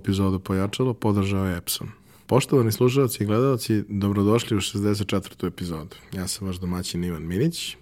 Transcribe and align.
epizodu 0.00 0.38
Pojačalo 0.38 0.94
podržao 0.94 1.46
je 1.46 1.56
Epson. 1.56 1.88
Poštovani 2.26 2.72
slušalci 2.72 3.22
i 3.22 3.26
gledalci, 3.26 3.84
dobrodošli 3.88 4.56
u 4.56 4.60
64. 4.60 5.46
epizodu. 5.46 5.96
Ja 6.12 6.28
sam 6.28 6.46
vaš 6.46 6.56
domaćin 6.56 7.04
Ivan 7.04 7.26
Minić, 7.26 7.76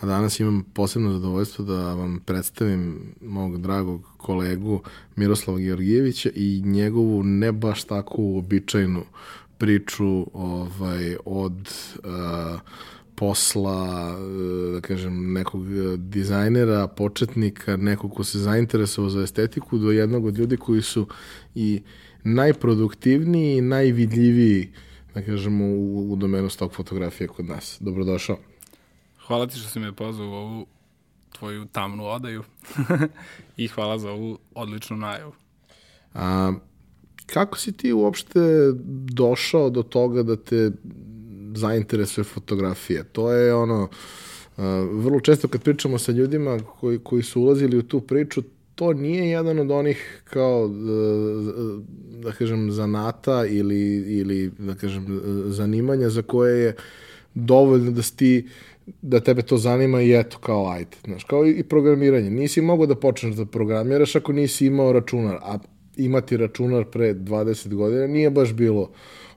a 0.00 0.06
danas 0.06 0.40
imam 0.40 0.64
posebno 0.74 1.12
zadovoljstvo 1.12 1.64
da 1.64 1.94
vam 1.94 2.20
predstavim 2.26 3.14
mog 3.20 3.60
dragog 3.60 4.08
kolegu 4.16 4.82
Miroslava 5.16 5.58
Georgijevića 5.58 6.30
i 6.34 6.62
njegovu 6.64 7.22
ne 7.22 7.52
baš 7.52 7.84
tako 7.84 8.14
uobičajnu 8.16 9.04
priču 9.58 10.26
ovaj, 10.32 11.16
od 11.24 11.74
uh, 12.04 12.60
posla, 13.16 14.16
da 14.74 14.80
kažem, 14.80 15.32
nekog 15.32 15.62
dizajnera, 15.96 16.86
početnika, 16.86 17.76
nekog 17.76 18.14
ko 18.14 18.24
se 18.24 18.38
zainteresovao 18.38 19.10
za 19.10 19.22
estetiku, 19.22 19.78
do 19.78 19.90
jednog 19.90 20.24
od 20.24 20.38
ljudi 20.38 20.56
koji 20.56 20.82
su 20.82 21.06
i 21.54 21.82
najproduktivniji 22.24 23.56
i 23.56 23.60
najvidljiviji, 23.60 24.72
da 25.14 25.22
kažem, 25.22 25.60
u, 25.60 26.12
u 26.12 26.16
domenu 26.16 26.50
stok 26.50 26.74
fotografije 26.74 27.28
kod 27.28 27.44
nas. 27.44 27.76
Dobrodošao. 27.80 28.38
Hvala 29.26 29.46
ti 29.46 29.58
što 29.58 29.68
si 29.68 29.80
me 29.80 29.92
pozvao 29.92 30.28
u 30.28 30.32
ovu 30.32 30.66
tvoju 31.38 31.64
tamnu 31.64 32.06
odaju 32.06 32.42
i 33.56 33.68
hvala 33.68 33.98
za 33.98 34.10
ovu 34.10 34.38
odličnu 34.54 34.96
najavu. 34.96 35.32
A, 36.14 36.52
kako 37.26 37.58
si 37.58 37.72
ti 37.72 37.92
uopšte 37.92 38.40
došao 39.12 39.70
do 39.70 39.82
toga 39.82 40.22
da 40.22 40.36
te 40.36 40.70
zainteresuje 41.54 42.24
fotografija. 42.24 43.04
To 43.04 43.32
je 43.32 43.54
ono, 43.54 43.82
uh, 43.82 44.64
vrlo 44.92 45.20
često 45.20 45.48
kad 45.48 45.62
pričamo 45.62 45.98
sa 45.98 46.12
ljudima 46.12 46.58
koji, 46.80 46.98
koji 46.98 47.22
su 47.22 47.42
ulazili 47.42 47.78
u 47.78 47.82
tu 47.82 48.00
priču, 48.00 48.42
to 48.74 48.92
nije 48.92 49.28
jedan 49.28 49.58
od 49.58 49.70
onih 49.70 50.22
kao, 50.24 50.64
uh, 50.64 50.72
da 52.22 52.32
kažem, 52.32 52.70
zanata 52.70 53.46
ili, 53.46 53.80
ili 54.18 54.50
da 54.58 54.74
kažem, 54.74 55.20
zanimanja 55.46 56.08
za 56.08 56.22
koje 56.22 56.64
je 56.64 56.74
dovoljno 57.34 57.90
da 57.90 58.02
ti 58.16 58.48
da 59.02 59.20
tebe 59.20 59.42
to 59.42 59.56
zanima 59.58 60.02
i 60.02 60.14
eto, 60.14 60.38
kao 60.38 60.70
ajde. 60.70 60.96
Znaš, 61.04 61.24
kao 61.24 61.46
i 61.46 61.62
programiranje. 61.62 62.30
Nisi 62.30 62.60
mogao 62.60 62.86
da 62.86 62.94
počneš 62.94 63.34
da 63.34 63.46
programiraš 63.46 64.16
ako 64.16 64.32
nisi 64.32 64.66
imao 64.66 64.92
računar, 64.92 65.38
a 65.42 65.58
imati 65.96 66.36
računar 66.36 66.84
pre 66.84 67.14
20 67.14 67.74
godina 67.74 68.06
nije 68.06 68.30
baš 68.30 68.52
bilo 68.52 68.90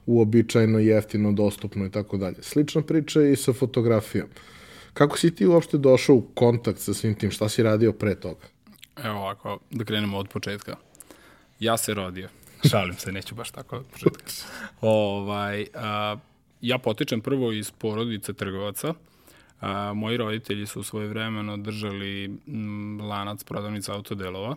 uobičajeno, 0.06 0.78
jeftino, 0.78 1.32
dostupno 1.32 1.86
i 1.86 1.90
tako 1.90 2.16
dalje. 2.16 2.42
Slična 2.42 2.82
priča 2.82 3.22
i 3.22 3.36
sa 3.36 3.52
fotografijom. 3.52 4.28
Kako 4.94 5.18
si 5.18 5.34
ti 5.34 5.46
uopšte 5.46 5.78
došao 5.78 6.16
u 6.16 6.22
kontakt 6.34 6.78
sa 6.78 6.94
svim 6.94 7.14
tim? 7.14 7.30
Šta 7.30 7.48
si 7.48 7.62
radio 7.62 7.92
pre 7.92 8.14
toga? 8.14 8.46
Evo 9.04 9.18
ovako, 9.18 9.58
da 9.70 9.84
krenemo 9.84 10.18
od 10.18 10.28
početka. 10.28 10.76
Ja 11.60 11.76
se 11.76 11.94
rodio. 11.94 12.28
Šalim 12.70 12.94
se, 12.94 13.12
neću 13.12 13.34
baš 13.34 13.50
tako 13.50 13.76
od 13.76 13.86
početka. 13.92 14.32
ovaj, 14.80 15.66
a, 15.74 16.16
ja 16.60 16.78
potičem 16.78 17.20
prvo 17.20 17.52
iz 17.52 17.70
porodice 17.70 18.32
trgovaca. 18.32 18.94
A, 19.60 19.92
moji 19.92 20.16
roditelji 20.16 20.66
su 20.66 20.82
svoje 20.82 21.08
vremeno 21.08 21.56
držali 21.56 22.24
m, 22.24 23.00
lanac 23.00 23.44
prodavnica 23.44 23.94
autodelova. 23.94 24.56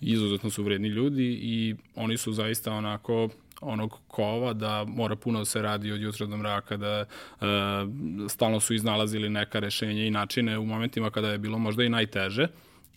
Izuzetno 0.00 0.50
su 0.50 0.62
vredni 0.62 0.88
ljudi 0.88 1.38
i 1.42 1.74
oni 1.94 2.16
su 2.16 2.32
zaista 2.32 2.72
onako 2.72 3.28
onog 3.60 3.98
kova 4.08 4.52
da 4.52 4.84
mora 4.84 5.16
puno 5.16 5.38
da 5.38 5.44
se 5.44 5.62
radi 5.62 5.92
od 5.92 6.00
jutra 6.00 6.26
do 6.26 6.36
mraka, 6.36 6.76
da 6.76 6.88
e, 6.98 7.06
stalno 8.28 8.60
su 8.60 8.74
iznalazili 8.74 9.30
neka 9.30 9.58
rešenja 9.58 10.04
i 10.04 10.10
načine 10.10 10.58
u 10.58 10.64
momentima 10.64 11.10
kada 11.10 11.28
je 11.28 11.38
bilo 11.38 11.58
možda 11.58 11.84
i 11.84 11.88
najteže 11.88 12.48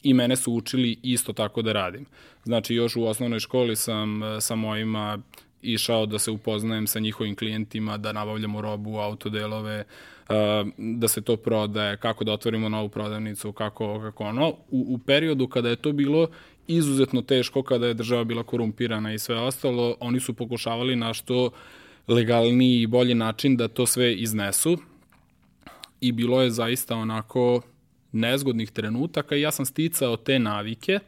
i 0.03 0.13
mene 0.13 0.35
su 0.35 0.53
učili 0.53 0.99
isto 1.03 1.33
tako 1.33 1.61
da 1.61 1.73
radim. 1.73 2.05
Znači, 2.43 2.75
još 2.75 2.95
u 2.95 3.03
osnovnoj 3.05 3.39
školi 3.39 3.75
sam 3.75 4.23
e, 4.23 4.41
sa 4.41 4.55
mojima 4.55 5.19
išao 5.61 6.05
da 6.05 6.19
se 6.19 6.31
upoznajem 6.31 6.87
sa 6.87 6.99
njihovim 6.99 7.35
klijentima, 7.35 7.97
da 7.97 8.11
nabavljamo 8.11 8.61
robu, 8.61 8.97
autodelove, 8.97 9.75
e, 9.75 9.85
da 10.77 11.07
se 11.07 11.21
to 11.21 11.37
prodaje, 11.37 11.97
kako 11.97 12.23
da 12.23 12.31
otvorimo 12.31 12.69
novu 12.69 12.89
prodavnicu, 12.89 13.51
kako, 13.51 13.99
kako 13.99 14.23
ono. 14.23 14.49
U, 14.49 14.85
u 14.87 14.97
periodu 14.97 15.47
kada 15.47 15.69
je 15.69 15.75
to 15.75 15.91
bilo 15.91 16.27
izuzetno 16.69 17.21
teško 17.21 17.63
kada 17.63 17.87
je 17.87 17.93
država 17.93 18.23
bila 18.23 18.43
korumpirana 18.43 19.13
i 19.13 19.19
sve 19.19 19.35
ostalo, 19.35 19.95
oni 19.99 20.19
su 20.19 20.33
pokušavali 20.33 20.95
na 20.95 21.13
što 21.13 21.49
legalniji 22.07 22.81
i 22.81 22.87
bolji 22.87 23.15
način 23.15 23.57
da 23.57 23.67
to 23.67 23.85
sve 23.85 24.15
iznesu 24.15 24.77
i 26.01 26.11
bilo 26.11 26.41
je 26.41 26.51
zaista 26.51 26.95
onako 26.95 27.61
nezgodnih 28.11 28.71
trenutaka 28.71 29.35
i 29.35 29.41
ja 29.41 29.51
sam 29.51 29.65
sticao 29.65 30.17
te 30.17 30.39
navike. 30.39 30.99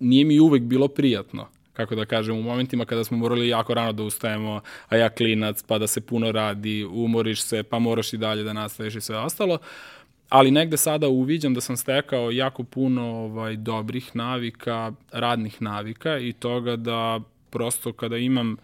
Nije 0.00 0.24
mi 0.24 0.40
uvek 0.40 0.62
bilo 0.62 0.88
prijatno, 0.88 1.48
kako 1.72 1.94
da 1.94 2.04
kažem, 2.04 2.38
u 2.38 2.42
momentima 2.42 2.84
kada 2.84 3.04
smo 3.04 3.16
morali 3.16 3.48
jako 3.48 3.74
rano 3.74 3.92
da 3.92 4.02
ustajemo, 4.02 4.60
a 4.88 4.96
ja 4.96 5.08
klinac, 5.08 5.62
pa 5.62 5.78
da 5.78 5.86
se 5.86 6.00
puno 6.00 6.32
radi, 6.32 6.84
umoriš 6.84 7.42
se, 7.42 7.62
pa 7.62 7.78
moraš 7.78 8.12
i 8.12 8.16
dalje 8.16 8.42
da 8.42 8.52
nastaviš 8.52 8.94
i 8.94 9.00
sve 9.00 9.18
ostalo. 9.18 9.54
Uh, 9.54 9.97
ali 10.28 10.50
negde 10.50 10.76
sada 10.76 11.08
uviđam 11.08 11.54
da 11.54 11.60
sam 11.60 11.76
stekao 11.76 12.30
jako 12.30 12.62
puno 12.62 13.02
ovaj, 13.02 13.56
dobrih 13.56 14.16
navika, 14.16 14.92
radnih 15.12 15.62
navika 15.62 16.18
i 16.18 16.32
toga 16.32 16.76
da 16.76 17.20
prosto 17.50 17.92
kada 17.92 18.16
imam 18.16 18.56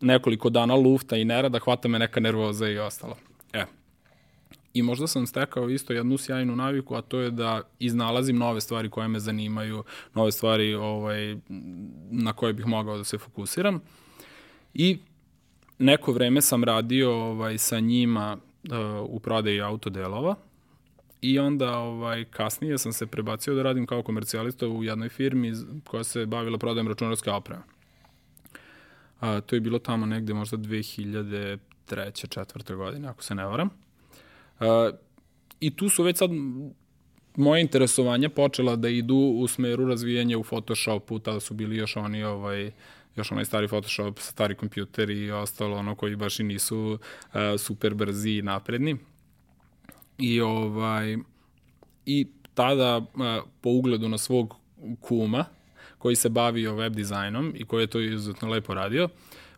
nekoliko 0.00 0.50
dana 0.50 0.74
lufta 0.74 1.16
i 1.16 1.24
nerada, 1.24 1.58
hvata 1.58 1.88
me 1.88 1.98
neka 1.98 2.20
nervoza 2.20 2.68
i 2.68 2.78
ostalo. 2.78 3.16
E. 3.52 3.64
I 4.74 4.82
možda 4.82 5.06
sam 5.06 5.26
stekao 5.26 5.70
isto 5.70 5.92
jednu 5.92 6.18
sjajnu 6.18 6.56
naviku, 6.56 6.94
a 6.94 7.02
to 7.02 7.18
je 7.20 7.30
da 7.30 7.62
iznalazim 7.78 8.36
nove 8.36 8.60
stvari 8.60 8.90
koje 8.90 9.08
me 9.08 9.20
zanimaju, 9.20 9.84
nove 10.14 10.32
stvari 10.32 10.74
ovaj, 10.74 11.36
na 12.10 12.32
koje 12.32 12.52
bih 12.52 12.66
mogao 12.66 12.98
da 12.98 13.04
se 13.04 13.18
fokusiram. 13.18 13.80
I 14.74 14.98
neko 15.78 16.12
vreme 16.12 16.40
sam 16.40 16.64
radio 16.64 17.12
ovaj, 17.12 17.58
sa 17.58 17.80
njima 17.80 18.36
uh, 18.36 18.70
u 19.08 19.20
prodaji 19.20 19.60
autodelova, 19.60 20.34
I 21.22 21.38
onda 21.38 21.78
ovaj, 21.78 22.24
kasnije 22.24 22.78
sam 22.78 22.92
se 22.92 23.06
prebacio 23.06 23.54
da 23.54 23.62
radim 23.62 23.86
kao 23.86 24.02
komercijalista 24.02 24.68
u 24.68 24.84
jednoj 24.84 25.08
firmi 25.08 25.52
koja 25.84 26.04
se 26.04 26.26
bavila 26.26 26.58
prodajem 26.58 26.88
računarske 26.88 27.30
opreme. 27.30 27.62
A, 29.20 29.40
to 29.40 29.56
je 29.56 29.60
bilo 29.60 29.78
tamo 29.78 30.06
negde 30.06 30.34
možda 30.34 30.56
2003. 30.56 32.28
četvrte 32.28 32.74
godine, 32.74 33.08
ako 33.08 33.22
se 33.22 33.34
ne 33.34 33.44
varam. 33.44 33.70
A, 34.60 34.90
I 35.60 35.76
tu 35.76 35.88
su 35.88 36.02
već 36.02 36.16
sad 36.16 36.30
moje 37.36 37.60
interesovanja 37.60 38.28
počela 38.28 38.76
da 38.76 38.88
idu 38.88 39.16
u 39.16 39.48
smeru 39.48 39.88
razvijanja 39.88 40.38
u 40.38 40.44
Photoshopu, 40.44 41.18
tada 41.18 41.40
su 41.40 41.54
bili 41.54 41.76
još 41.76 41.96
oni 41.96 42.24
ovaj, 42.24 42.70
još 43.16 43.32
onaj 43.32 43.44
stari 43.44 43.68
Photoshop, 43.68 44.18
stari 44.18 44.54
kompjuter 44.54 45.10
i 45.10 45.30
ostalo 45.30 45.76
ono 45.76 45.94
koji 45.94 46.16
baš 46.16 46.40
i 46.40 46.42
nisu 46.42 46.98
uh, 46.98 47.40
super 47.58 47.94
brzi 47.94 48.30
i 48.30 48.42
napredni. 48.42 48.96
I, 50.20 50.40
ovaj, 50.40 51.16
i 52.06 52.26
tada, 52.54 53.02
po 53.60 53.70
ugledu 53.70 54.08
na 54.08 54.18
svog 54.18 54.54
kuma, 55.00 55.44
koji 55.98 56.16
se 56.16 56.28
bavio 56.28 56.74
web 56.74 56.94
dizajnom 56.94 57.52
i 57.56 57.64
koji 57.64 57.82
je 57.82 57.86
to 57.86 58.00
izuzetno 58.00 58.48
lepo 58.48 58.74
radio, 58.74 59.08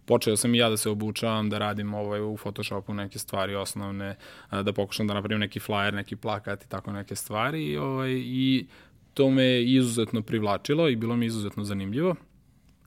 počeo 0.04 0.36
sam 0.36 0.54
i 0.54 0.58
ja 0.58 0.70
da 0.70 0.76
se 0.76 0.90
obučavam, 0.90 1.50
da 1.50 1.58
radim 1.58 1.94
ovaj, 1.94 2.20
u 2.20 2.36
Photoshopu 2.36 2.94
neke 2.94 3.18
stvari 3.18 3.54
osnovne, 3.54 4.16
da 4.50 4.72
pokušam 4.72 5.06
da 5.06 5.14
napravim 5.14 5.40
neki 5.40 5.60
flyer, 5.60 5.94
neki 5.94 6.16
plakat 6.16 6.64
i 6.64 6.68
tako 6.68 6.92
neke 6.92 7.16
stvari. 7.16 7.64
I, 7.64 7.76
ovaj, 7.76 8.10
i 8.10 8.66
to 9.14 9.30
me 9.30 9.62
izuzetno 9.62 10.22
privlačilo 10.22 10.88
i 10.88 10.96
bilo 10.96 11.16
mi 11.16 11.26
izuzetno 11.26 11.64
zanimljivo. 11.64 12.14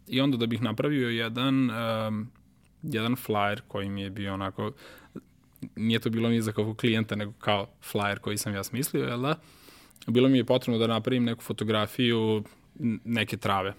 I 0.07 0.21
onda 0.21 0.37
da 0.37 0.45
bih 0.45 0.61
napravio 0.61 1.09
jedan, 1.09 1.69
um, 1.69 2.31
jedan 2.83 3.15
flyer 3.15 3.61
koji 3.67 3.89
mi 3.89 4.01
je 4.01 4.09
bio 4.09 4.33
onako 4.33 4.71
nije 5.75 5.99
to 5.99 6.09
bilo 6.09 6.29
ni 6.29 6.41
za 6.41 6.51
kakvog 6.51 6.77
klijenta, 6.77 7.15
nego 7.15 7.31
kao 7.39 7.67
flyer 7.91 8.19
koji 8.19 8.37
sam 8.37 8.53
ja 8.53 8.63
smislio, 8.63 9.03
jel 9.03 9.21
da? 9.21 9.35
Bilo 10.07 10.29
mi 10.29 10.37
je 10.37 10.45
potrebno 10.45 10.79
da 10.79 10.87
napravim 10.87 11.23
neku 11.23 11.41
fotografiju 11.41 12.43
neke 13.03 13.37
trave. 13.37 13.73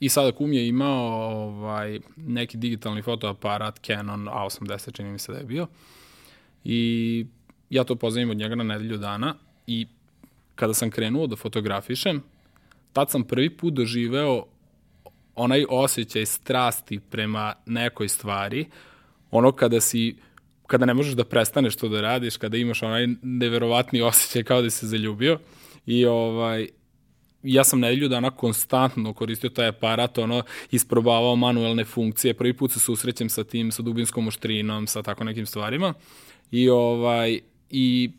I 0.00 0.08
sada 0.08 0.32
kum 0.32 0.52
je 0.52 0.68
imao 0.68 1.30
ovaj, 1.30 2.00
neki 2.16 2.56
digitalni 2.56 3.02
fotoaparat 3.02 3.80
Canon 3.86 4.24
A80, 4.24 4.92
čini 4.92 5.10
mi 5.10 5.18
se 5.18 5.32
da 5.32 5.38
je 5.38 5.44
bio. 5.44 5.66
I 6.64 7.26
ja 7.70 7.84
to 7.84 7.96
poznam 7.96 8.30
od 8.30 8.36
njega 8.36 8.54
na 8.54 8.64
nedelju 8.64 8.96
dana 8.96 9.34
i 9.66 9.86
kada 10.54 10.74
sam 10.74 10.90
krenuo 10.90 11.26
da 11.26 11.36
fotografišem, 11.36 12.22
tad 12.92 13.10
sam 13.10 13.24
prvi 13.24 13.50
put 13.56 13.74
doživeo 13.74 14.44
onaj 15.34 15.64
osjećaj 15.68 16.26
strasti 16.26 17.00
prema 17.10 17.54
nekoj 17.66 18.08
stvari, 18.08 18.66
ono 19.32 19.52
kada 19.52 19.80
si 19.80 20.16
kada 20.66 20.86
ne 20.86 20.94
možeš 20.94 21.14
da 21.14 21.24
prestaneš 21.24 21.76
to 21.76 21.88
da 21.88 22.00
radiš, 22.00 22.36
kada 22.36 22.56
imaš 22.56 22.82
onaj 22.82 23.06
neverovatni 23.22 24.02
osjećaj 24.02 24.44
kao 24.44 24.62
da 24.62 24.70
si 24.70 24.78
se 24.78 24.86
zaljubio. 24.86 25.38
I 25.86 26.06
ovaj 26.06 26.68
ja 27.42 27.64
sam 27.64 27.80
nedelju 27.80 28.08
dana 28.08 28.30
konstantno 28.30 29.14
koristio 29.14 29.50
taj 29.50 29.68
aparat, 29.68 30.18
ono, 30.18 30.42
isprobavao 30.70 31.36
manuelne 31.36 31.84
funkcije, 31.84 32.34
prvi 32.34 32.56
put 32.56 32.72
se 32.72 32.80
susrećem 32.80 33.28
sa 33.28 33.44
tim, 33.44 33.72
sa 33.72 33.82
dubinskom 33.82 34.28
oštrinom, 34.28 34.86
sa 34.86 35.02
tako 35.02 35.24
nekim 35.24 35.46
stvarima. 35.46 35.94
I 36.50 36.68
ovaj, 36.68 37.40
i 37.70 38.10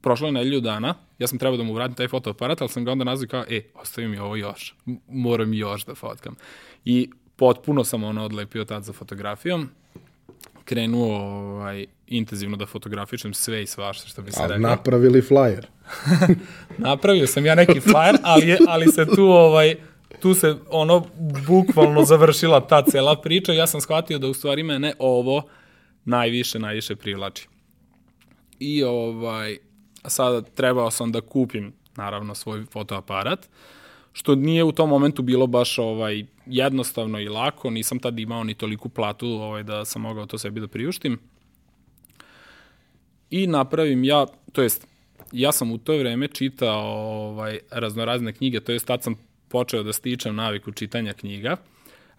prošlo 0.00 0.28
je 0.28 0.32
nedelju 0.32 0.60
dana, 0.60 0.94
ja 1.18 1.26
sam 1.26 1.38
trebao 1.38 1.56
da 1.56 1.62
mu 1.62 1.74
vratim 1.74 1.94
taj 1.94 2.08
fotoaparat, 2.08 2.60
ali 2.60 2.68
sam 2.68 2.84
ga 2.84 2.92
onda 2.92 3.04
nazvao 3.04 3.28
kao, 3.28 3.44
e, 3.48 3.62
ostavi 3.74 4.08
mi 4.08 4.18
ovo 4.18 4.36
još, 4.36 4.74
moram 5.08 5.54
još 5.54 5.84
da 5.84 5.94
fotkam. 5.94 6.36
I 6.84 7.10
potpuno 7.36 7.84
sam 7.84 8.04
ono 8.04 8.24
odlepio 8.24 8.64
tad 8.64 8.84
za 8.84 8.92
fotografijom, 8.92 9.68
krenuo 10.64 11.18
ovaj, 11.18 11.86
intenzivno 12.06 12.56
da 12.56 12.66
fotografišem 12.66 13.34
sve 13.34 13.62
i 13.62 13.66
svašta 13.66 14.08
što 14.08 14.22
bi 14.22 14.32
se 14.32 14.42
rekao. 14.42 14.58
Napravili 14.58 15.22
flyer. 15.22 15.64
Napravio 16.78 17.26
sam 17.26 17.46
ja 17.46 17.54
neki 17.54 17.80
flyer, 17.80 18.18
ali, 18.22 18.56
ali 18.68 18.86
se 18.86 19.06
tu 19.16 19.22
ovaj, 19.22 19.76
tu 20.20 20.34
se 20.34 20.56
ono 20.70 21.06
bukvalno 21.46 22.04
završila 22.04 22.66
ta 22.66 22.82
cela 22.82 23.20
priča. 23.20 23.52
Ja 23.52 23.66
sam 23.66 23.80
shvatio 23.80 24.18
da 24.18 24.26
u 24.28 24.34
stvari 24.34 24.62
mene 24.62 24.94
ovo 24.98 25.42
najviše, 26.04 26.58
najviše 26.58 26.96
privlači. 26.96 27.48
I 28.58 28.84
ovaj, 28.84 29.58
sada 30.06 30.42
trebao 30.42 30.90
sam 30.90 31.12
da 31.12 31.20
kupim 31.20 31.72
naravno 31.96 32.34
svoj 32.34 32.64
fotoaparat, 32.70 33.48
što 34.16 34.34
nije 34.34 34.64
u 34.64 34.72
tom 34.72 34.88
momentu 34.88 35.22
bilo 35.22 35.46
baš 35.46 35.78
ovaj 35.78 36.24
jednostavno 36.46 37.20
i 37.20 37.28
lako, 37.28 37.70
nisam 37.70 37.98
tad 37.98 38.18
imao 38.18 38.44
ni 38.44 38.54
toliku 38.54 38.88
platu 38.88 39.26
ovaj, 39.26 39.62
da 39.62 39.84
sam 39.84 40.02
mogao 40.02 40.26
to 40.26 40.38
sebi 40.38 40.60
da 40.60 40.68
priuštim. 40.68 41.18
I 43.30 43.46
napravim 43.46 44.04
ja, 44.04 44.26
to 44.52 44.62
jest, 44.62 44.86
ja 45.32 45.52
sam 45.52 45.72
u 45.72 45.78
to 45.78 45.98
vreme 45.98 46.28
čitao 46.28 46.80
ovaj, 47.28 47.58
raznorazne 47.70 48.32
knjige, 48.32 48.60
to 48.60 48.72
jest 48.72 48.86
tad 48.86 49.02
sam 49.02 49.14
počeo 49.48 49.82
da 49.82 49.92
stičem 49.92 50.36
naviku 50.36 50.72
čitanja 50.72 51.12
knjiga. 51.12 51.56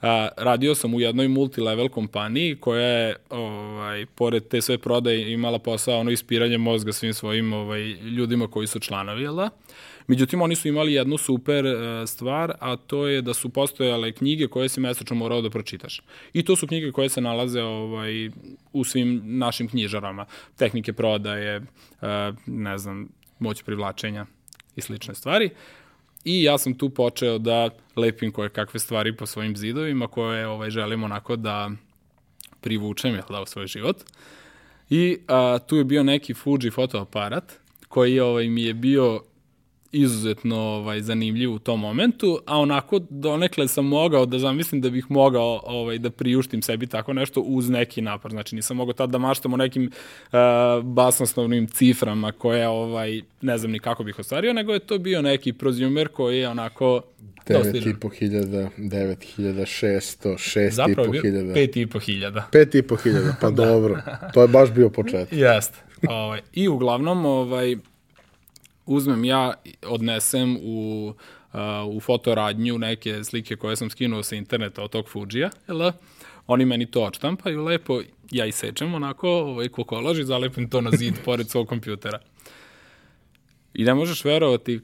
A, 0.01 0.29
radio 0.37 0.75
sam 0.75 0.93
u 0.93 0.99
jednoj 0.99 1.27
multilevel 1.27 1.89
kompaniji 1.89 2.55
koja 2.55 2.87
je, 2.87 3.15
ovaj, 3.29 4.05
pored 4.05 4.47
te 4.47 4.61
sve 4.61 4.77
prodaje, 4.77 5.31
imala 5.33 5.59
posao 5.59 5.99
ono 5.99 6.11
ispiranje 6.11 6.57
mozga 6.57 6.93
svim 6.93 7.13
svojim 7.13 7.53
ovaj, 7.53 7.81
ljudima 7.91 8.47
koji 8.47 8.67
su 8.67 8.79
članovi, 8.79 9.21
jel 9.21 9.35
da? 9.35 9.49
Međutim, 10.07 10.41
oni 10.41 10.55
su 10.55 10.67
imali 10.67 10.93
jednu 10.93 11.17
super 11.17 11.65
uh, 11.65 11.73
stvar, 12.07 12.53
a 12.59 12.75
to 12.75 13.07
je 13.07 13.21
da 13.21 13.33
su 13.33 13.49
postojale 13.49 14.11
knjige 14.11 14.47
koje 14.47 14.69
si 14.69 14.79
mesečno 14.79 15.15
morao 15.15 15.41
da 15.41 15.49
pročitaš. 15.49 16.01
I 16.33 16.43
to 16.43 16.55
su 16.55 16.67
knjige 16.67 16.91
koje 16.91 17.09
se 17.09 17.21
nalaze 17.21 17.61
ovaj, 17.61 18.29
u 18.73 18.83
svim 18.83 19.21
našim 19.23 19.67
knjižarama. 19.67 20.25
Tehnike 20.55 20.93
prodaje, 20.93 21.57
uh, 21.57 22.07
ne 22.45 22.77
znam, 22.77 23.07
moć 23.39 23.63
privlačenja 23.63 24.25
i 24.75 24.81
slične 24.81 25.15
stvari. 25.15 25.49
I 26.25 26.43
ja 26.43 26.57
sam 26.57 26.77
tu 26.77 26.89
počeo 26.89 27.37
da 27.37 27.69
lepim 27.95 28.31
koje 28.31 28.49
kakve 28.49 28.79
stvari 28.79 29.17
po 29.17 29.25
svojim 29.25 29.57
zidovima 29.57 30.07
koje 30.07 30.47
ovaj, 30.47 30.69
želim 30.69 31.03
onako 31.03 31.35
da 31.35 31.71
privučem 32.61 33.13
jel 33.13 33.23
da, 33.29 33.41
u 33.41 33.45
svoj 33.45 33.67
život. 33.67 33.97
I 34.89 35.17
a, 35.27 35.59
tu 35.67 35.75
je 35.75 35.83
bio 35.83 36.03
neki 36.03 36.33
Fuji 36.33 36.71
fotoaparat 36.71 37.53
koji 37.87 38.19
ovaj, 38.19 38.49
mi 38.49 38.63
je 38.63 38.73
bio 38.73 39.21
izuzetno 39.95 40.57
ovaj, 40.57 41.01
zanimljiv 41.01 41.53
u 41.53 41.59
tom 41.59 41.79
momentu, 41.79 42.39
a 42.45 42.59
onako 42.59 42.99
donekle 43.09 43.67
sam 43.67 43.85
mogao 43.85 44.25
da 44.25 44.39
zamislim 44.39 44.81
da 44.81 44.89
bih 44.89 45.05
mogao 45.09 45.61
ovaj, 45.63 45.97
da 45.97 46.09
priuštim 46.09 46.61
sebi 46.61 46.87
tako 46.87 47.13
nešto 47.13 47.41
uz 47.41 47.69
neki 47.69 48.01
napor. 48.01 48.31
Znači 48.31 48.55
nisam 48.55 48.77
mogao 48.77 48.93
tad 48.93 49.09
da 49.09 49.17
maštam 49.17 49.53
o 49.53 49.57
nekim 49.57 49.91
uh, 50.31 50.37
basnosnovnim 50.83 51.67
ciframa 51.67 52.31
koje 52.31 52.67
ovaj, 52.67 53.21
ne 53.41 53.57
znam 53.57 53.71
ni 53.71 53.79
kako 53.79 54.03
bih 54.03 54.19
ostvario, 54.19 54.53
nego 54.53 54.73
je 54.73 54.79
to 54.79 54.97
bio 54.97 55.21
neki 55.21 55.53
prozumer 55.53 56.07
koji 56.07 56.39
je 56.39 56.49
onako 56.49 57.01
9.500, 57.45 58.69
9.600, 58.77 60.33
6.500. 60.33 60.71
Zapravo 60.71 61.13
je 61.13 61.21
bio 61.21 61.31
5.500. 61.31 62.41
5.500, 62.51 63.33
pa 63.41 63.49
da. 63.51 63.65
dobro. 63.65 64.01
To 64.33 64.41
je 64.41 64.47
baš 64.47 64.71
bio 64.71 64.89
početak. 64.89 65.31
Jeste. 65.31 65.77
Ovaj, 66.09 66.41
I 66.53 66.67
uglavnom, 66.67 67.25
ovaj, 67.25 67.75
uzmem 68.85 69.25
ja, 69.25 69.53
odnesem 69.85 70.57
u, 70.61 71.13
uh, 71.53 71.59
u 71.95 71.99
fotoradnju 71.99 72.77
neke 72.77 73.23
slike 73.23 73.55
koje 73.55 73.75
sam 73.75 73.89
skinuo 73.89 74.23
sa 74.23 74.35
interneta 74.35 74.83
od 74.83 74.91
tog 74.91 75.09
Fujija, 75.09 75.49
jel 75.67 75.77
da? 75.77 75.91
Oni 76.47 76.65
meni 76.65 76.91
to 76.91 77.03
odštampaju 77.03 77.63
lepo, 77.63 78.01
ja 78.31 78.45
isečem 78.45 78.93
onako 78.93 79.29
ovaj 79.29 79.69
kokolaž 79.69 80.19
i 80.19 80.23
zalepim 80.23 80.69
to 80.69 80.81
na 80.81 80.91
zid 80.91 81.13
pored 81.25 81.49
svog 81.49 81.67
kompjutera. 81.67 82.19
I 83.73 83.83
ne 83.83 83.93
možeš 83.93 84.25
verovati 84.25 84.79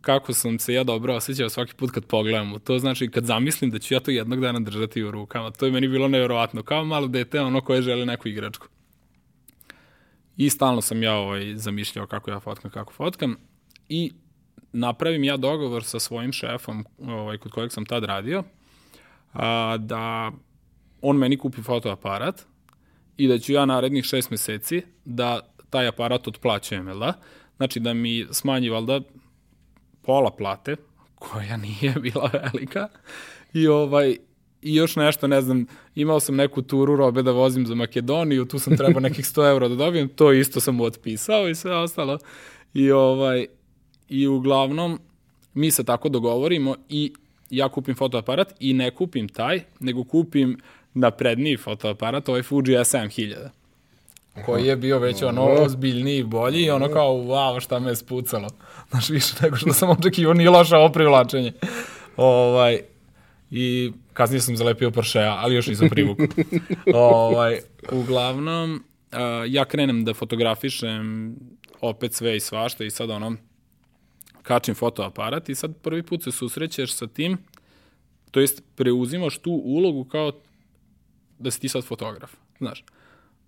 kako 0.00 0.34
sam 0.34 0.58
se 0.58 0.74
ja 0.74 0.84
dobro 0.84 1.14
osjećao 1.14 1.48
svaki 1.48 1.74
put 1.74 1.90
kad 1.90 2.04
pogledam 2.04 2.60
to. 2.64 2.78
Znači, 2.78 3.08
kad 3.08 3.24
zamislim 3.24 3.70
da 3.70 3.78
ću 3.78 3.94
ja 3.94 4.00
to 4.00 4.10
jednog 4.10 4.40
dana 4.40 4.60
držati 4.60 5.02
u 5.02 5.10
rukama, 5.10 5.50
to 5.50 5.66
je 5.66 5.72
meni 5.72 5.88
bilo 5.88 6.08
nevjerovatno. 6.08 6.62
Kao 6.62 6.84
malo 6.84 7.06
dete, 7.06 7.40
ono 7.40 7.60
koje 7.60 7.82
žele 7.82 8.06
neku 8.06 8.28
igračku. 8.28 8.66
I 10.36 10.50
stalno 10.50 10.80
sam 10.80 11.02
ja 11.02 11.14
ovaj, 11.14 11.56
zamišljao 11.56 12.06
kako 12.06 12.30
ja 12.30 12.40
fotkam, 12.40 12.70
kako 12.70 12.92
fotkam. 12.92 13.36
I 13.88 14.12
napravim 14.72 15.24
ja 15.24 15.36
dogovor 15.36 15.84
sa 15.84 16.00
svojim 16.00 16.32
šefom, 16.32 16.86
ovaj, 16.98 17.38
kod 17.38 17.52
kojeg 17.52 17.72
sam 17.72 17.86
tad 17.86 18.04
radio, 18.04 18.44
a, 19.32 19.76
da 19.76 20.32
on 21.02 21.16
meni 21.16 21.38
kupi 21.38 21.62
fotoaparat 21.62 22.46
i 23.16 23.28
da 23.28 23.38
ću 23.38 23.52
ja 23.52 23.66
narednih 23.66 24.04
šest 24.04 24.30
meseci 24.30 24.82
da 25.04 25.40
taj 25.70 25.88
aparat 25.88 26.28
otplaćujem, 26.28 26.88
jel 26.88 26.98
da? 26.98 27.12
Znači 27.56 27.80
da 27.80 27.94
mi 27.94 28.26
smanji 28.30 28.68
valda 28.68 29.00
pola 30.02 30.30
plate, 30.30 30.76
koja 31.14 31.56
nije 31.56 31.94
bila 32.02 32.30
velika, 32.32 32.88
i 33.52 33.68
ovaj, 33.68 34.16
i 34.62 34.74
još 34.74 34.96
nešto, 34.96 35.26
ne 35.26 35.40
znam, 35.40 35.66
imao 35.94 36.20
sam 36.20 36.36
neku 36.36 36.62
turu 36.62 36.96
robe 36.96 37.22
da 37.22 37.30
vozim 37.30 37.66
za 37.66 37.74
Makedoniju, 37.74 38.44
tu 38.44 38.58
sam 38.58 38.76
trebao 38.76 39.00
nekih 39.00 39.24
100 39.24 39.48
eura 39.48 39.68
da 39.68 39.74
dobijem, 39.74 40.08
to 40.08 40.32
isto 40.32 40.60
sam 40.60 40.74
mu 40.74 40.84
otpisao 40.84 41.48
i 41.48 41.54
sve 41.54 41.76
ostalo. 41.76 42.18
I, 42.74 42.90
ovaj, 42.90 43.46
I 44.08 44.26
uglavnom, 44.26 45.00
mi 45.54 45.70
se 45.70 45.84
tako 45.84 46.08
dogovorimo 46.08 46.76
i 46.88 47.12
ja 47.50 47.68
kupim 47.68 47.94
fotoaparat 47.94 48.54
i 48.60 48.72
ne 48.72 48.90
kupim 48.90 49.28
taj, 49.28 49.60
nego 49.80 50.04
kupim 50.04 50.58
napredniji 50.94 51.56
fotoaparat, 51.56 52.28
ovaj 52.28 52.42
Fuji 52.42 52.62
S7000 52.62 53.48
koji 54.46 54.66
je 54.66 54.76
bio 54.76 54.98
već 54.98 55.22
ono 55.22 55.42
ozbiljniji 55.44 56.18
i 56.18 56.24
bolji 56.24 56.62
i 56.62 56.70
ono 56.70 56.88
kao 56.88 57.14
wow 57.14 57.60
šta 57.60 57.78
me 57.78 57.90
je 57.90 57.96
spucalo. 57.96 58.48
Znaš, 58.90 59.10
više 59.10 59.34
nego 59.42 59.56
što 59.56 59.72
sam 59.72 59.90
očekivao, 59.90 60.34
nije 60.34 60.50
loše 60.50 60.76
ovo 60.76 60.88
privlačenje. 60.88 61.52
Ovaj, 62.16 62.80
I 63.50 63.92
kasnije 64.12 64.40
sam 64.40 64.56
zalepio 64.56 64.90
Porschea, 64.90 65.36
ali 65.38 65.54
još 65.54 65.66
nisam 65.66 65.88
privukao. 65.88 66.26
ovaj, 66.94 67.58
uglavnom, 67.92 68.74
uh, 69.12 69.18
ja 69.46 69.64
krenem 69.64 70.04
da 70.04 70.14
fotografišem 70.14 71.36
opet 71.80 72.14
sve 72.14 72.36
i 72.36 72.40
svašta 72.40 72.84
i 72.84 72.90
sad 72.90 73.10
ono, 73.10 73.36
kačim 74.42 74.74
fotoaparat 74.74 75.48
i 75.48 75.54
sad 75.54 75.76
prvi 75.82 76.02
put 76.02 76.22
se 76.22 76.32
susrećeš 76.32 76.94
sa 76.94 77.06
tim, 77.06 77.38
to 78.30 78.40
jest 78.40 78.62
preuzimaš 78.76 79.38
tu 79.38 79.50
ulogu 79.50 80.04
kao 80.04 80.32
da 81.38 81.50
si 81.50 81.60
ti 81.60 81.68
sad 81.68 81.84
fotograf, 81.84 82.32
znaš. 82.58 82.84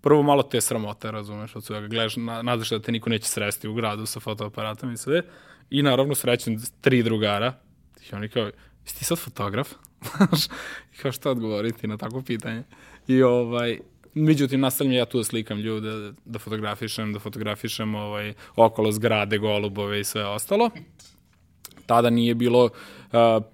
Prvo 0.01 0.23
malo 0.23 0.43
te 0.43 0.61
sramote, 0.61 1.11
razumeš, 1.11 1.55
od 1.55 1.63
svega, 1.63 1.87
gledaš, 1.87 2.15
nadaš 2.17 2.69
da 2.69 2.81
te 2.81 2.91
niko 2.91 3.09
neće 3.09 3.27
sresti 3.27 3.67
u 3.67 3.73
gradu 3.73 4.05
sa 4.05 4.19
fotoaparatom 4.19 4.91
i 4.91 4.97
sve, 4.97 5.21
i 5.69 5.81
naravno 5.81 6.15
srećem 6.15 6.57
tri 6.81 7.03
drugara, 7.03 7.53
i 8.11 8.15
oni 8.15 8.29
kao, 8.29 8.43
jesi 8.83 8.97
ti 8.97 9.05
sad 9.05 9.17
fotograf? 9.17 9.69
I 10.93 10.97
kao 11.01 11.11
šta 11.11 11.31
odgovoriti 11.31 11.87
na 11.87 11.97
takvo 11.97 12.21
pitanje. 12.21 12.63
I 13.07 13.21
ovaj, 13.21 13.79
međutim, 14.13 14.59
nastavljam 14.59 14.95
ja 14.95 15.05
tu 15.05 15.17
da 15.17 15.23
slikam 15.23 15.59
ljude, 15.59 16.13
da 16.25 16.39
fotografišem, 16.39 17.13
da 17.13 17.19
fotografišem 17.19 17.95
ovaj, 17.95 18.33
okolo 18.55 18.91
zgrade, 18.91 19.37
golubove 19.37 19.99
i 19.99 20.03
sve 20.03 20.25
ostalo. 20.25 20.69
Tada 21.85 22.09
nije 22.09 22.35
bilo 22.35 22.63
uh, 22.63 22.71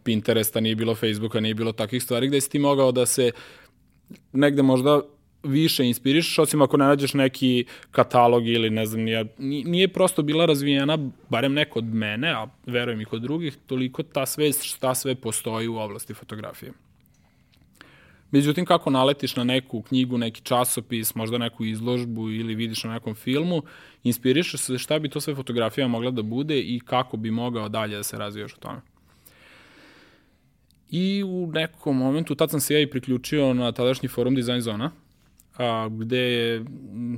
Pinteresta, 0.04 0.60
nije 0.60 0.76
bilo 0.76 0.96
Facebooka, 0.96 1.40
nije 1.40 1.56
bilo 1.56 1.72
takvih 1.72 2.04
stvari 2.04 2.28
gde 2.28 2.42
si 2.42 2.50
ti 2.50 2.60
mogao 2.60 2.92
da 2.92 3.06
se 3.06 3.32
negde 4.34 4.64
možda 4.64 5.02
više 5.44 5.86
inspirišeš, 5.86 6.40
osim 6.40 6.62
ako 6.62 6.78
ne 6.78 6.86
nađeš 6.86 7.14
neki 7.14 7.66
katalog 7.92 8.48
ili 8.48 8.70
ne 8.70 8.86
znam, 8.86 9.02
nije, 9.02 9.26
nije 9.40 9.88
prosto 9.88 10.22
bila 10.22 10.46
razvijena, 10.46 10.98
barem 11.30 11.54
neko 11.54 11.80
od 11.80 11.86
mene, 11.86 12.32
a 12.32 12.48
verujem 12.66 13.02
i 13.02 13.06
kod 13.06 13.22
drugih, 13.22 13.58
toliko 13.68 14.04
ta 14.04 14.26
sve, 14.26 14.52
šta 14.54 14.96
sve 14.96 15.16
postoji 15.16 15.68
u 15.68 15.78
oblasti 15.78 16.14
fotografije. 16.14 16.72
Međutim, 18.32 18.66
kako 18.66 18.90
naletiš 18.90 19.36
na 19.36 19.44
neku 19.44 19.82
knjigu, 19.82 20.18
neki 20.18 20.42
časopis, 20.42 21.16
možda 21.16 21.38
neku 21.38 21.66
izložbu 21.66 22.30
ili 22.30 22.56
vidiš 22.56 22.84
na 22.84 22.94
nekom 22.94 23.16
filmu, 23.16 23.64
inspirišeš 24.04 24.62
se 24.62 24.78
šta 24.78 25.00
bi 25.00 25.10
to 25.10 25.22
sve 25.22 25.36
fotografija 25.36 25.88
mogla 25.88 26.12
da 26.12 26.22
bude 26.22 26.60
i 26.60 26.80
kako 26.86 27.18
bi 27.18 27.32
mogao 27.32 27.70
dalje 27.70 27.98
da 27.98 28.04
se 28.04 28.18
razvijaš 28.18 28.54
u 28.54 28.60
tome. 28.60 28.82
I 30.90 31.24
u 31.24 31.52
nekom 31.54 31.98
momentu, 31.98 32.36
tad 32.36 32.52
sam 32.52 32.60
se 32.60 32.74
ja 32.74 32.80
i 32.80 32.90
priključio 32.90 33.54
na 33.54 33.72
tadašnji 33.72 34.10
forum 34.10 34.36
Design 34.36 34.62
Zona, 34.62 34.92
a, 35.58 35.90
gde 35.92 36.18
je 36.18 36.66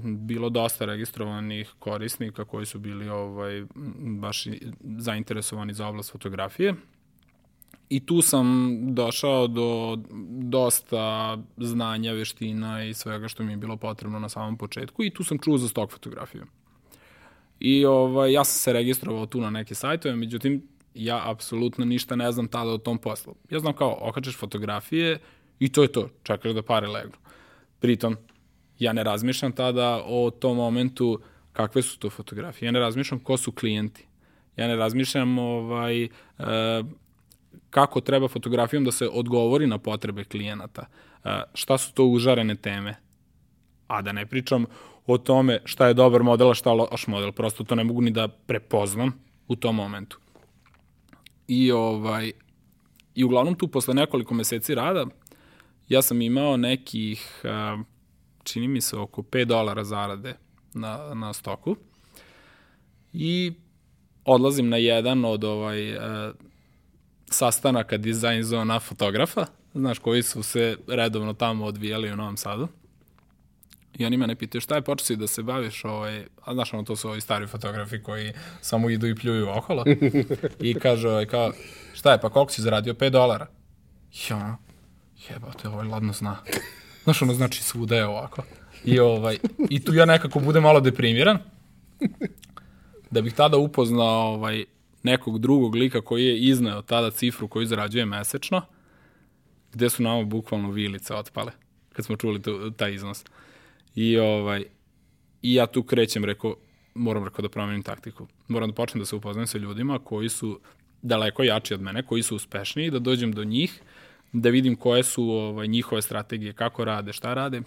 bilo 0.03 0.49
dosta 0.49 0.85
registrovanih 0.85 1.73
korisnika 1.79 2.45
koji 2.45 2.65
su 2.65 2.79
bili 2.79 3.09
ovaj, 3.09 3.65
baš 3.99 4.47
zainteresovani 4.97 5.73
za 5.73 5.87
oblast 5.87 6.11
fotografije. 6.11 6.73
I 7.89 8.05
tu 8.05 8.21
sam 8.21 8.77
došao 8.95 9.47
do 9.47 9.97
dosta 10.29 11.37
znanja, 11.57 12.11
veština 12.11 12.83
i 12.83 12.93
svega 12.93 13.27
što 13.27 13.43
mi 13.43 13.51
je 13.53 13.57
bilo 13.57 13.77
potrebno 13.77 14.19
na 14.19 14.29
samom 14.29 14.57
početku 14.57 15.03
i 15.03 15.09
tu 15.09 15.23
sam 15.23 15.37
čuo 15.37 15.57
za 15.57 15.67
stok 15.67 15.91
fotografiju. 15.91 16.45
I 17.59 17.85
ovaj, 17.85 18.31
ja 18.31 18.43
sam 18.43 18.59
se 18.59 18.73
registrovao 18.73 19.25
tu 19.25 19.41
na 19.41 19.49
neke 19.49 19.75
sajtove, 19.75 20.15
međutim, 20.15 20.67
ja 20.93 21.21
apsolutno 21.31 21.85
ništa 21.85 22.15
ne 22.15 22.31
znam 22.31 22.47
tada 22.47 22.71
o 22.71 22.77
tom 22.77 22.97
poslu. 22.97 23.35
Ja 23.49 23.59
znam 23.59 23.73
kao, 23.73 23.97
okačeš 24.01 24.37
fotografije 24.37 25.19
i 25.59 25.69
to 25.71 25.81
je 25.81 25.87
to, 25.87 26.09
čekaš 26.23 26.51
da 26.51 26.61
pare 26.61 26.87
legnu. 26.87 27.22
Pritom, 27.83 28.17
ja 28.79 28.93
ne 28.93 29.03
razmišljam 29.03 29.51
tada 29.51 30.03
o 30.05 30.31
tom 30.31 30.57
momentu 30.57 31.19
kakve 31.53 31.81
su 31.81 31.99
to 31.99 32.09
fotografije. 32.09 32.67
Ja 32.67 32.71
ne 32.71 32.79
razmišljam 32.79 33.19
ko 33.19 33.37
su 33.37 33.51
klijenti. 33.51 34.05
Ja 34.55 34.67
ne 34.67 34.75
razmišljam 34.75 35.39
ovaj, 35.39 36.03
e, 36.03 36.09
kako 37.69 38.01
treba 38.01 38.27
fotografijom 38.27 38.83
da 38.83 38.91
se 38.91 39.09
odgovori 39.11 39.67
na 39.67 39.77
potrebe 39.77 40.23
klijenata. 40.23 40.85
E, 41.23 41.41
šta 41.53 41.77
su 41.77 41.93
to 41.93 42.05
užarene 42.05 42.55
teme. 42.55 42.95
A 43.87 44.01
da 44.01 44.11
ne 44.11 44.25
pričam 44.25 44.65
o 45.05 45.17
tome 45.17 45.59
šta 45.65 45.87
je 45.87 45.93
dobar 45.93 46.23
model, 46.23 46.51
a 46.51 46.53
šta 46.53 46.73
loš 46.73 47.07
model. 47.07 47.31
Prosto 47.31 47.63
to 47.63 47.75
ne 47.75 47.83
mogu 47.83 48.01
ni 48.01 48.11
da 48.11 48.27
prepoznam 48.27 49.11
u 49.47 49.55
tom 49.55 49.75
momentu. 49.75 50.19
I 51.47 51.71
ovaj 51.71 52.31
i 53.15 53.23
uglavnom 53.23 53.55
tu 53.55 53.67
posle 53.67 53.93
nekoliko 53.93 54.33
meseci 54.33 54.75
rada 54.75 55.05
ja 55.89 56.01
sam 56.01 56.21
imao 56.21 56.57
nekih 56.57 57.43
čini 58.43 58.67
mi 58.67 58.81
se 58.81 58.97
oko 58.97 59.21
5 59.21 59.45
dolara 59.45 59.83
zarade 59.83 60.35
na, 60.73 61.13
na 61.13 61.33
stoku 61.33 61.75
i 63.13 63.53
odlazim 64.25 64.69
na 64.69 64.77
jedan 64.77 65.25
od 65.25 65.43
ovaj 65.43 65.97
sastanaka 67.33 67.97
dizajn 67.97 68.43
zona 68.43 68.79
fotografa, 68.79 69.45
znaš, 69.75 69.99
koji 69.99 70.23
su 70.23 70.43
se 70.43 70.77
redovno 70.87 71.33
tamo 71.33 71.65
odvijali 71.65 72.11
u 72.11 72.15
Novom 72.15 72.37
Sadu. 72.37 72.67
I 73.97 74.05
oni 74.05 74.17
mene 74.17 74.35
pitaju 74.35 74.61
šta 74.61 74.75
je 74.75 74.81
počeo 74.81 75.17
da 75.17 75.27
se 75.27 75.43
baviš, 75.43 75.85
ovaj, 75.85 76.25
a 76.41 76.53
znaš 76.53 76.73
ono, 76.73 76.83
to 76.83 76.95
su 76.95 77.09
ovi 77.09 77.21
stari 77.21 77.47
fotografi 77.47 78.03
koji 78.03 78.33
samo 78.61 78.89
idu 78.89 79.07
i 79.07 79.15
pljuju 79.15 79.49
okolo. 79.49 79.83
I 80.59 80.73
kaže, 80.73 81.09
ovaj, 81.09 81.25
kao, 81.25 81.51
šta 81.93 82.11
je, 82.11 82.21
pa 82.21 82.29
koliko 82.29 82.51
si 82.51 82.61
zaradio? 82.61 82.93
5 82.93 83.09
dolara. 83.09 83.47
I 84.11 84.33
ono, 84.33 84.57
jebate, 85.29 85.67
ovaj 85.67 85.87
ladno 85.87 86.13
zna. 86.13 86.37
Znaš, 87.03 87.21
ono, 87.21 87.33
znači 87.33 87.63
svuda 87.63 87.95
je 87.95 88.05
ovako. 88.05 88.43
I, 88.85 88.99
ovaj, 88.99 89.37
I 89.69 89.83
tu 89.83 89.93
ja 89.93 90.05
nekako 90.05 90.39
budem 90.39 90.63
malo 90.63 90.79
deprimiran. 90.79 91.37
Da 93.11 93.21
bih 93.21 93.33
tada 93.33 93.57
upoznao 93.57 94.33
ovaj, 94.33 94.65
nekog 95.03 95.39
drugog 95.39 95.75
lika 95.75 96.01
koji 96.01 96.25
je 96.25 96.39
izneo 96.39 96.81
tada 96.81 97.11
cifru 97.11 97.47
koju 97.47 97.65
zarađuje 97.65 98.05
mesečno, 98.05 98.61
gde 99.73 99.89
su 99.89 100.03
nama 100.03 100.23
bukvalno 100.23 100.71
vilice 100.71 101.15
otpale, 101.15 101.51
kad 101.93 102.05
smo 102.05 102.15
čuli 102.15 102.41
taj 102.77 102.93
iznos. 102.93 103.25
I, 103.95 104.17
ovaj, 104.17 104.63
I 105.41 105.53
ja 105.53 105.67
tu 105.67 105.83
krećem, 105.83 106.25
rekao, 106.25 106.55
moram 106.93 107.23
rekao 107.23 107.41
da 107.41 107.49
promenim 107.49 107.83
taktiku. 107.83 108.27
Moram 108.47 108.69
da 108.69 108.75
počnem 108.75 108.99
da 108.99 109.05
se 109.05 109.15
upoznam 109.15 109.47
sa 109.47 109.57
ljudima 109.57 109.99
koji 109.99 110.29
su 110.29 110.59
daleko 111.01 111.43
jači 111.43 111.73
od 111.73 111.81
mene, 111.81 112.03
koji 112.03 112.23
su 112.23 112.35
uspešniji, 112.35 112.91
da 112.91 112.99
dođem 112.99 113.31
do 113.31 113.43
njih, 113.43 113.81
da 114.33 114.49
vidim 114.49 114.75
koje 114.75 115.03
su 115.03 115.23
ovaj, 115.23 115.67
njihove 115.67 116.01
strategije, 116.01 116.53
kako 116.53 116.85
rade, 116.85 117.13
šta 117.13 117.33
rade. 117.33 117.61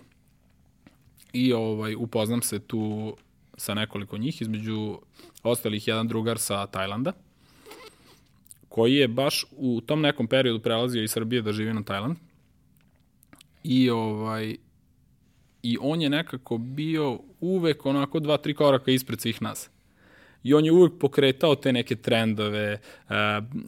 I 1.32 1.52
ovaj, 1.52 1.94
upoznam 1.94 2.42
se 2.42 2.58
tu 2.58 3.16
sa 3.56 3.75
nekoliko 3.75 4.18
njih, 4.18 4.42
između 4.42 4.99
ostalih 5.42 5.88
jedan 5.88 6.08
drugar 6.08 6.38
sa 6.38 6.66
Tajlanda, 6.66 7.12
koji 8.68 8.94
je 8.94 9.08
baš 9.08 9.44
u 9.50 9.80
tom 9.80 10.00
nekom 10.00 10.26
periodu 10.26 10.62
prelazio 10.62 11.02
iz 11.02 11.11
Srbije 11.11 11.42
da 11.42 11.52
živi 11.52 11.73
na 11.73 11.82
Tajland. 11.82 12.16
I 13.64 13.90
ovaj 13.90 14.56
i 15.62 15.78
on 15.80 16.02
je 16.02 16.11
nekako 16.11 16.58
bio 16.58 17.20
uvek 17.40 17.87
onako 17.87 18.20
dva, 18.20 18.37
tri 18.37 18.54
koraka 18.54 18.90
ispred 18.90 19.20
svih 19.20 19.42
nas. 19.42 19.70
I 20.43 20.55
on 20.55 20.64
je 20.64 20.73
uvek 20.73 20.93
pokretao 21.00 21.55
te 21.55 21.73
neke 21.73 21.97
trendove, 21.97 22.73
e, 22.73 22.78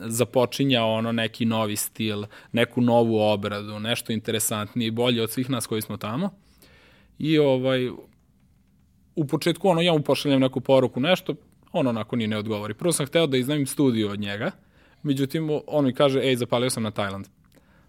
započinjao 0.06 0.92
ono 0.92 1.12
neki 1.12 1.44
novi 1.44 1.76
stil, 1.76 2.24
neku 2.52 2.80
novu 2.80 3.18
obradu, 3.20 3.80
nešto 3.80 4.12
interesantnije 4.12 4.88
i 4.88 4.90
bolje 4.90 5.22
od 5.22 5.30
svih 5.30 5.50
nas 5.50 5.66
koji 5.66 5.82
smo 5.82 5.96
tamo. 5.96 6.30
I 7.18 7.38
ovaj, 7.38 7.88
u 9.14 9.26
početku 9.26 9.68
ono, 9.68 9.80
ja 9.80 9.92
mu 9.92 10.02
pošaljem 10.02 10.40
neku 10.40 10.60
poruku, 10.60 11.00
nešto, 11.00 11.34
on 11.72 11.86
onako 11.86 12.16
ni 12.16 12.26
ne 12.26 12.38
odgovori. 12.38 12.74
Prvo 12.74 12.92
sam 12.92 13.06
hteo 13.06 13.26
da 13.26 13.36
iznajmim 13.36 13.66
studiju 13.66 14.10
od 14.10 14.20
njega, 14.20 14.50
međutim, 15.02 15.48
on 15.66 15.84
mi 15.84 15.94
kaže, 15.94 16.20
ej, 16.20 16.36
zapalio 16.36 16.70
sam 16.70 16.82
na 16.82 16.90
Tajland. 16.90 17.26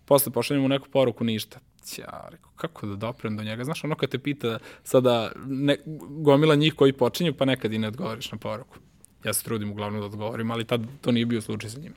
Posle 0.06 0.32
pošaljem 0.32 0.62
mu 0.62 0.70
neku 0.70 0.90
poruku, 0.90 1.24
ništa 1.24 1.60
ja 1.98 2.28
rekao, 2.32 2.52
kako 2.56 2.88
da 2.88 2.96
doprem 2.96 3.38
do 3.38 3.44
njega? 3.44 3.64
Znaš, 3.64 3.84
ono 3.84 3.96
kad 3.96 4.10
te 4.10 4.20
pita 4.20 4.60
sada 4.84 5.32
ne, 5.46 5.78
gomila 6.10 6.56
njih 6.56 6.74
koji 6.74 6.94
počinju, 6.94 7.34
pa 7.34 7.46
nekad 7.46 7.74
i 7.74 7.78
ne 7.78 7.88
odgovoriš 7.88 8.32
na 8.32 8.38
poruku. 8.38 8.78
Ja 9.24 9.34
se 9.34 9.44
trudim 9.44 9.72
uglavnom 9.72 10.02
da 10.02 10.06
odgovorim, 10.06 10.52
ali 10.52 10.66
tad 10.66 10.82
to 11.02 11.12
nije 11.12 11.26
bio 11.26 11.42
slučaj 11.42 11.70
sa 11.70 11.80
njim. 11.80 11.94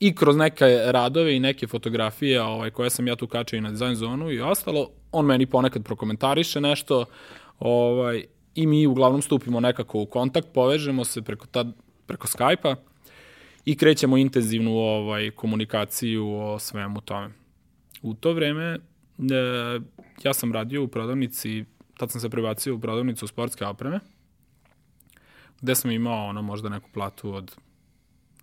I 0.00 0.14
kroz 0.14 0.36
neke 0.36 0.64
radove 0.84 1.36
i 1.36 1.40
neke 1.40 1.66
fotografije 1.66 2.42
ovaj, 2.42 2.70
koje 2.70 2.90
sam 2.90 3.08
ja 3.08 3.16
tu 3.16 3.26
kačio 3.26 3.56
i 3.56 3.60
na 3.60 3.70
dizajn 3.70 3.94
zonu 3.94 4.30
i 4.30 4.40
ostalo, 4.40 4.90
on 5.12 5.26
meni 5.26 5.46
ponekad 5.46 5.84
prokomentariše 5.84 6.60
nešto 6.60 7.04
ovaj, 7.58 8.24
i 8.54 8.66
mi 8.66 8.86
uglavnom 8.86 9.22
stupimo 9.22 9.60
nekako 9.60 9.98
u 9.98 10.06
kontakt, 10.06 10.48
povežemo 10.54 11.04
se 11.04 11.22
preko, 11.22 11.46
tad, 11.46 11.72
preko 12.06 12.28
Skype-a 12.28 12.76
i 13.64 13.76
krećemo 13.76 14.16
intenzivnu 14.16 14.78
ovaj, 14.78 15.30
komunikaciju 15.30 16.34
o 16.34 16.58
svemu 16.58 17.00
tome. 17.00 17.39
U 18.02 18.14
to 18.14 18.32
vreme 18.32 18.64
e, 18.64 18.78
ja 20.24 20.34
sam 20.34 20.52
radio 20.52 20.84
u 20.84 20.88
prodavnici, 20.88 21.64
tad 21.96 22.10
sam 22.10 22.20
se 22.20 22.30
prebacio 22.30 22.74
u 22.74 22.80
prodavnicu 22.80 23.26
sportske 23.26 23.66
opreme, 23.66 24.00
gde 25.60 25.74
sam 25.74 25.90
imao 25.90 26.26
ono 26.26 26.42
možda 26.42 26.68
neku 26.68 26.90
platu 26.92 27.34
od, 27.34 27.56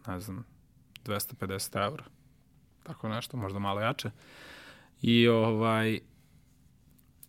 ne 0.08 0.20
znam, 0.20 0.46
250 1.06 1.86
eura. 1.86 2.04
Tako 2.84 3.10
nešto, 3.10 3.38
možda 3.38 3.60
malo 3.60 3.82
jače. 3.82 4.12
I 5.02 5.28
ovaj, 5.28 6.00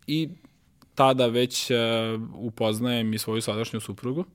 i 0.07 0.29
tada 0.95 1.27
već 1.27 1.71
uh, 1.71 1.77
upoznajem 2.33 3.13
i 3.13 3.17
svoju 3.17 3.41
sadašnju 3.41 3.79
suprugu. 3.79 4.25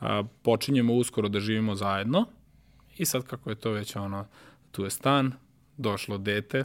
Uh, 0.00 0.06
počinjemo 0.42 0.94
uskoro 0.94 1.28
da 1.28 1.40
živimo 1.40 1.74
zajedno 1.74 2.26
i 2.96 3.04
sad 3.04 3.24
kako 3.24 3.50
je 3.50 3.56
to 3.56 3.70
već 3.70 3.96
ono, 3.96 4.26
tu 4.70 4.84
je 4.84 4.90
stan, 4.90 5.32
došlo 5.76 6.18
dete, 6.18 6.64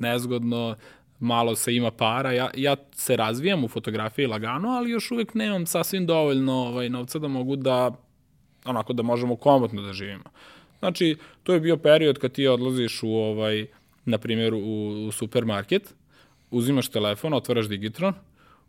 nezgodno, 0.00 0.76
malo 1.20 1.56
se 1.56 1.74
ima 1.74 1.90
para. 1.90 2.32
Ja, 2.32 2.50
ja 2.56 2.76
se 2.92 3.16
razvijam 3.16 3.64
u 3.64 3.68
fotografiji 3.68 4.26
lagano, 4.26 4.68
ali 4.68 4.90
još 4.90 5.10
uvek 5.10 5.34
nemam 5.34 5.66
sasvim 5.66 6.06
dovoljno 6.06 6.52
ovaj, 6.52 6.88
novca 6.88 7.18
da 7.18 7.28
mogu 7.28 7.56
da, 7.56 7.90
onako 8.64 8.92
da 8.92 9.02
možemo 9.02 9.36
komotno 9.36 9.82
da 9.82 9.92
živimo. 9.92 10.24
Znači, 10.78 11.16
to 11.42 11.54
je 11.54 11.60
bio 11.60 11.76
period 11.76 12.18
kad 12.18 12.32
ti 12.32 12.46
odlaziš 12.46 13.02
u, 13.02 13.08
ovaj, 13.08 13.66
na 14.04 14.18
primjer, 14.18 14.54
u, 14.54 15.06
u 15.08 15.12
supermarket, 15.12 15.94
uzimaš 16.50 16.88
telefon, 16.88 17.34
otvaraš 17.34 17.68
Digitron, 17.68 18.14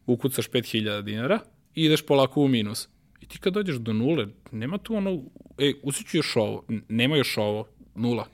ukucaš 0.06 0.50
5000 0.50 1.02
dinara 1.02 1.40
i 1.76 1.86
ideš 1.86 2.06
polako 2.06 2.42
u 2.42 2.48
minus. 2.48 2.90
I 3.22 3.26
ti 3.26 3.40
kad 3.40 3.54
dođeš 3.54 3.76
do 3.76 3.94
nule, 3.94 4.28
nema 4.52 4.78
tu 4.78 4.96
ono, 4.96 5.24
ej, 5.58 5.74
usiću 5.84 6.18
još 6.18 6.36
ovo, 6.36 6.64
nema 6.90 7.18
još 7.18 7.38
ovo, 7.38 7.68
nula. 7.96 8.28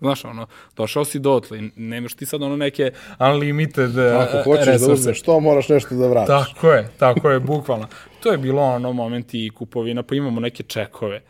Znaš, 0.00 0.24
ono, 0.24 0.46
došao 0.76 1.04
si 1.04 1.18
dotle, 1.18 1.60
nemaš 1.76 2.14
ti 2.14 2.26
sad 2.26 2.42
ono 2.42 2.56
neke 2.56 2.92
unlimited 3.18 3.98
Ako 3.98 4.36
e, 4.36 4.42
hoćeš 4.44 4.66
resurse. 4.66 4.86
da 4.86 4.92
uzmeš 4.92 5.22
to, 5.22 5.40
moraš 5.40 5.68
nešto 5.68 5.94
da 5.94 6.08
vratiš. 6.08 6.28
Tako 6.28 6.72
je, 6.72 6.88
tako 6.98 7.30
je, 7.30 7.40
bukvalno. 7.40 7.86
To 8.20 8.32
je 8.32 8.38
bilo 8.38 8.62
ono 8.62 8.92
momenti 8.92 9.46
i 9.46 9.50
kupovina, 9.50 10.02
pa 10.02 10.14
imamo 10.14 10.40
neke 10.40 10.62
čekove. 10.62 11.22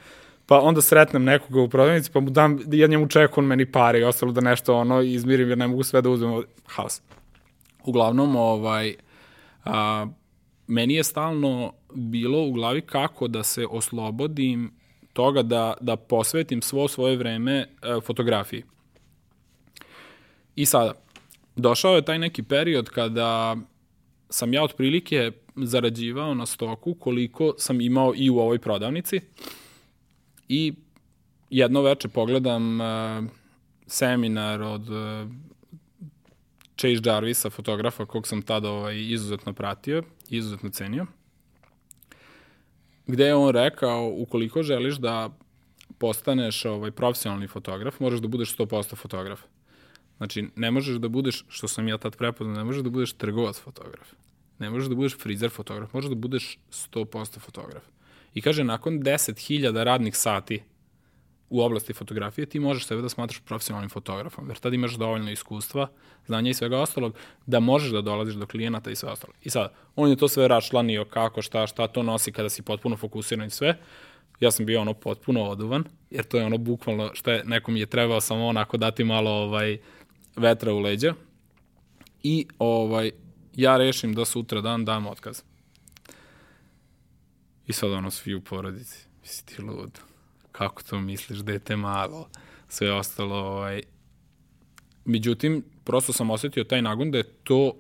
Pa 0.47 0.61
onda 0.61 0.83
sretnem 0.83 1.25
nekoga 1.25 1.61
u 1.61 1.69
prodavnici, 1.69 2.11
pa 2.13 2.21
mu 2.21 2.31
dam, 2.31 2.59
ja 2.73 2.87
njemu 2.87 3.09
ček, 3.09 3.39
on 3.39 3.45
meni 3.45 3.73
pare 3.73 3.99
i 3.99 4.05
ostalo 4.05 4.33
da 4.33 4.41
nešto 4.41 4.77
ono 4.77 5.01
izmirim, 5.03 5.49
jer 5.49 5.59
ne 5.59 5.69
mogu 5.69 5.83
sve 5.83 6.03
da 6.03 6.11
uzmem. 6.11 6.43
Haos. 6.67 7.03
Uglavnom, 7.85 8.37
ovaj, 8.37 8.95
a, 9.65 10.07
meni 10.67 10.95
je 10.95 11.05
stalno 11.05 11.73
bilo 11.95 12.43
u 12.43 12.53
glavi 12.53 12.81
kako 12.81 13.29
da 13.29 13.43
se 13.43 13.67
oslobodim 13.71 14.80
toga 15.13 15.43
da, 15.43 15.75
da 15.81 15.97
posvetim 15.97 16.63
svo 16.63 16.89
svoje 16.89 17.17
vreme 17.17 17.53
e, 17.53 17.67
fotografiji. 18.07 18.65
I 20.57 20.67
sada, 20.67 20.93
došao 21.57 21.97
je 21.97 22.05
taj 22.05 22.19
neki 22.19 22.43
period 22.43 22.89
kada 22.89 23.57
sam 24.31 24.53
ja 24.53 24.63
otprilike 24.63 25.33
zarađivao 25.57 26.35
na 26.35 26.47
stoku 26.47 26.95
koliko 26.95 27.55
sam 27.59 27.81
imao 27.81 28.13
i 28.17 28.31
u 28.31 28.39
ovoj 28.39 28.59
prodavnici 28.59 29.21
i 30.49 30.75
jedno 31.51 31.83
veče 31.83 32.09
pogledam 32.09 32.81
uh, 32.81 32.87
seminar 33.87 34.63
od 34.63 34.89
uh, 34.91 35.31
Chase 36.77 37.01
Jarvisa, 37.05 37.51
fotografa 37.51 38.07
kog 38.07 38.27
sam 38.27 38.43
tada 38.43 38.71
ovaj, 38.71 38.97
izuzetno 38.99 39.53
pratio, 39.53 40.03
izuzetno 40.29 40.71
cenio 40.71 41.07
gde 43.11 43.25
je 43.25 43.35
on 43.35 43.51
rekao, 43.51 44.09
ukoliko 44.17 44.63
želiš 44.63 44.97
da 44.97 45.31
postaneš 45.99 46.65
ovaj, 46.65 46.91
profesionalni 46.91 47.49
fotograf, 47.49 48.01
moraš 48.01 48.21
da 48.21 48.29
budeš 48.29 48.57
100% 48.57 48.97
fotograf. 48.97 49.41
Znači, 50.17 50.49
ne 50.57 50.71
možeš 50.71 50.97
da 50.97 51.09
budeš, 51.09 51.45
što 51.49 51.69
sam 51.69 51.89
ja 51.89 51.99
tad 51.99 52.17
prepoznao, 52.17 52.57
ne 52.57 52.65
možeš 52.65 52.83
da 52.83 52.91
budeš 52.91 53.13
trgovac 53.13 53.59
fotograf. 53.59 54.13
ne 54.59 54.71
možeš 54.71 54.89
da 54.89 54.95
budeš 54.95 55.17
frizer 55.19 55.51
fotograf, 55.51 55.93
možeš 55.93 56.09
da 56.09 56.15
budeš 56.15 56.59
100% 56.71 57.39
fotograf. 57.39 57.83
I 58.35 58.43
kaže, 58.43 58.65
nakon 58.65 59.01
10.000 59.01 59.83
radnih 59.85 60.17
sati 60.17 60.63
u 61.51 61.63
oblasti 61.63 61.93
fotografije, 61.93 62.47
ti 62.47 62.61
možeš 62.61 62.87
sebe 62.87 63.03
da 63.03 63.09
smatraš 63.09 63.41
profesionalnim 63.41 63.91
fotografom, 63.91 64.49
jer 64.49 64.59
tad 64.59 64.75
imaš 64.75 64.95
dovoljno 64.95 65.31
iskustva, 65.31 65.89
znanja 66.27 66.51
i 66.51 66.55
svega 66.55 66.79
ostalog, 66.79 67.15
da 67.47 67.61
možeš 67.61 67.91
da 67.91 68.01
dolaziš 68.01 68.35
do 68.35 68.47
klijenata 68.47 68.91
i 68.91 68.97
sve 68.97 69.11
ostalo. 69.11 69.33
I 69.43 69.51
sad, 69.51 69.73
on 69.97 70.11
je 70.11 70.17
to 70.17 70.29
sve 70.29 70.49
račlanio 70.49 71.05
kako, 71.05 71.43
šta, 71.43 71.67
šta 71.67 71.89
to 71.89 72.03
nosi 72.03 72.33
kada 72.33 72.49
si 72.49 72.63
potpuno 72.63 72.97
fokusiran 72.97 73.47
i 73.47 73.51
sve. 73.51 73.79
Ja 74.41 74.51
sam 74.51 74.67
bio 74.67 74.81
ono 74.81 74.95
potpuno 74.95 75.45
oduvan, 75.45 75.85
jer 76.11 76.25
to 76.25 76.39
je 76.39 76.45
ono 76.45 76.59
bukvalno 76.59 77.11
što 77.15 77.31
je, 77.31 77.45
nekom 77.45 77.77
je 77.77 77.87
trebao 77.87 78.21
samo 78.21 78.47
onako 78.47 78.77
dati 78.77 79.05
malo 79.05 79.31
ovaj, 79.31 79.79
vetra 80.37 80.73
u 80.73 80.79
leđa. 80.79 81.15
I 82.23 82.47
ovaj, 82.59 83.11
ja 83.57 83.77
rešim 83.77 84.15
da 84.15 84.25
sutra 84.25 84.61
dan 84.61 84.85
dam 84.85 85.07
otkaz. 85.07 85.43
I 87.67 87.73
sad 87.73 87.93
ono 87.93 88.11
svi 88.11 88.35
u 88.35 88.41
porodici, 88.41 89.07
misli 89.23 89.47
ti 89.47 89.63
lud, 89.63 90.01
kako 90.61 90.83
to 90.83 91.01
misliš, 91.01 91.39
dete 91.39 91.77
malo, 91.77 92.29
sve 92.69 92.93
ostalo, 92.93 93.37
ovaj. 93.37 93.83
Međutim, 95.05 95.65
prosto 95.85 96.13
sam 96.13 96.31
osetio 96.31 96.65
taj 96.65 96.83
nagon 96.83 97.11
da 97.11 97.19
je 97.19 97.33
to 97.45 97.73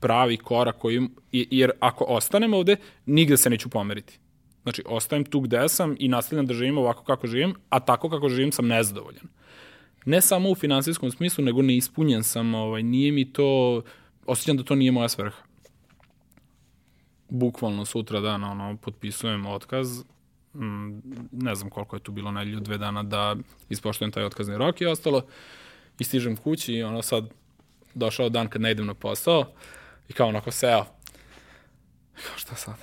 pravi 0.00 0.36
korak 0.36 0.78
koji, 0.78 1.08
jer 1.32 1.70
ako 1.80 2.04
ostanem 2.04 2.54
ovde, 2.54 2.76
nigde 3.06 3.36
se 3.36 3.50
neću 3.50 3.68
pomeriti. 3.68 4.18
Znači, 4.62 4.82
ostajem 4.86 5.24
tu 5.24 5.40
gde 5.40 5.68
sam 5.68 5.94
i 5.98 6.08
nastavljam 6.08 6.46
da 6.46 6.54
živim 6.54 6.78
ovako 6.78 7.04
kako 7.04 7.26
živim, 7.26 7.54
a 7.68 7.80
tako 7.80 8.10
kako 8.10 8.28
živim 8.28 8.52
sam 8.52 8.66
nezadovoljan. 8.66 9.26
Ne 10.04 10.20
samo 10.20 10.50
u 10.50 10.54
finansijskom 10.54 11.10
smislu, 11.10 11.44
nego 11.44 11.62
neispunjen 11.62 12.22
sam, 12.22 12.54
ovaj, 12.54 12.82
nije 12.82 13.12
mi 13.12 13.32
to, 13.32 13.82
osjećam 14.26 14.56
da 14.56 14.62
to 14.62 14.74
nije 14.74 14.92
moja 14.92 15.08
svrha. 15.08 15.42
Bukvalno 17.28 17.84
sutra 17.84 18.20
dana 18.20 18.50
ono, 18.50 18.76
potpisujem 18.76 19.46
otkaz, 19.46 20.02
mm, 20.54 21.00
ne 21.32 21.54
znam 21.54 21.70
koliko 21.70 21.96
je 21.96 22.00
tu 22.00 22.12
bilo 22.12 22.30
nedelju, 22.30 22.60
dve 22.60 22.78
dana 22.78 23.02
da 23.02 23.36
ispoštujem 23.68 24.12
taj 24.12 24.24
otkazni 24.24 24.58
rok 24.58 24.80
i 24.80 24.86
ostalo. 24.86 25.22
I 25.98 26.04
stižem 26.04 26.36
kući 26.36 26.74
i 26.74 26.82
ono 26.82 27.02
sad 27.02 27.24
došao 27.94 28.28
dan 28.28 28.48
kad 28.48 28.62
ne 28.62 28.70
idem 28.70 28.86
na 28.86 28.94
posao 28.94 29.44
i 30.08 30.12
kao 30.12 30.28
onako 30.28 30.50
seo. 30.50 30.84
Kao 32.14 32.36
šta 32.36 32.54
sad? 32.54 32.74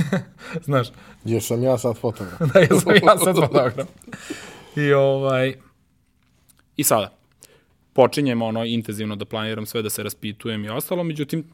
Znaš. 0.66 0.88
Jer 1.24 1.42
sam 1.42 1.62
ja 1.62 1.78
sad 1.78 1.98
fotograf. 1.98 2.40
da, 2.54 2.60
jer 2.60 2.80
sam 2.80 2.92
ja 2.94 3.18
sad 3.18 3.36
fotograf. 3.36 3.88
I 4.76 4.92
ovaj... 4.92 5.54
I 6.76 6.84
sada, 6.84 7.12
počinjem 7.92 8.42
ono 8.42 8.64
intenzivno 8.64 9.16
da 9.16 9.24
planiram 9.24 9.66
sve, 9.66 9.82
da 9.82 9.90
se 9.90 10.02
raspitujem 10.02 10.64
i 10.64 10.68
ostalo, 10.68 11.04
međutim, 11.04 11.44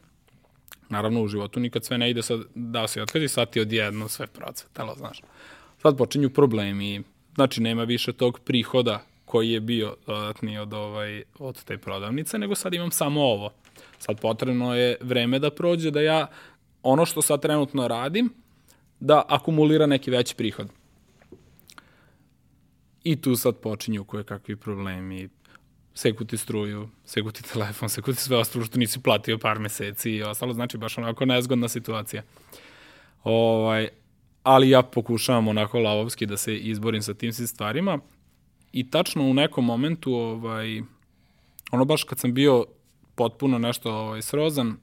naravno 0.88 1.23
u 1.23 1.28
životu 1.28 1.61
nikad 1.61 1.85
sve 1.85 1.99
ne 1.99 2.11
ide 2.11 2.23
sad, 2.23 2.40
da 2.54 2.88
se 2.88 3.02
otkazi, 3.02 3.28
sad 3.28 3.50
ti 3.50 3.61
odjedno 3.61 4.09
sve 4.09 4.26
procvetalo, 4.26 4.95
znaš. 4.95 5.21
Sad 5.83 5.99
počinju 5.99 6.30
problemi, 6.30 7.02
znači 7.35 7.61
nema 7.61 7.85
više 7.85 8.12
tog 8.12 8.38
prihoda 8.38 9.02
koji 9.25 9.50
je 9.50 9.61
bio 9.61 9.97
dodatni 10.07 10.59
od, 10.59 10.73
ovaj, 10.73 11.23
od 11.38 11.64
te 11.64 11.78
prodavnice, 11.78 12.38
nego 12.38 12.54
sad 12.54 12.75
imam 12.75 12.90
samo 12.90 13.21
ovo. 13.21 13.52
Sad 13.99 14.21
potrebno 14.21 14.75
je 14.75 14.97
vreme 15.00 15.38
da 15.38 15.50
prođe 15.50 15.90
da 15.90 16.00
ja 16.00 16.26
ono 16.83 17.07
što 17.07 17.23
sad 17.23 17.42
trenutno 17.42 17.88
radim, 17.88 18.30
da 19.00 19.25
akumulira 19.28 19.87
neki 19.87 20.11
veći 20.11 20.35
prihod. 20.37 20.68
I 23.04 23.21
tu 23.21 23.37
sad 23.37 23.57
počinju 23.57 24.04
koje 24.04 24.25
kakvi 24.25 24.57
problemi, 24.57 25.28
seku 25.99 26.25
ti 26.25 26.37
struju, 26.37 26.88
seku 27.05 27.31
ti 27.31 27.43
telefon, 27.43 27.88
seku 27.88 28.12
ti 28.12 28.21
sve 28.21 28.37
ostalo 28.37 28.64
što 28.64 28.78
nisi 28.78 29.02
platio 29.02 29.38
par 29.38 29.59
meseci 29.59 30.11
i 30.11 30.23
ostalo, 30.23 30.52
znači 30.52 30.78
baš 30.78 30.99
onako 30.99 31.25
nezgodna 31.25 31.69
situacija. 31.69 32.23
Ovaj, 33.25 33.88
ali 34.43 34.71
ja 34.71 34.83
pokušavam 34.83 35.49
onako 35.49 35.78
lavovski 35.78 36.26
da 36.26 36.37
se 36.37 36.57
izborim 36.57 37.02
sa 37.02 37.14
tim 37.14 37.33
svim 37.33 37.46
stvarima 37.46 37.99
i 38.73 38.90
tačno 38.90 39.25
u 39.25 39.35
nekom 39.35 39.64
momentu, 39.64 40.14
ovaj, 40.14 40.83
ono 41.70 41.85
baš 41.85 42.05
kad 42.05 42.18
sam 42.18 42.35
bio 42.35 42.64
potpuno 43.14 43.59
nešto 43.59 43.92
ovaj, 43.92 44.23
srozan, 44.23 44.77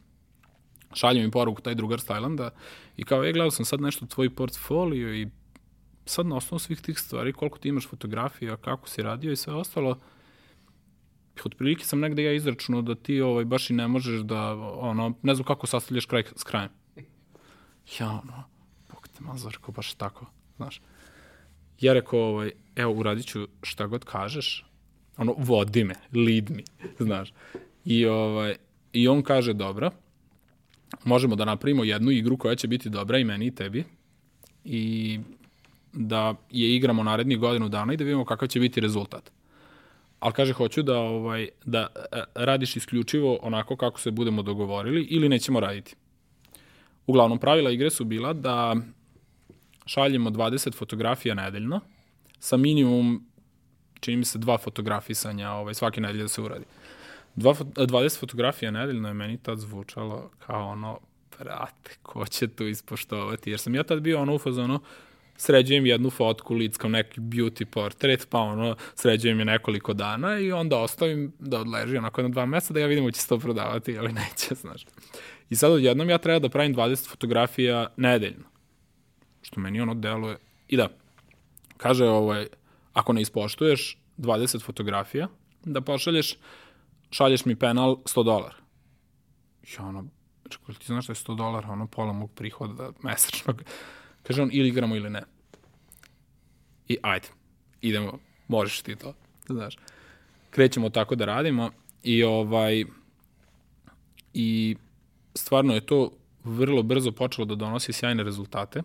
šalje 0.94 1.24
mi 1.24 1.32
poruku 1.32 1.62
taj 1.62 1.76
drugar 1.76 2.00
s 2.00 2.06
Tajlanda 2.06 2.50
i 2.98 3.04
kao, 3.04 3.24
je, 3.24 3.34
gledao 3.34 3.52
sam 3.52 3.66
sad 3.66 3.82
nešto 3.82 4.06
tvoj 4.06 4.36
portfolio 4.36 5.14
i 5.16 5.28
sad 6.06 6.26
na 6.26 6.36
osnovu 6.36 6.60
svih 6.60 6.82
tih 6.82 7.00
stvari, 7.00 7.34
koliko 7.34 7.58
ti 7.58 7.70
imaš 7.70 7.88
fotografija, 7.88 8.58
kako 8.58 8.90
si 8.90 9.02
radio 9.02 9.32
i 9.32 9.36
sve 9.36 9.54
ostalo, 9.54 9.98
otprilike 11.46 11.86
sam 11.86 12.00
negde 12.00 12.24
ja 12.24 12.34
izračuno 12.34 12.82
da 12.82 12.96
ti 12.96 13.22
ovaj, 13.22 13.46
baš 13.46 13.70
i 13.70 13.74
ne 13.74 13.88
možeš 13.88 14.22
da, 14.22 14.54
ono, 14.80 15.14
ne 15.22 15.36
znam 15.36 15.46
kako 15.46 15.68
sastavljaš 15.68 16.06
kraj 16.06 16.24
s 16.36 16.44
krajem. 16.44 16.70
Ja, 18.00 18.10
ono, 18.10 18.44
bog 18.92 19.08
te 19.08 19.24
mazor, 19.24 19.54
rekao, 19.54 19.72
baš 19.72 19.94
tako, 19.94 20.26
znaš. 20.56 20.82
Ja 21.80 21.94
rekao, 21.94 22.20
ovaj, 22.20 22.52
evo, 22.76 22.94
uradit 22.94 23.26
ću 23.26 23.48
šta 23.64 23.88
god 23.88 24.06
kažeš, 24.06 24.66
ono, 25.18 25.36
vodi 25.38 25.84
me, 25.84 25.96
lead 26.14 26.50
me, 26.50 26.64
znaš. 27.06 27.34
I, 27.86 28.06
ovaj, 28.06 28.56
I 28.94 29.08
on 29.08 29.24
kaže, 29.24 29.54
dobro, 29.54 29.92
možemo 31.04 31.36
da 31.36 31.46
napravimo 31.46 31.84
jednu 31.84 32.12
igru 32.12 32.38
koja 32.38 32.56
će 32.56 32.68
biti 32.68 32.90
dobra 32.90 33.18
i 33.18 33.24
meni 33.24 33.48
i 33.48 33.56
tebi 33.56 33.84
i 34.64 35.20
da 35.94 36.36
je 36.52 36.76
igramo 36.76 37.04
narednih 37.04 37.40
godinu 37.40 37.70
dana 37.70 37.94
i 37.94 37.98
da 37.98 38.04
vidimo 38.04 38.26
kakav 38.26 38.48
će 38.48 38.60
biti 38.60 38.82
rezultat. 38.82 39.32
Ali 40.20 40.34
kaže, 40.34 40.54
hoću 40.54 40.84
da, 40.84 40.98
ovaj, 40.98 41.50
da 41.66 41.88
e, 42.12 42.22
radiš 42.36 42.76
isključivo 42.76 43.40
onako 43.42 43.76
kako 43.76 44.00
se 44.00 44.12
budemo 44.12 44.42
dogovorili 44.42 45.02
ili 45.02 45.30
nećemo 45.30 45.60
raditi. 45.60 45.96
Uglavnom, 47.08 47.40
pravila 47.40 47.72
igre 47.72 47.90
su 47.90 48.06
bila 48.06 48.34
da 48.34 48.76
šaljemo 49.86 50.30
20 50.30 50.74
fotografija 50.74 51.36
nedeljno 51.36 51.80
sa 52.40 52.58
minimum, 52.58 53.26
čini 54.00 54.18
mi 54.18 54.26
se, 54.26 54.38
dva 54.38 54.58
fotografisanja 54.58 55.52
ovaj, 55.52 55.74
svake 55.74 56.02
nedelje 56.02 56.22
da 56.22 56.28
se 56.28 56.42
uradi. 56.42 56.66
Dva, 57.36 57.54
20 57.54 58.20
fotografija 58.20 58.72
nedeljno 58.72 59.08
je 59.08 59.14
meni 59.14 59.38
tad 59.38 59.60
zvučalo 59.60 60.32
kao 60.40 60.70
ono, 60.70 61.00
brate, 61.40 61.98
ko 62.04 62.26
će 62.26 62.48
tu 62.48 62.68
ispoštovati? 62.68 63.50
Jer 63.50 63.60
sam 63.60 63.76
ja 63.76 63.84
tad 63.84 64.02
bio 64.02 64.22
ono 64.22 64.36
u 64.36 64.40
fazonu, 64.40 64.80
sređujem 65.38 65.86
jednu 65.86 66.10
fotku 66.10 66.54
lic 66.54 66.78
kao 66.78 66.90
neki 66.90 67.22
beauty 67.22 67.66
portret, 67.66 68.28
pa 68.30 68.40
ono, 68.40 68.76
sređujem 68.96 69.40
je 69.40 69.46
nekoliko 69.46 69.94
dana 69.94 70.40
i 70.40 70.52
onda 70.52 70.78
ostavim 70.78 71.34
da 71.40 71.60
odleži 71.60 71.98
onako 71.98 72.22
na 72.22 72.30
dva 72.30 72.46
mesta 72.46 72.74
da 72.74 72.80
ja 72.80 72.88
vidim 72.88 73.12
će 73.12 73.22
se 73.22 73.28
to 73.28 73.40
prodavati, 73.40 73.98
ali 73.98 74.14
neće, 74.14 74.56
znaš. 74.62 74.86
I 75.50 75.56
sad 75.56 75.72
odjednom 75.72 76.10
ja 76.10 76.18
treba 76.18 76.40
da 76.40 76.50
pravim 76.50 76.76
20 76.76 77.10
fotografija 77.10 77.88
nedeljno. 77.98 78.46
Što 79.42 79.60
meni 79.60 79.82
ono 79.82 79.94
deluje. 79.94 80.38
I 80.68 80.78
da, 80.78 80.90
kaže 81.78 82.06
ovaj, 82.06 82.48
ako 82.94 83.14
ne 83.14 83.22
ispoštuješ 83.22 83.98
20 84.18 84.64
fotografija, 84.64 85.28
da 85.66 85.82
pošalješ, 85.82 86.38
šalješ 87.12 87.46
mi 87.46 87.56
penal 87.56 87.96
100 87.96 88.24
dolara. 88.24 88.56
Ja 89.78 89.86
ono, 89.86 90.06
čekaj, 90.50 90.76
ti 90.76 90.86
znaš 90.86 91.08
da 91.08 91.12
je 91.12 91.16
100 91.16 91.38
dolara, 91.38 91.70
ono 91.70 91.88
pola 91.88 92.14
mog 92.14 92.32
prihoda 92.36 92.92
mesečnog. 93.04 93.64
Kaže 94.28 94.42
on, 94.42 94.50
ili 94.54 94.68
igramo 94.68 94.96
ili 94.96 95.10
ne. 95.10 95.24
I 96.88 96.98
ajde, 97.02 97.28
idemo, 97.82 98.20
možeš 98.48 98.82
ti 98.82 98.96
to, 98.96 99.14
znaš. 99.48 99.78
Krećemo 100.50 100.90
tako 100.90 101.16
da 101.16 101.26
radimo 101.26 101.72
i 102.04 102.24
ovaj, 102.24 102.86
i 104.34 104.76
stvarno 105.36 105.74
je 105.74 105.86
to 105.86 106.12
vrlo 106.44 106.84
brzo 106.84 107.12
počelo 107.12 107.46
da 107.46 107.56
donosi 107.56 107.94
sjajne 107.94 108.24
rezultate. 108.24 108.82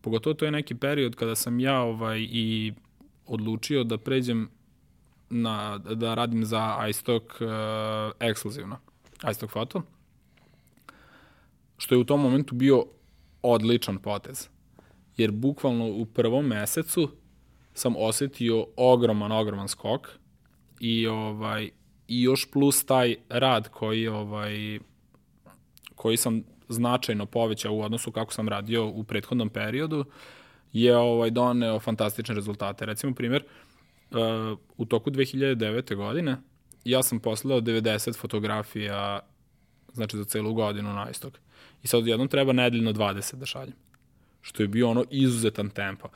Pogotovo 0.00 0.34
to 0.34 0.44
je 0.44 0.50
neki 0.50 0.74
period 0.74 1.16
kada 1.16 1.34
sam 1.34 1.60
ja 1.60 1.80
ovaj, 1.80 2.20
i 2.20 2.72
odlučio 3.26 3.84
da 3.84 3.98
pređem 3.98 4.48
na, 5.30 5.78
da 5.78 6.14
radim 6.14 6.44
za 6.44 6.86
iStock 6.90 7.24
uh, 7.24 7.48
ekskluzivno, 8.20 8.78
iStock 9.30 9.52
foto, 9.52 9.82
što 11.78 11.94
je 11.94 11.98
u 11.98 12.04
tom 12.04 12.20
momentu 12.20 12.54
bio 12.54 12.84
odličan 13.42 13.98
potez 13.98 14.48
jer 15.16 15.30
bukvalno 15.30 15.86
u 15.86 16.06
prvom 16.06 16.46
mesecu 16.46 17.10
sam 17.74 17.94
osetio 17.96 18.66
ogroman, 18.76 19.32
ogroman 19.32 19.68
skok 19.68 20.08
i 20.80 21.06
ovaj 21.06 21.70
i 22.08 22.22
još 22.22 22.50
plus 22.50 22.84
taj 22.84 23.16
rad 23.28 23.68
koji 23.68 24.08
ovaj 24.08 24.78
koji 25.94 26.16
sam 26.16 26.42
značajno 26.68 27.26
povećao 27.26 27.74
u 27.74 27.82
odnosu 27.82 28.12
kako 28.12 28.32
sam 28.32 28.48
radio 28.48 28.86
u 28.86 29.04
prethodnom 29.04 29.48
periodu 29.48 30.04
je 30.72 30.96
ovaj 30.96 31.30
doneo 31.30 31.80
fantastične 31.80 32.34
rezultate. 32.34 32.86
Recimo 32.86 33.14
primjer 33.14 33.44
uh, 34.10 34.58
u 34.76 34.84
toku 34.84 35.10
2009. 35.10 35.94
godine 35.94 36.36
ja 36.84 37.02
sam 37.02 37.20
poslao 37.20 37.60
90 37.60 38.18
fotografija 38.18 39.20
znači 39.92 40.16
za 40.16 40.24
celu 40.24 40.54
godinu 40.54 40.92
na 40.92 41.10
istok. 41.10 41.38
I 41.82 41.86
sad 41.86 42.06
jednom 42.06 42.28
treba 42.28 42.52
nedeljno 42.52 42.92
20 42.92 43.34
da 43.34 43.46
šaljem 43.46 43.74
što 44.44 44.62
je 44.62 44.68
bio 44.68 44.90
ono 44.90 45.04
izuzetan 45.10 45.70
tempo. 45.70 46.08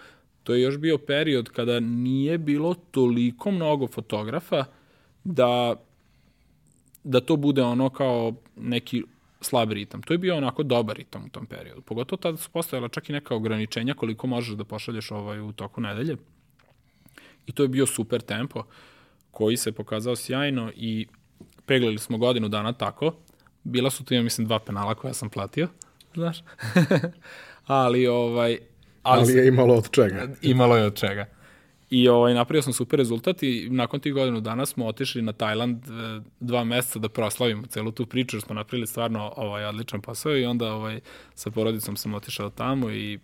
To 0.45 0.55
je 0.55 0.63
još 0.63 0.79
bio 0.79 0.99
period 0.99 1.49
kada 1.49 1.81
nije 1.81 2.39
bilo 2.39 2.75
toliko 2.91 3.51
mnogo 3.51 3.87
fotografa 3.87 4.65
da 5.25 5.75
da 7.05 7.21
to 7.21 7.37
bude 7.37 7.63
ono 7.63 7.91
kao 7.91 8.35
neki 8.57 9.03
slab 9.41 9.73
ritam. 9.73 10.03
To 10.03 10.15
je 10.15 10.19
bio 10.19 10.37
onako 10.37 10.63
dobar 10.63 10.97
ritam 10.97 11.25
u 11.25 11.29
tom 11.29 11.47
periodu. 11.47 11.83
Pogotovo 11.83 12.21
tada 12.21 12.37
su 12.37 12.51
postojala 12.51 12.89
čak 12.89 13.09
i 13.09 13.13
neka 13.13 13.35
ograničenja 13.35 13.95
koliko 13.95 14.27
možeš 14.27 14.57
da 14.57 14.65
pošalješ 14.65 15.11
ovaj 15.11 15.41
u 15.41 15.53
toku 15.53 15.81
nedelje. 15.81 16.17
I 17.47 17.53
to 17.53 17.63
je 17.63 17.69
bio 17.69 17.87
super 17.87 18.21
tempo 18.21 18.65
koji 19.31 19.57
se 19.57 19.73
pokazao 19.73 20.17
sjajno 20.17 20.73
i 20.77 21.07
peglili 21.67 21.99
smo 21.99 22.19
godinu 22.19 22.49
dana 22.49 22.73
tako. 22.73 23.15
Bila 23.65 23.91
su 23.91 24.05
tu, 24.05 24.15
ja 24.15 24.23
mislim, 24.23 24.47
dva 24.47 24.59
penala 24.59 24.95
koja 24.95 25.15
sam 25.15 25.31
platio, 25.31 25.69
znaš. 26.15 26.39
ali, 27.69 28.07
ovaj... 28.07 28.59
Ali, 29.03 29.21
ali 29.23 29.33
je 29.33 29.49
imalo 29.49 29.75
od 29.75 29.91
čega. 29.91 30.29
Imalo 30.43 30.77
je 30.77 30.85
od 30.85 30.95
čega. 30.95 31.27
I 31.91 32.09
ovaj, 32.09 32.35
napravio 32.35 32.63
sam 32.63 32.73
super 32.73 32.99
rezultat 32.99 33.43
i 33.43 33.69
nakon 33.71 34.01
tih 34.01 34.15
godinu 34.15 34.41
dana 34.41 34.67
smo 34.67 34.87
otišli 34.87 35.23
na 35.23 35.33
Tajland 35.33 35.77
e, 35.77 36.21
dva 36.41 36.65
meseca 36.65 36.99
da 36.99 37.09
proslavimo 37.09 37.67
celu 37.67 37.93
tu 37.93 38.07
priču, 38.07 38.37
jer 38.37 38.43
smo 38.43 38.55
napravili 38.55 38.87
stvarno 38.87 39.33
ovaj, 39.37 39.65
odličan 39.65 40.01
posao 40.01 40.37
i 40.37 40.45
onda 40.45 40.73
ovaj, 40.73 41.01
sa 41.35 41.51
porodicom 41.51 41.97
sam 41.97 42.15
otišao 42.15 42.51
tamo 42.51 42.91
i 42.91 43.19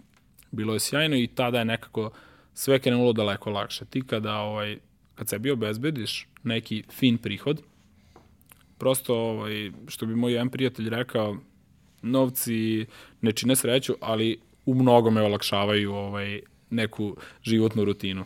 bilo 0.51 0.75
je 0.75 0.81
sjajno 0.81 1.17
i 1.17 1.27
tada 1.27 1.59
je 1.59 1.65
nekako 1.65 2.11
sve 2.55 2.79
krenulo 2.79 3.13
daleko 3.13 3.51
lakše. 3.51 3.85
Ti 3.85 4.03
kada, 4.07 4.37
ovaj, 4.37 4.79
kad 5.15 5.29
sebi 5.29 5.51
obezbediš 5.51 6.27
neki 6.43 6.83
fin 6.91 7.19
prihod, 7.19 7.63
prosto, 8.79 9.17
ovaj, 9.17 9.71
što 9.89 10.07
bi 10.07 10.17
moj 10.17 10.33
jedan 10.33 10.49
prijatelj 10.49 10.91
rekao, 10.91 11.37
novci 12.05 12.87
ne 13.21 13.33
čine 13.33 13.57
sreću, 13.57 13.95
ali 14.01 14.39
u 14.67 14.75
mnogome 14.75 15.23
olakšavaju 15.23 15.93
ovaj, 15.93 16.41
neku 16.71 17.17
životnu 17.43 17.85
rutinu. 17.85 18.25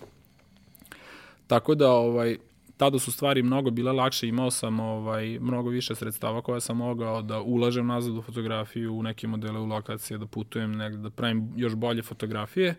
Tako 1.47 1.75
da, 1.75 1.91
ovaj, 1.91 2.37
tada 2.77 2.99
su 2.99 3.13
stvari 3.13 3.43
mnogo 3.43 3.71
bile 3.71 3.93
lakše, 3.93 4.29
imao 4.29 4.51
sam 4.51 4.81
ovaj, 4.81 5.39
mnogo 5.41 5.71
više 5.71 5.95
sredstava 5.95 6.43
koje 6.43 6.61
sam 6.61 6.77
mogao 6.77 7.23
da 7.23 7.41
ulažem 7.41 7.87
nazad 7.87 8.17
u 8.17 8.23
fotografiju, 8.23 8.95
u 8.95 9.03
neke 9.03 9.27
modele, 9.27 9.59
u 9.59 9.67
lokacije, 9.67 10.19
da 10.19 10.27
putujem 10.27 10.73
negde, 10.73 10.99
da 10.99 11.11
pravim 11.11 11.53
još 11.57 11.75
bolje 11.75 12.03
fotografije. 12.03 12.75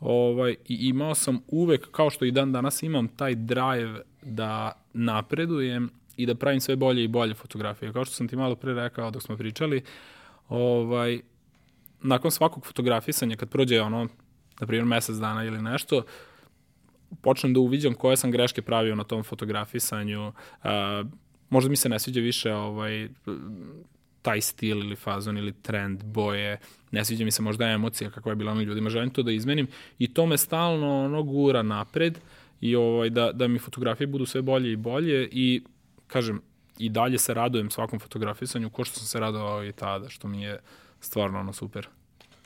Ovaj, 0.00 0.56
I 0.68 0.88
imao 0.88 1.14
sam 1.14 1.40
uvek, 1.48 1.90
kao 1.90 2.10
što 2.10 2.24
i 2.24 2.30
dan 2.30 2.52
danas 2.52 2.82
imam, 2.82 3.08
taj 3.08 3.34
drive 3.34 4.00
da 4.22 4.72
napredujem 4.92 5.90
i 6.16 6.26
da 6.26 6.34
pravim 6.34 6.60
sve 6.60 6.76
bolje 6.76 7.04
i 7.04 7.08
bolje 7.08 7.34
fotografije. 7.34 7.92
Kao 7.92 8.04
što 8.04 8.14
sam 8.14 8.28
ti 8.28 8.36
malo 8.36 8.54
pre 8.56 8.74
rekao 8.74 9.10
dok 9.10 9.22
smo 9.22 9.36
pričali, 9.36 9.82
ovaj, 10.50 11.20
nakon 12.02 12.30
svakog 12.30 12.66
fotografisanja, 12.66 13.36
kad 13.36 13.48
prođe 13.48 13.80
ono, 13.80 14.08
na 14.60 14.66
primjer, 14.66 14.84
mesec 14.84 15.16
dana 15.16 15.44
ili 15.44 15.62
nešto, 15.62 16.02
počnem 17.22 17.54
da 17.54 17.60
uviđam 17.60 17.94
koje 17.94 18.16
sam 18.16 18.30
greške 18.30 18.62
pravio 18.62 18.94
na 18.94 19.04
tom 19.04 19.22
fotografisanju. 19.22 20.28
Uh, 20.28 20.32
možda 21.50 21.70
mi 21.70 21.76
se 21.76 21.88
ne 21.88 21.98
sviđa 21.98 22.20
više 22.20 22.54
ovaj, 22.54 23.08
taj 24.22 24.40
stil 24.40 24.78
ili 24.78 24.96
fazon 24.96 25.38
ili 25.38 25.52
trend 25.52 26.04
boje, 26.04 26.58
ne 26.90 27.04
sviđa 27.04 27.24
mi 27.24 27.30
se 27.30 27.42
možda 27.42 27.66
emocija 27.66 28.10
kakva 28.10 28.32
je 28.32 28.36
bila 28.36 28.54
na 28.54 28.62
ljudima, 28.62 28.90
želim 28.90 29.10
to 29.10 29.22
da 29.22 29.32
izmenim 29.32 29.66
i 29.98 30.14
to 30.14 30.26
me 30.26 30.36
stalno 30.36 31.04
ono 31.04 31.22
gura 31.22 31.62
napred 31.62 32.18
i 32.60 32.76
ovaj, 32.76 33.10
da, 33.10 33.32
da 33.32 33.48
mi 33.48 33.58
fotografije 33.58 34.06
budu 34.06 34.26
sve 34.26 34.42
bolje 34.42 34.72
i 34.72 34.76
bolje 34.76 35.28
i 35.32 35.62
kažem, 36.06 36.42
i 36.78 36.88
dalje 36.88 37.18
se 37.18 37.34
radujem 37.34 37.70
svakom 37.70 37.98
fotografisanju 37.98 38.70
ko 38.70 38.84
što 38.84 38.98
sam 38.98 39.06
se 39.06 39.20
radovao 39.20 39.64
i 39.64 39.72
tada, 39.72 40.08
što 40.08 40.28
mi 40.28 40.42
je 40.42 40.58
stvarno 41.00 41.40
ono 41.40 41.52
super. 41.52 41.88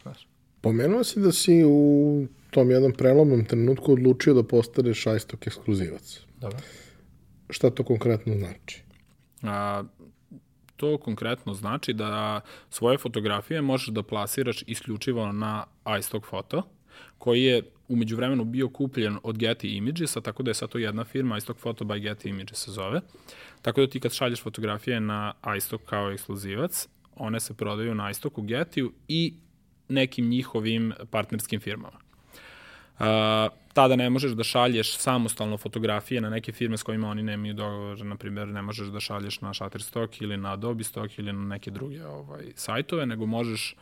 Znaš. 0.03 0.29
Pomenuo 0.61 1.05
si 1.05 1.21
da 1.21 1.33
si 1.33 1.65
u 1.67 2.27
tom 2.51 2.71
jednom 2.71 2.93
prelomnom 2.93 3.45
trenutku 3.45 3.93
odlučio 3.93 4.35
da 4.35 4.43
postaneš 4.43 5.03
šajstok 5.03 5.47
ekskluzivac. 5.47 6.21
Dobro. 6.41 6.59
Šta 7.51 7.71
to 7.71 7.85
konkretno 7.85 8.35
znači? 8.39 8.83
A, 9.43 9.83
to 10.77 10.99
konkretno 10.99 11.55
znači 11.55 11.93
da 11.93 12.41
svoje 12.71 12.99
fotografije 12.99 13.63
možeš 13.63 13.89
da 13.89 14.03
plasiraš 14.03 14.65
isključivo 14.67 15.33
na 15.33 15.65
iStock 15.99 16.27
Photo, 16.27 16.63
koji 17.19 17.43
je 17.43 17.63
umeđu 17.89 18.17
vremenu 18.17 18.45
bio 18.45 18.69
kupljen 18.69 19.19
od 19.23 19.37
Getty 19.37 19.77
Images, 19.77 20.17
a 20.17 20.21
tako 20.21 20.43
da 20.43 20.51
je 20.51 20.55
sad 20.55 20.69
to 20.69 20.79
jedna 20.79 21.05
firma, 21.05 21.37
iStock 21.37 21.61
Photo 21.61 21.85
by 21.85 22.01
Getty 22.01 22.29
Images 22.29 22.59
se 22.59 22.71
zove. 22.71 23.01
Tako 23.65 23.81
da 23.81 23.87
ti 23.87 24.01
kad 24.01 24.13
šalješ 24.13 24.43
fotografije 24.43 25.01
na 25.01 25.33
iStock 25.57 25.85
kao 25.85 26.13
ekskluzivac, 26.13 26.89
one 27.17 27.41
se 27.41 27.55
prodaju 27.55 27.95
na 27.95 28.11
iStocku 28.11 28.43
Getty 28.43 28.91
i 29.09 29.35
nekim 29.89 30.29
njihovim 30.29 30.93
partnerskim 31.11 31.61
firmama. 31.61 31.99
Uh, 32.99 33.07
tada 33.73 33.97
ne 33.97 34.11
možeš 34.11 34.33
da 34.33 34.45
šalješ 34.45 34.97
samostalno 34.97 35.57
fotografije 35.57 36.21
na 36.21 36.31
neke 36.31 36.53
firme 36.53 36.77
s 36.77 36.83
kojima 36.83 37.09
oni 37.09 37.23
nemaju 37.23 37.55
dogovor, 37.55 38.05
na 38.05 38.17
primjer 38.17 38.49
ne 38.49 38.63
možeš 38.63 38.89
da 38.89 39.01
šalješ 39.01 39.41
na 39.41 39.55
Shutterstock 39.55 40.21
ili 40.21 40.37
na 40.37 40.53
Adobe 40.53 40.85
Stock 40.85 41.19
ili 41.19 41.33
na 41.33 41.45
neke 41.45 41.71
druge 41.71 42.07
ovaj, 42.07 42.53
sajtove, 42.55 43.07
nego 43.07 43.27
možeš 43.27 43.77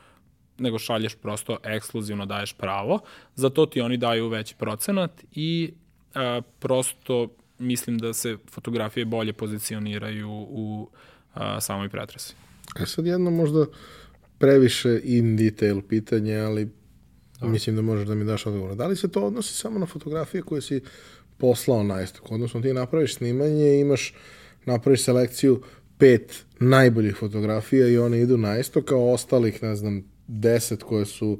nego 0.59 0.79
šalješ 0.79 1.14
prosto 1.14 1.59
ekskluzivno 1.64 2.27
daješ 2.27 2.53
pravo, 2.53 3.01
za 3.35 3.51
to 3.51 3.66
ti 3.66 3.81
oni 3.81 3.97
daju 3.97 4.29
veći 4.29 4.55
procenat 4.55 5.25
i 5.33 5.73
uh, 6.14 6.45
prosto 6.59 7.29
mislim 7.62 7.98
da 7.98 8.12
se 8.12 8.37
fotografije 8.51 9.05
bolje 9.05 9.33
pozicioniraju 9.33 10.29
u 10.31 10.88
uh, 11.35 11.40
samoj 11.61 11.88
pretresi. 11.88 12.35
E 12.81 12.87
sad 12.87 13.07
jedno 13.07 13.31
možda 13.31 13.66
previše 14.38 15.01
in 15.05 15.37
detail 15.37 15.83
pitanje, 15.83 16.37
ali 16.37 16.68
Da. 17.42 17.48
Mislim 17.48 17.77
da 17.77 17.83
možeš 17.83 18.07
da 18.09 18.14
mi 18.14 18.25
daš 18.25 18.46
odgovor. 18.46 18.77
Da 18.77 18.87
li 18.87 18.96
se 18.96 19.09
to 19.09 19.27
odnosi 19.27 19.55
samo 19.55 19.79
na 19.79 19.87
fotografije 19.87 20.42
koje 20.42 20.62
si 20.62 20.81
poslao 21.38 21.83
na 21.83 22.03
istok? 22.03 22.31
Odnosno 22.31 22.61
ti 22.61 22.72
napraviš 22.72 23.14
snimanje 23.14 23.77
i 23.77 23.81
imaš, 23.81 24.14
napraviš 24.64 25.03
selekciju 25.05 25.62
pet 25.98 26.44
najboljih 26.61 27.16
fotografija 27.16 27.88
i 27.88 27.98
one 27.98 28.20
idu 28.20 28.37
na 28.37 28.59
istok, 28.59 28.85
kao 28.85 29.12
ostalih, 29.12 29.62
ne 29.62 29.77
znam, 29.77 30.05
deset 30.27 30.83
koje 30.83 31.07
su 31.07 31.38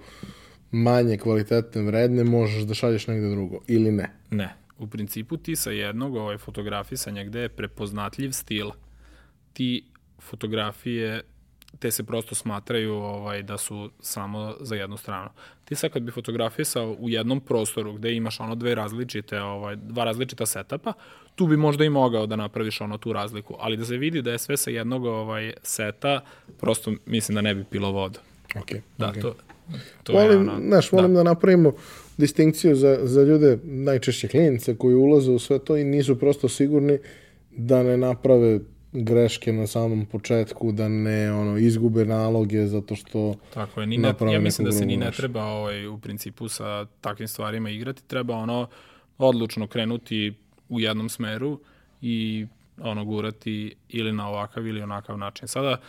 manje 0.71 1.17
kvalitetne, 1.19 1.83
vredne, 1.83 2.25
možeš 2.25 2.63
da 2.63 2.75
šalješ 2.75 3.07
negde 3.07 3.31
drugo, 3.31 3.61
ili 3.67 3.93
ne? 3.93 4.11
Ne. 4.31 4.55
U 4.79 4.87
principu 4.87 5.37
ti 5.37 5.57
sa 5.57 5.71
jednog 5.71 6.17
ovaj, 6.17 6.39
fotografisanja 6.39 7.25
gde 7.25 7.41
je 7.41 7.49
prepoznatljiv 7.49 8.31
stil, 8.31 8.71
ti 9.53 9.85
fotografije 10.21 11.23
te 11.79 11.91
se 11.91 12.03
prosto 12.03 12.35
smatraju 12.35 12.95
ovaj, 12.95 13.43
da 13.43 13.59
su 13.59 13.91
samo 14.01 14.55
za 14.61 14.75
jednu 14.75 14.97
stranu. 14.97 15.29
Ti 15.65 15.75
sad 15.75 15.91
kad 15.91 16.03
bi 16.03 16.13
fotografisao 16.13 16.97
u 16.99 17.09
jednom 17.09 17.41
prostoru 17.41 17.93
gde 17.93 18.15
imaš 18.15 18.41
ono 18.41 18.55
dve 18.55 18.75
različite, 18.75 19.41
ovaj, 19.41 19.77
dva 19.77 20.05
različita 20.05 20.47
setapa, 20.47 20.93
tu 21.35 21.47
bi 21.47 21.57
možda 21.57 21.85
i 21.85 21.91
mogao 21.91 22.27
da 22.27 22.37
napraviš 22.37 22.81
ono 22.81 22.99
tu 22.99 23.13
razliku, 23.13 23.57
ali 23.59 23.77
da 23.77 23.85
se 23.85 23.97
vidi 23.97 24.23
da 24.23 24.33
je 24.33 24.39
sve 24.39 24.57
sa 24.57 24.71
jednog 24.71 25.05
ovaj, 25.05 25.53
seta, 25.63 26.21
prosto 26.61 26.93
mislim 27.07 27.35
da 27.35 27.41
ne 27.41 27.55
bi 27.55 27.65
pilo 27.65 27.91
vodu. 27.91 28.19
Okay, 28.55 28.81
da, 28.99 29.13
okay. 29.13 29.23
to, 29.23 29.35
to 30.03 30.13
volim, 30.13 30.31
je 30.31 30.37
ono, 30.37 30.61
znaš, 30.61 30.93
volim 30.93 31.15
da. 31.15 31.17
da 31.17 31.23
napravimo 31.23 31.73
distinkciju 32.17 32.77
za, 32.77 32.99
za 33.03 33.23
ljude, 33.23 33.59
najčešće 33.65 34.29
klinice 34.29 34.77
koji 34.77 34.95
ulaze 34.95 35.31
u 35.31 35.39
sve 35.39 35.59
to 35.59 35.77
i 35.77 35.85
nisu 35.85 36.19
prosto 36.19 36.49
sigurni 36.49 36.99
da 37.51 37.83
ne 37.83 37.97
naprave 37.97 38.61
greške 38.93 39.53
na 39.53 39.67
samom 39.67 40.07
početku, 40.07 40.73
da 40.73 40.89
ne 40.89 41.33
ono 41.33 41.59
izgube 41.59 42.05
naloge 42.05 42.67
zato 42.67 42.97
što 42.97 43.35
Tako 43.55 43.81
je, 43.81 43.87
ni 43.87 43.99
ne, 43.99 44.15
ja 44.33 44.41
mislim 44.41 44.65
da 44.65 44.73
se 44.73 44.87
ni 44.87 44.97
ne 44.97 45.11
treba 45.11 45.45
ovaj, 45.45 45.87
u 45.87 45.99
principu 45.99 46.49
sa 46.49 46.87
takvim 47.01 47.29
stvarima 47.29 47.71
igrati, 47.71 48.05
treba 48.07 48.35
ono 48.35 48.69
odlučno 49.19 49.67
krenuti 49.67 50.35
u 50.69 50.81
jednom 50.81 51.09
smeru 51.09 51.61
i 52.03 52.47
ono 52.81 53.05
gurati 53.05 53.75
ili 53.89 54.13
na 54.13 54.29
ovakav 54.29 54.67
ili 54.67 54.83
onakav 54.83 55.19
način. 55.19 55.49
Sada 55.49 55.81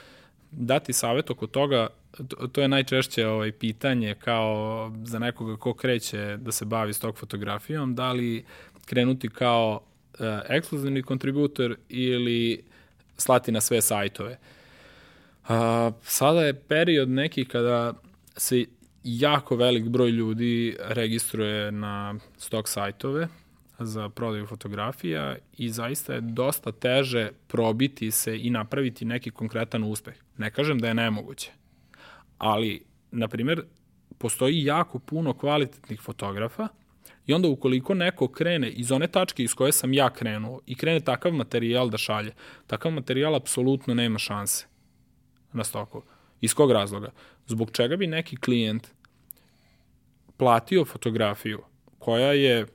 dati 0.52 0.94
savet 0.94 1.30
oko 1.30 1.48
toga, 1.48 1.88
to, 2.18 2.48
to 2.48 2.62
je 2.62 2.68
najčešće 2.68 3.28
ovaj 3.28 3.52
pitanje 3.52 4.16
kao 4.16 4.92
za 5.04 5.20
nekoga 5.20 5.58
ko 5.58 5.74
kreće 5.74 6.38
da 6.38 6.52
se 6.52 6.66
bavi 6.66 6.94
stok 6.94 7.18
fotografijom, 7.18 7.96
da 7.96 8.12
li 8.12 8.46
krenuti 8.86 9.30
kao 9.30 9.82
uh, 10.14 10.26
ekskluzivni 10.50 11.04
kontributor 11.04 11.76
ili 11.90 12.64
slati 13.18 13.52
na 13.52 13.62
sve 13.62 13.82
sajtove. 13.82 14.38
A, 15.48 15.92
sada 16.02 16.42
je 16.42 16.54
period 16.54 17.10
neki 17.10 17.46
kada 17.46 17.94
se 18.38 18.66
jako 19.04 19.56
velik 19.56 19.84
broj 19.84 20.10
ljudi 20.10 20.78
registruje 20.80 21.72
na 21.72 22.16
stok 22.38 22.68
sajtove 22.68 23.28
za 23.80 24.10
prodaju 24.10 24.48
fotografija 24.48 25.36
i 25.58 25.70
zaista 25.70 26.14
je 26.14 26.22
dosta 26.22 26.72
teže 26.72 27.30
probiti 27.48 28.12
se 28.12 28.40
i 28.40 28.50
napraviti 28.50 29.06
neki 29.06 29.32
konkretan 29.32 29.84
uspeh. 29.84 30.14
Ne 30.38 30.52
kažem 30.52 30.80
da 30.80 30.88
je 30.88 30.94
nemoguće, 30.94 31.52
ali, 32.44 32.86
na 33.12 33.28
primjer, 33.28 33.64
postoji 34.18 34.64
jako 34.64 35.00
puno 35.00 35.34
kvalitetnih 35.34 36.02
fotografa 36.02 36.68
I 37.26 37.34
onda 37.34 37.48
ukoliko 37.48 37.94
neko 37.94 38.28
krene 38.28 38.70
iz 38.70 38.92
one 38.92 39.08
tačke 39.08 39.44
iz 39.44 39.54
koje 39.54 39.72
sam 39.72 39.94
ja 39.94 40.10
krenuo 40.10 40.60
i 40.66 40.76
krene 40.76 41.00
takav 41.00 41.32
materijal 41.32 41.90
da 41.90 41.98
šalje, 41.98 42.34
takav 42.68 42.92
materijal 42.92 43.36
apsolutno 43.36 43.94
nema 43.94 44.20
šanse 44.20 44.66
na 45.54 45.64
stoku. 45.64 46.02
Iz 46.42 46.54
kog 46.54 46.72
razloga? 46.72 47.12
Zbog 47.48 47.72
čega 47.72 47.96
bi 47.96 48.08
neki 48.08 48.38
klijent 48.38 48.88
platio 50.38 50.86
fotografiju 50.86 51.64
koja 52.00 52.34
je 52.34 52.66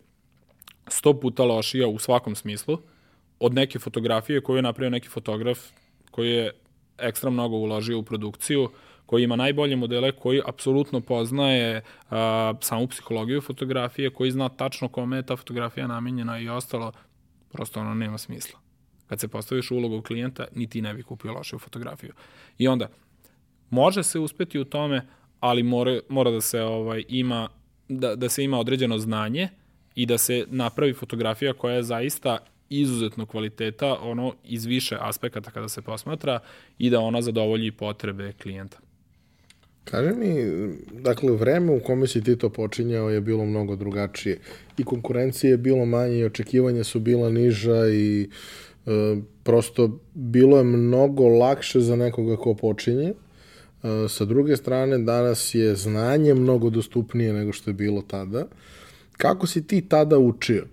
sto 0.87 1.21
puta 1.21 1.45
lošija 1.45 1.89
u 1.89 1.99
svakom 1.99 2.35
smislu 2.35 2.79
od 3.41 3.55
neke 3.55 3.79
fotografije 3.79 4.41
koju 4.41 4.57
je 4.57 4.63
napravio 4.63 4.91
neki 4.91 5.09
fotograf 5.09 5.59
koji 6.11 6.31
je 6.31 6.53
ekstra 6.99 7.31
mnogo 7.31 7.57
uložio 7.57 7.99
u 7.99 8.03
produkciju, 8.03 8.71
koji 9.09 9.25
ima 9.25 9.37
najbolje 9.37 9.77
modele, 9.77 10.13
koji 10.13 10.43
apsolutno 10.47 11.01
poznaje 11.01 11.83
a, 12.11 12.55
samu 12.61 12.87
psihologiju 12.87 13.41
fotografije, 13.41 14.11
koji 14.11 14.31
zna 14.31 14.49
tačno 14.49 14.89
kome 14.89 15.17
je 15.17 15.23
ta 15.23 15.37
fotografija 15.37 15.87
namenjena 15.87 16.39
i 16.39 16.49
ostalo, 16.49 16.93
prosto 17.53 17.81
ono 17.81 17.95
nema 17.95 18.19
smisla. 18.19 18.61
Kad 19.07 19.21
se 19.21 19.29
postaviš 19.29 19.71
ulogu 19.71 20.03
klijenta, 20.03 20.47
ni 20.55 20.67
ti 20.67 20.83
ne 20.83 20.95
bi 20.95 21.03
kupio 21.03 21.33
lošu 21.33 21.59
fotografiju. 21.59 22.13
I 22.59 22.69
onda, 22.69 22.89
može 23.71 24.03
se 24.03 24.19
uspeti 24.19 24.59
u 24.59 24.65
tome, 24.65 25.07
ali 25.41 25.63
mora, 25.63 26.01
mora 26.09 26.31
da 26.31 26.41
se 26.41 26.63
ovaj 26.63 27.05
ima 27.09 27.49
da, 27.89 28.17
da 28.17 28.29
se 28.29 28.45
ima 28.45 28.59
određeno 28.59 28.99
znanje 28.99 29.49
i 29.95 30.07
da 30.07 30.19
se 30.19 30.45
napravi 30.49 30.93
fotografija 30.93 31.53
koja 31.53 31.75
je 31.75 31.83
zaista 31.83 32.39
izuzetno 32.69 33.27
kvaliteta 33.27 33.99
ono 34.01 34.35
iz 34.45 34.65
više 34.65 34.97
aspekata 35.01 35.51
kada 35.51 35.69
se 35.69 35.83
posmatra 35.83 36.41
i 36.79 36.91
da 36.91 37.01
ona 37.01 37.23
zadovolji 37.23 37.73
potrebe 37.73 38.33
klijenta. 38.33 38.79
Kaži 39.91 40.13
mi, 40.15 40.35
dakle, 40.93 41.33
vreme 41.33 41.73
u 41.73 41.81
kome 41.81 42.07
si 42.07 42.25
ti 42.25 42.37
to 42.37 42.51
počinjao 42.51 43.11
je 43.11 43.21
bilo 43.21 43.45
mnogo 43.45 43.77
drugačije. 43.77 44.39
I 44.79 44.85
konkurencije 44.85 45.51
je 45.51 45.57
bilo 45.57 45.87
manje, 45.87 46.19
i 46.19 46.25
očekivanja 46.25 46.85
su 46.85 47.01
bila 47.01 47.31
niža 47.31 47.89
i 47.89 48.29
e, 48.87 49.17
prosto 49.43 50.01
bilo 50.15 50.59
je 50.59 50.65
mnogo 50.65 51.29
lakše 51.29 51.81
za 51.81 51.97
nekoga 51.97 52.37
ko 52.37 52.55
počinje. 52.55 53.09
E, 53.09 53.15
sa 54.09 54.25
druge 54.25 54.57
strane, 54.57 54.99
danas 54.99 55.55
je 55.55 55.75
znanje 55.75 56.35
mnogo 56.35 56.71
dostupnije 56.71 57.33
nego 57.33 57.53
što 57.53 57.71
je 57.71 57.75
bilo 57.75 58.03
tada. 58.03 58.47
Kako 59.17 59.47
si 59.47 59.67
ti 59.67 59.81
tada 59.89 60.19
učio? 60.19 60.67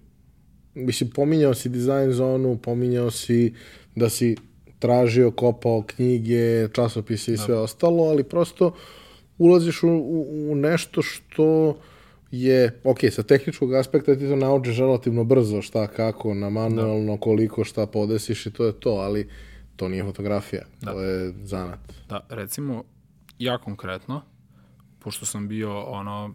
Mislim, 0.73 1.09
pominjao 1.09 1.53
si 1.53 1.69
dizajn 1.69 2.11
zonu, 2.11 2.57
pominjao 2.57 3.11
si 3.11 3.53
da 3.95 4.09
si 4.09 4.35
tražio, 4.79 5.31
kopao 5.31 5.83
knjige, 5.87 6.67
časopise 6.73 7.33
i 7.33 7.37
sve 7.37 7.55
da. 7.55 7.61
ostalo, 7.61 8.03
ali 8.03 8.23
prosto 8.23 8.71
ulaziš 9.37 9.83
u, 9.83 9.87
u, 9.89 10.51
u 10.51 10.55
nešto 10.55 11.01
što 11.01 11.77
je, 12.31 12.79
ok, 12.83 12.99
sa 13.11 13.23
tehničkog 13.23 13.73
aspekta 13.73 14.15
ti 14.15 14.27
to 14.27 14.35
naučiš 14.35 14.77
relativno 14.77 15.23
brzo 15.23 15.61
šta, 15.61 15.87
kako, 15.87 16.33
na 16.33 16.49
manualno, 16.49 17.13
da. 17.13 17.19
koliko, 17.19 17.63
šta 17.63 17.87
podesiš 17.87 18.45
i 18.45 18.51
to 18.51 18.65
je 18.65 18.79
to, 18.79 18.89
ali 18.89 19.29
to 19.75 19.89
nije 19.89 20.03
fotografija, 20.03 20.63
da. 20.81 20.91
to 20.91 21.01
je 21.01 21.33
zanat. 21.43 21.79
Da, 22.09 22.25
recimo, 22.29 22.83
ja 23.39 23.57
konkretno, 23.57 24.21
pošto 24.99 25.25
sam 25.25 25.47
bio 25.47 25.81
ono, 25.81 26.33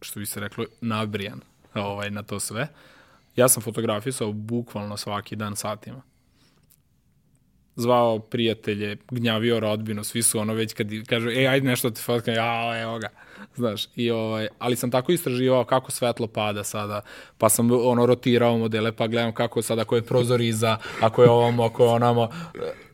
što 0.00 0.20
bi 0.20 0.26
se 0.26 0.40
reklo, 0.40 0.64
nabrijan 0.80 1.40
ovaj, 1.74 2.10
na 2.10 2.22
to 2.22 2.40
sve, 2.40 2.68
ja 3.36 3.48
sam 3.48 3.62
fotografisao 3.62 4.32
bukvalno 4.32 4.96
svaki 4.96 5.36
dan 5.36 5.56
satima 5.56 6.02
zvao 7.78 8.18
prijatelje, 8.18 8.96
gnjavio 9.10 9.60
rodbinu, 9.60 10.04
svi 10.04 10.22
su 10.22 10.38
ono 10.38 10.54
već 10.54 10.74
kad 10.74 10.88
kažu, 11.06 11.28
ej, 11.28 11.48
ajde 11.48 11.68
nešto 11.68 11.90
te 11.90 12.00
fotkam, 12.02 12.34
ja, 12.34 12.80
evo 12.82 12.98
ga, 12.98 13.08
znaš, 13.56 13.88
i 13.96 14.10
ovaj, 14.10 14.48
ali 14.58 14.76
sam 14.76 14.90
tako 14.90 15.12
istraživao 15.12 15.64
kako 15.64 15.90
svetlo 15.90 16.26
pada 16.26 16.64
sada, 16.64 17.00
pa 17.38 17.48
sam 17.48 17.70
ono 17.72 18.06
rotirao 18.06 18.58
modele, 18.58 18.92
pa 18.92 19.06
gledam 19.06 19.34
kako 19.34 19.62
sada, 19.62 19.82
ako 19.82 19.96
je 19.96 20.02
prozor 20.02 20.40
iza, 20.40 20.76
ako 21.00 21.22
je 21.22 21.30
ovamo, 21.30 21.64
ako 21.64 21.84
je 21.84 21.90
onamo, 21.90 22.28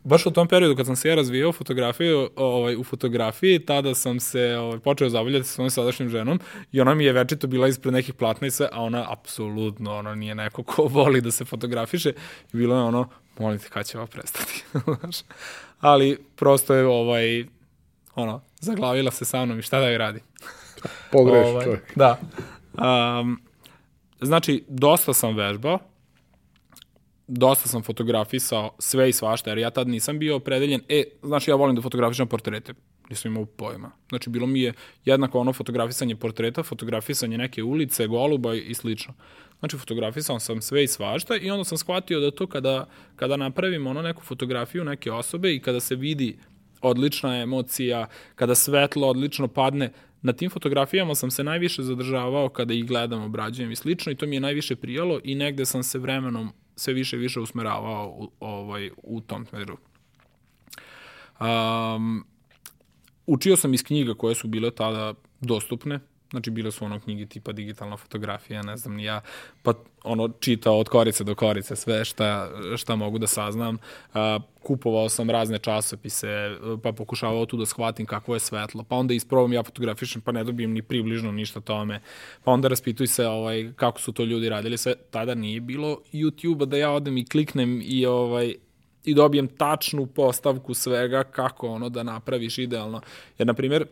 baš 0.04 0.26
u 0.26 0.30
tom 0.30 0.48
periodu 0.48 0.76
kad 0.76 0.86
sam 0.86 0.96
se 0.96 1.08
ja 1.08 1.14
razvijao 1.14 1.52
fotografiju, 1.52 2.30
ovaj, 2.36 2.76
u 2.76 2.84
fotografiji, 2.84 3.58
tada 3.58 3.94
sam 3.94 4.20
se 4.20 4.56
ovaj, 4.56 4.78
počeo 4.78 5.08
zabavljati 5.08 5.46
sa 5.46 5.54
svojom 5.54 5.70
sadašnjim 5.70 6.08
ženom 6.08 6.40
i 6.72 6.80
ona 6.80 6.94
mi 6.94 7.04
je 7.04 7.12
večito 7.12 7.46
bila 7.46 7.68
ispred 7.68 7.94
nekih 7.94 8.14
sve, 8.50 8.68
a 8.72 8.82
ona 8.82 9.12
apsolutno 9.12 9.96
ono, 9.96 10.14
nije 10.14 10.34
neko 10.34 10.62
ko 10.62 10.86
voli 10.96 11.20
da 11.20 11.30
se 11.30 11.44
fotografiše 11.44 12.12
i 12.52 12.56
bilo 12.56 12.76
je 12.76 12.82
ono, 12.82 13.08
molim 13.38 13.58
te 13.58 13.68
kada 13.68 13.84
će 13.84 13.98
ovo 13.98 14.06
prestati. 14.06 14.64
Ali 15.80 16.18
prosto 16.36 16.74
je 16.74 16.86
ovaj, 16.86 17.44
ono, 18.14 18.40
zaglavila 18.60 19.10
se 19.10 19.24
sa 19.24 19.44
mnom 19.44 19.58
i 19.58 19.62
šta 19.62 19.80
da 19.80 19.88
joj 19.88 19.98
radi. 19.98 20.20
Pogreš 21.12 21.46
ovaj, 21.46 21.64
čovjek. 21.64 21.92
Da. 21.96 22.18
Um, 23.20 23.42
znači, 24.20 24.64
dosta 24.68 25.14
sam 25.14 25.36
vežbao, 25.36 25.78
dosta 27.26 27.68
sam 27.68 27.82
fotografisao 27.82 28.70
sve 28.78 29.08
i 29.08 29.12
svašta, 29.12 29.50
jer 29.50 29.58
ja 29.58 29.70
tad 29.70 29.88
nisam 29.88 30.18
bio 30.18 30.36
opredeljen, 30.36 30.80
e, 30.88 31.04
znači 31.22 31.50
ja 31.50 31.54
volim 31.54 31.76
da 31.76 31.82
fotografišem 31.82 32.28
portrete, 32.28 32.74
nisam 33.10 33.32
imao 33.32 33.44
pojma. 33.44 33.90
Znači, 34.08 34.30
bilo 34.30 34.46
mi 34.46 34.60
je 34.60 34.72
jednako 35.04 35.40
ono 35.40 35.52
fotografisanje 35.52 36.16
portreta, 36.16 36.62
fotografisanje 36.62 37.38
neke 37.38 37.62
ulice, 37.62 38.06
goluba 38.06 38.54
i 38.54 38.74
slično. 38.74 39.14
Znači, 39.58 39.78
fotografisao 39.78 40.40
sam 40.40 40.62
sve 40.62 40.84
i 40.84 40.88
svašta 40.88 41.36
i 41.36 41.50
onda 41.50 41.64
sam 41.64 41.78
shvatio 41.78 42.20
da 42.20 42.30
to 42.30 42.46
kada, 42.46 42.86
kada 43.16 43.36
napravim 43.36 43.86
ono 43.86 44.02
neku 44.02 44.22
fotografiju 44.22 44.84
neke 44.84 45.12
osobe 45.12 45.54
i 45.54 45.60
kada 45.60 45.80
se 45.80 45.96
vidi 45.96 46.38
odlična 46.84 47.36
emocija, 47.42 48.06
kada 48.34 48.54
svetlo 48.54 49.08
odlično 49.08 49.48
padne, 49.48 49.92
na 50.22 50.32
tim 50.32 50.50
fotografijama 50.50 51.14
sam 51.14 51.30
se 51.30 51.44
najviše 51.44 51.82
zadržavao 51.82 52.48
kada 52.48 52.74
ih 52.74 52.86
gledam, 52.86 53.22
obrađujem 53.22 53.70
i 53.70 53.76
slično 53.76 54.12
i 54.12 54.16
to 54.16 54.26
mi 54.26 54.36
je 54.36 54.40
najviše 54.40 54.76
prijalo 54.76 55.20
i 55.24 55.34
negde 55.34 55.66
sam 55.66 55.82
se 55.82 55.98
vremenom 55.98 56.52
sve 56.76 56.94
više 56.94 57.16
i 57.16 57.18
više 57.18 57.40
usmeravao 57.40 58.08
u, 58.18 58.30
ovaj, 58.40 58.90
u 59.02 59.20
tom 59.20 59.46
smeru. 59.46 59.76
Um, 61.40 62.24
učio 63.26 63.56
sam 63.56 63.74
iz 63.74 63.84
knjiga 63.84 64.14
koje 64.14 64.34
su 64.34 64.48
bile 64.48 64.70
tada 64.70 65.14
dostupne, 65.40 66.00
Znači, 66.34 66.50
bile 66.50 66.70
su 66.70 66.84
ono 66.84 67.00
knjige 67.00 67.26
tipa 67.26 67.52
digitalna 67.52 67.96
fotografija, 67.96 68.62
ne 68.62 68.76
znam 68.76 68.98
ja, 68.98 69.20
pa 69.62 69.72
ono 70.04 70.28
čitao 70.40 70.78
od 70.78 70.88
korice 70.88 71.24
do 71.24 71.34
korice 71.34 71.76
sve 71.76 72.04
šta, 72.04 72.50
šta 72.76 72.96
mogu 72.96 73.18
da 73.18 73.26
saznam. 73.26 73.78
A, 74.14 74.38
kupovao 74.62 75.08
sam 75.08 75.30
razne 75.30 75.58
časopise, 75.58 76.26
pa 76.82 76.92
pokušavao 76.92 77.46
tu 77.46 77.56
da 77.56 77.66
shvatim 77.66 78.06
kakvo 78.06 78.34
je 78.34 78.40
svetlo, 78.40 78.82
pa 78.82 78.96
onda 78.96 79.14
isprobam 79.14 79.52
ja 79.52 79.62
fotografišem, 79.62 80.20
pa 80.20 80.32
ne 80.32 80.44
dobijem 80.44 80.72
ni 80.72 80.82
približno 80.82 81.32
ništa 81.32 81.60
tome, 81.60 82.00
pa 82.44 82.50
onda 82.52 82.68
raspituj 82.68 83.06
se 83.06 83.26
ovaj, 83.26 83.72
kako 83.76 84.00
su 84.00 84.12
to 84.12 84.24
ljudi 84.24 84.48
radili, 84.48 84.78
sve 84.78 84.94
tada 85.10 85.34
nije 85.34 85.60
bilo 85.60 86.00
YouTube-a 86.12 86.64
da 86.64 86.76
ja 86.76 86.90
odem 86.90 87.16
i 87.16 87.26
kliknem 87.26 87.80
i 87.84 88.06
ovaj, 88.06 88.54
i 89.04 89.14
dobijem 89.14 89.48
tačnu 89.48 90.06
postavku 90.06 90.74
svega 90.74 91.24
kako 91.24 91.68
ono 91.68 91.88
da 91.88 92.02
napraviš 92.02 92.58
idealno. 92.58 93.00
Jer, 93.38 93.46
na 93.46 93.54
primjer, 93.54 93.86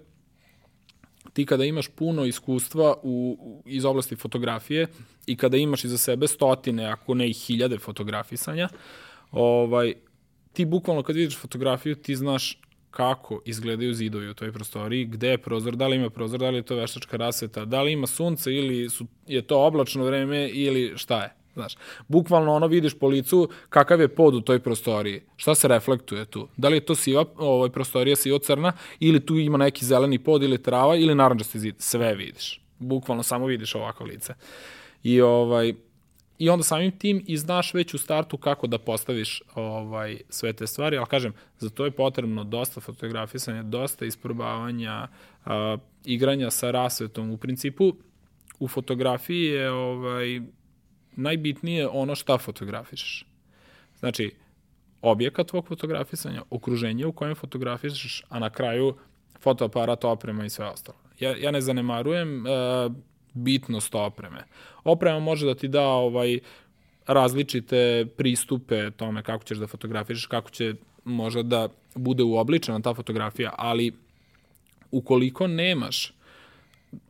ti 1.33 1.47
kada 1.47 1.65
imaš 1.65 1.89
puno 1.89 2.25
iskustva 2.25 2.95
u, 3.03 3.39
iz 3.67 3.85
oblasti 3.85 4.17
fotografije 4.17 4.87
i 5.27 5.37
kada 5.37 5.57
imaš 5.57 5.85
iza 5.85 5.99
sebe 5.99 6.29
stotine, 6.29 6.87
ako 6.87 7.15
ne 7.15 7.31
i 7.31 7.33
hiljade 7.33 7.79
fotografisanja, 7.79 8.69
ovaj, 9.31 9.95
ti 10.53 10.65
bukvalno 10.65 11.03
kad 11.03 11.17
vidiš 11.17 11.39
fotografiju, 11.39 11.95
ti 11.95 12.17
znaš 12.17 12.59
kako 12.91 13.41
izgledaju 13.45 13.95
zidovi 13.95 14.29
u 14.29 14.35
toj 14.35 14.53
prostoriji, 14.53 15.05
gde 15.05 15.29
je 15.29 15.39
prozor, 15.39 15.77
da 15.77 15.89
li 15.89 15.97
ima 15.97 16.11
prozor, 16.11 16.41
da 16.41 16.51
li 16.51 16.57
je 16.57 16.63
to 16.63 16.77
veštačka 16.77 17.17
rasveta, 17.17 17.65
da 17.65 17.83
li 17.83 17.93
ima 17.93 18.07
sunce 18.07 18.53
ili 18.53 18.91
su, 18.91 19.07
je 19.27 19.43
to 19.43 19.67
oblačno 19.67 20.05
vreme 20.05 20.49
ili 20.49 20.93
šta 20.97 21.23
je. 21.23 21.42
Znaš, 21.55 21.77
bukvalno 22.09 22.53
ono 22.53 22.67
vidiš 22.67 22.95
po 22.95 23.09
licu 23.09 23.49
kakav 23.69 24.01
je 24.01 24.09
pod 24.09 24.35
u 24.35 24.41
toj 24.41 24.59
prostoriji. 24.59 25.23
Šta 25.37 25.55
se 25.55 25.69
reflektuje 25.69 26.25
tu? 26.25 26.49
Da 26.57 26.69
li 26.69 26.77
je 26.77 26.81
to 26.81 26.95
siva, 26.95 27.25
ovaj, 27.37 27.71
prostorija 27.71 28.17
sivo-crna 28.17 28.73
ili 29.01 29.27
tu 29.27 29.39
ima 29.39 29.59
neki 29.59 29.85
zeleni 29.85 30.19
pod 30.19 30.43
ili 30.43 30.63
trava 30.63 30.97
ili 30.97 31.15
naranđasti 31.15 31.59
zid? 31.59 31.75
Sve 31.79 32.15
vidiš. 32.15 32.61
Bukvalno 32.79 33.23
samo 33.23 33.47
vidiš 33.47 33.75
ovako 33.75 34.05
lice. 34.05 34.35
I 35.03 35.21
ovaj, 35.21 35.75
i 36.39 36.49
onda 36.49 36.65
samim 36.65 36.99
tim 36.99 37.25
i 37.27 37.37
znaš 37.37 37.75
već 37.75 37.95
u 37.95 37.99
startu 37.99 38.37
kako 38.37 38.67
da 38.67 38.79
postaviš 38.79 39.43
ovaj 39.55 40.19
sve 40.29 40.53
te 40.53 40.67
stvari, 40.67 40.97
ali 40.97 41.07
kažem, 41.07 41.33
za 41.59 41.71
to 41.71 41.85
je 41.85 41.91
potrebno 41.91 42.45
dosta 42.45 42.81
fotografisanja, 42.81 43.63
dosta 43.63 44.05
isprobavanja, 44.05 45.09
uh, 45.45 45.51
igranja 46.05 46.51
sa 46.51 46.71
rasvetom. 46.71 47.31
U 47.31 47.37
principu, 47.37 47.93
u 48.59 48.69
fotografiji 48.69 49.45
je 49.45 49.71
ovaj, 49.71 50.41
najbitnije 51.17 51.89
ono 51.89 52.15
šta 52.15 52.39
fotografišeš. 52.39 53.27
Znači, 53.99 54.35
objekat 55.03 55.47
tvog 55.47 55.69
fotografisanja, 55.69 56.43
okruženje 56.51 57.07
u 57.07 57.13
kojem 57.13 57.35
fotografišeš, 57.35 58.23
a 58.29 58.39
na 58.39 58.51
kraju 58.51 58.95
fotoaparat, 59.41 60.05
oprema 60.05 60.45
i 60.45 60.51
sve 60.51 60.67
ostalo. 60.67 60.99
Ja, 61.21 61.37
ja 61.37 61.51
ne 61.51 61.61
zanemarujem 61.61 62.47
uh, 62.47 62.93
bitnost 63.35 63.95
opreme. 63.95 64.45
Oprema 64.85 65.21
može 65.21 65.47
da 65.47 65.55
ti 65.55 65.69
da 65.69 65.83
ovaj 65.83 66.39
različite 67.07 68.07
pristupe 68.17 68.91
tome 68.91 69.23
kako 69.23 69.45
ćeš 69.45 69.59
da 69.59 69.67
fotografišeš, 69.67 70.27
kako 70.27 70.51
će 70.51 70.75
možda 71.05 71.43
da 71.43 71.69
bude 71.95 72.23
uobličena 72.23 72.81
ta 72.81 72.95
fotografija, 72.95 73.55
ali 73.59 73.93
ukoliko 74.91 75.47
nemaš 75.47 76.13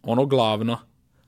ono 0.03 0.27
glavno, 0.27 0.79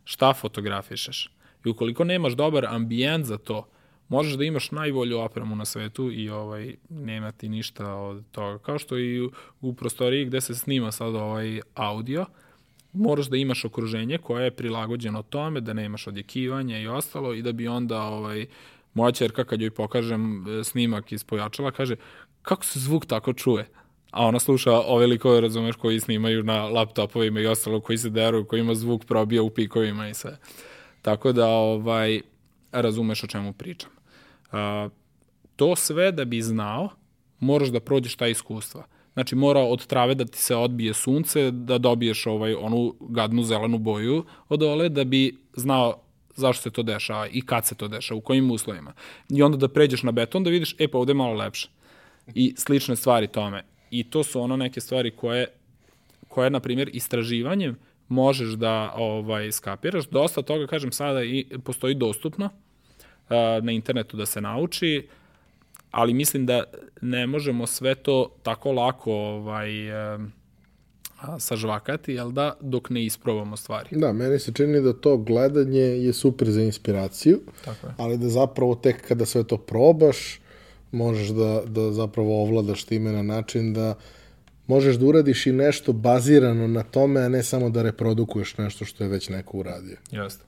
šta 0.05 0.33
fotografišeš, 0.33 1.31
I 1.65 1.69
ukoliko 1.69 2.05
nemaš 2.05 2.33
dobar 2.33 2.67
ambijent 2.67 3.27
za 3.27 3.39
to, 3.39 3.67
možeš 4.09 4.35
da 4.35 4.45
imaš 4.45 4.71
najbolju 4.71 5.19
opremu 5.19 5.57
na 5.57 5.65
svetu 5.65 6.13
i 6.13 6.31
ovaj 6.31 6.75
nema 6.91 7.33
ti 7.33 7.49
ništa 7.49 7.95
od 7.95 8.25
toga. 8.31 8.59
Kao 8.59 8.79
što 8.79 8.99
i 8.99 9.29
u, 9.61 9.75
prostoriji 9.75 10.25
gde 10.25 10.41
se 10.41 10.55
snima 10.55 10.93
sad 10.93 11.15
ovaj 11.15 11.61
audio, 11.75 12.27
moraš 12.93 13.27
da 13.27 13.37
imaš 13.37 13.65
okruženje 13.65 14.19
koje 14.19 14.45
je 14.45 14.57
prilagođeno 14.57 15.23
tome, 15.23 15.61
da 15.61 15.73
nemaš 15.73 16.07
odjekivanja 16.07 16.79
i 16.79 16.87
ostalo 16.87 17.35
i 17.35 17.43
da 17.43 17.53
bi 17.53 17.69
onda 17.69 18.03
ovaj 18.03 18.47
moja 18.95 19.13
čerka 19.13 19.45
kad 19.45 19.61
joj 19.61 19.71
pokažem 19.71 20.47
e, 20.49 20.65
snimak 20.65 21.13
iz 21.13 21.25
pojačala, 21.25 21.71
kaže, 21.71 21.97
kako 22.43 22.65
se 22.65 22.81
zvuk 22.81 23.07
tako 23.07 23.33
čuje? 23.33 23.69
A 24.11 24.27
ona 24.27 24.39
sluša 24.39 24.73
ove 24.73 25.07
likove, 25.07 25.41
razumeš, 25.41 25.77
koji 25.77 26.01
snimaju 26.01 26.43
na 26.43 26.69
laptopovima 26.69 27.41
i 27.41 27.47
ostalo, 27.47 27.81
koji 27.81 27.99
se 27.99 28.11
deruju, 28.11 28.45
koji 28.45 28.61
ima 28.61 28.75
zvuk 28.75 29.05
probija 29.05 29.43
u 29.43 29.51
pikovima 29.51 30.09
i 30.09 30.15
sve. 30.15 30.39
Tako 31.05 31.33
da, 31.33 31.49
ovaj, 31.49 32.21
razumeš 32.73 33.25
o 33.25 33.27
čemu 33.27 33.53
pričam. 33.53 33.91
Uh, 34.53 34.93
to 35.57 35.77
sve 35.77 36.13
da 36.13 36.25
bi 36.25 36.43
znao, 36.43 36.89
moraš 37.41 37.69
da 37.69 37.81
prođeš 37.81 38.15
ta 38.17 38.27
iskustva. 38.27 38.87
Znači 39.13 39.37
mora 39.37 39.61
od 39.61 39.87
trave 39.87 40.15
da 40.15 40.25
ti 40.25 40.39
se 40.39 40.57
odbije 40.57 40.95
sunce, 40.95 41.51
da 41.51 41.79
dobiješ 41.79 42.27
ovaj 42.27 42.55
onu 42.55 42.95
gadnu 43.01 43.43
zelenu 43.43 43.79
boju 43.79 44.25
od 44.49 44.63
ole 44.63 44.89
da 44.89 45.05
bi 45.05 45.37
znao 45.57 46.01
zašto 46.37 46.63
se 46.63 46.71
to 46.71 46.83
dešava 46.83 47.29
i 47.29 47.41
kad 47.41 47.67
se 47.67 47.75
to 47.75 47.89
dešava, 47.89 48.19
u 48.19 48.21
kojim 48.21 48.51
uslovima. 48.51 48.93
I 49.29 49.43
onda 49.43 49.57
da 49.57 49.69
pređeš 49.69 50.03
na 50.03 50.13
beton 50.13 50.45
da 50.45 50.51
vidiš, 50.51 50.75
e 50.79 50.89
pa 50.89 50.99
ovde 50.99 51.11
je 51.11 51.15
malo 51.15 51.35
lepše. 51.35 51.69
I 52.35 52.55
slične 52.57 52.97
stvari 52.97 53.29
tome. 53.29 53.65
I 53.91 54.11
to 54.11 54.23
su 54.25 54.41
ono 54.41 54.57
neke 54.57 54.81
stvari 54.81 55.11
koje, 55.11 55.47
koje 56.29 56.51
na 56.51 56.61
primjer, 56.61 56.91
istraživanjem 56.93 57.77
možeš 58.09 58.49
da 58.49 58.95
ovaj 58.97 59.53
skapiraš. 59.53 60.09
Dosta 60.09 60.43
toga, 60.43 60.67
kažem, 60.67 60.93
sada 60.93 61.25
i 61.25 61.47
postoji 61.65 61.95
dostupno 61.95 62.45
uh, 62.45 63.65
na 63.65 63.73
internetu 63.73 64.17
da 64.17 64.27
se 64.27 64.41
nauči, 64.41 65.09
ali 65.91 66.15
mislim 66.15 66.47
da 66.47 66.65
ne 67.01 67.27
možemo 67.27 67.67
sve 67.67 67.95
to 67.95 68.37
tako 68.43 68.73
lako 68.73 69.13
ovaj, 69.13 69.91
uh, 70.15 70.21
sažvakati, 71.39 72.13
jel 72.13 72.31
da, 72.31 72.57
dok 72.61 72.91
ne 72.91 73.05
isprobamo 73.05 73.57
stvari. 73.57 73.89
Da, 73.93 74.13
meni 74.13 74.39
se 74.39 74.53
čini 74.53 74.81
da 74.81 74.93
to 74.93 75.17
gledanje 75.17 75.81
je 75.81 76.13
super 76.13 76.51
za 76.51 76.63
inspiraciju, 76.63 77.41
Tako 77.65 77.87
je. 77.87 77.95
ali 77.97 78.19
da 78.19 78.29
zapravo 78.29 78.75
tek 78.75 79.09
kada 79.09 79.27
sve 79.27 79.45
to 79.45 79.57
probaš, 79.57 80.41
možeš 80.93 81.29
da, 81.29 81.63
da 81.67 81.93
zapravo 81.93 82.43
ovladaš 82.43 82.85
time 82.85 83.13
na 83.13 83.23
način 83.23 83.75
da 83.75 83.95
možeš 84.67 84.97
da 84.97 85.07
uradiš 85.07 85.47
i 85.47 85.53
nešto 85.53 85.93
bazirano 85.93 86.67
na 86.67 86.83
tome, 86.83 87.21
a 87.21 87.29
ne 87.29 87.43
samo 87.43 87.71
da 87.71 87.83
reprodukuješ 87.83 88.59
nešto 88.59 88.85
što 88.85 89.05
je 89.05 89.11
već 89.11 89.29
neko 89.29 89.59
uradio. 89.59 89.97
Jeste. 90.11 90.45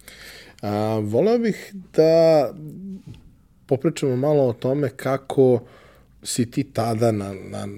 A, 0.63 1.01
voleo 1.03 1.39
bih 1.39 1.73
da 1.97 2.53
popričamo 3.67 4.17
malo 4.17 4.49
o 4.49 4.53
tome 4.53 4.89
kako 4.89 5.61
si 6.23 6.51
ti 6.51 6.65
tada 6.65 7.13
na, 7.13 7.35
na 7.35 7.69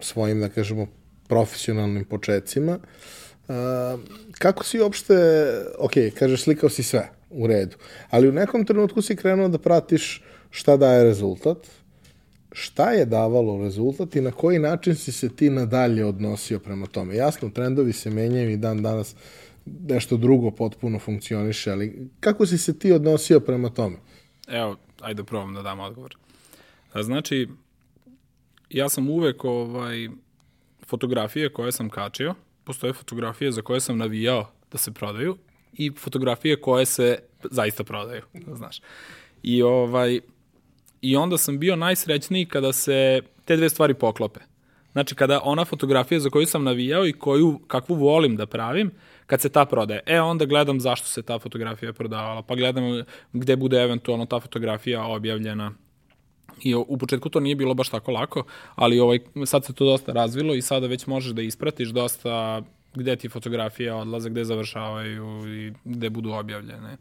svojim, 0.00 0.40
da 0.40 0.48
kažemo, 0.48 0.86
profesionalnim 1.28 2.04
početcima, 2.04 2.78
a, 3.48 3.96
kako 4.38 4.64
si 4.64 4.80
uopšte, 4.80 5.14
ok, 5.78 5.92
kažeš 6.18 6.42
slikao 6.42 6.70
si 6.70 6.82
sve, 6.82 7.10
u 7.30 7.46
redu, 7.46 7.76
ali 8.10 8.28
u 8.28 8.32
nekom 8.32 8.64
trenutku 8.64 9.02
si 9.02 9.16
krenuo 9.16 9.48
da 9.48 9.58
pratiš 9.58 10.22
šta 10.50 10.76
daje 10.76 11.04
rezultat, 11.04 11.58
šta 12.52 12.90
je 12.90 13.04
davalo 13.04 13.62
rezultat 13.62 14.16
i 14.16 14.20
na 14.20 14.30
koji 14.30 14.58
način 14.58 14.96
si 14.96 15.12
se 15.12 15.28
ti 15.36 15.50
nadalje 15.50 16.04
odnosio 16.04 16.58
prema 16.58 16.86
tome. 16.86 17.16
Jasno, 17.16 17.50
trendovi 17.50 17.92
se 17.92 18.10
menjaju 18.10 18.50
i 18.50 18.56
dan 18.56 18.82
danas 18.82 19.16
nešto 19.88 20.16
drugo 20.16 20.50
potpuno 20.50 20.98
funkcioniše, 20.98 21.70
ali 21.70 22.08
kako 22.20 22.46
si 22.46 22.58
se 22.58 22.78
ti 22.78 22.92
odnosio 22.92 23.40
prema 23.40 23.70
tome? 23.70 23.96
Evo, 24.48 24.76
ajde 25.00 25.24
probam 25.24 25.54
da 25.54 25.62
dam 25.62 25.80
odgovor. 25.80 26.16
A 26.92 27.02
znači, 27.02 27.48
ja 28.70 28.88
sam 28.88 29.10
uvek 29.10 29.44
ovaj, 29.44 30.08
fotografije 30.86 31.52
koje 31.52 31.72
sam 31.72 31.90
kačio, 31.90 32.34
postoje 32.64 32.92
fotografije 32.92 33.52
za 33.52 33.62
koje 33.62 33.80
sam 33.80 33.98
navijao 33.98 34.50
da 34.72 34.78
se 34.78 34.92
prodaju 34.92 35.36
i 35.72 35.90
fotografije 35.90 36.60
koje 36.60 36.86
se 36.86 37.18
zaista 37.50 37.84
prodaju, 37.84 38.22
znaš. 38.54 38.80
I 39.42 39.62
ovaj, 39.62 40.20
I 41.00 41.16
onda 41.16 41.38
sam 41.38 41.58
bio 41.58 41.76
najsrećniji 41.76 42.46
kada 42.46 42.72
se 42.72 43.20
te 43.44 43.56
dve 43.56 43.68
stvari 43.68 43.94
poklope. 43.94 44.40
Znači, 44.92 45.14
kada 45.14 45.40
ona 45.44 45.64
fotografija 45.64 46.20
za 46.20 46.30
koju 46.30 46.46
sam 46.46 46.64
navijao 46.64 47.06
i 47.06 47.12
koju, 47.12 47.60
kakvu 47.66 47.94
volim 47.94 48.36
da 48.36 48.46
pravim, 48.46 48.90
kad 49.26 49.40
se 49.40 49.48
ta 49.48 49.64
prodaje. 49.64 50.00
E, 50.06 50.20
onda 50.20 50.44
gledam 50.44 50.80
zašto 50.80 51.06
se 51.06 51.22
ta 51.22 51.38
fotografija 51.38 51.92
prodavala, 51.92 52.42
pa 52.42 52.54
gledam 52.54 52.84
gde 53.32 53.56
bude 53.56 53.82
eventualno 53.82 54.26
ta 54.26 54.40
fotografija 54.40 55.04
objavljena. 55.04 55.72
I 56.62 56.74
u 56.74 56.98
početku 56.98 57.28
to 57.28 57.40
nije 57.40 57.56
bilo 57.56 57.74
baš 57.74 57.88
tako 57.88 58.10
lako, 58.12 58.44
ali 58.74 59.00
ovaj, 59.00 59.18
sad 59.46 59.64
se 59.64 59.72
to 59.72 59.84
dosta 59.84 60.12
razvilo 60.12 60.54
i 60.54 60.62
sada 60.62 60.86
već 60.86 61.06
možeš 61.06 61.32
da 61.32 61.42
ispratiš 61.42 61.88
dosta 61.88 62.62
gde 62.94 63.16
ti 63.16 63.28
fotografije 63.28 63.92
odlaze, 63.92 64.30
gde 64.30 64.44
završavaju 64.44 65.54
i 65.54 65.72
gde 65.84 66.10
budu 66.10 66.32
objavljene. 66.32 66.96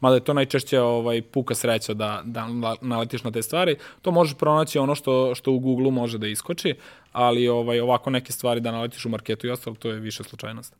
Mada 0.00 0.14
je 0.14 0.24
to 0.24 0.34
najčešće 0.34 0.80
ovaj, 0.80 1.22
puka 1.22 1.54
sreća 1.54 1.94
da, 1.94 2.22
da 2.24 2.48
naletiš 2.80 3.24
na 3.24 3.30
te 3.30 3.42
stvari. 3.42 3.76
To 4.02 4.10
možeš 4.10 4.34
pronaći 4.34 4.78
ono 4.78 4.94
što, 4.94 5.34
što 5.34 5.52
u 5.52 5.58
Google 5.58 5.90
može 5.90 6.18
da 6.18 6.26
iskoči, 6.26 6.74
ali 7.12 7.48
ovaj, 7.48 7.80
ovako 7.80 8.10
neke 8.10 8.32
stvari 8.32 8.60
da 8.60 8.72
naletiš 8.72 9.04
u 9.04 9.08
marketu 9.08 9.46
i 9.46 9.50
ostalo, 9.50 9.76
to 9.76 9.90
je 9.90 10.00
više 10.00 10.24
slučajnost. 10.24 10.76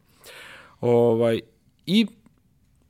Ovaj, 0.81 1.41
I 1.87 2.07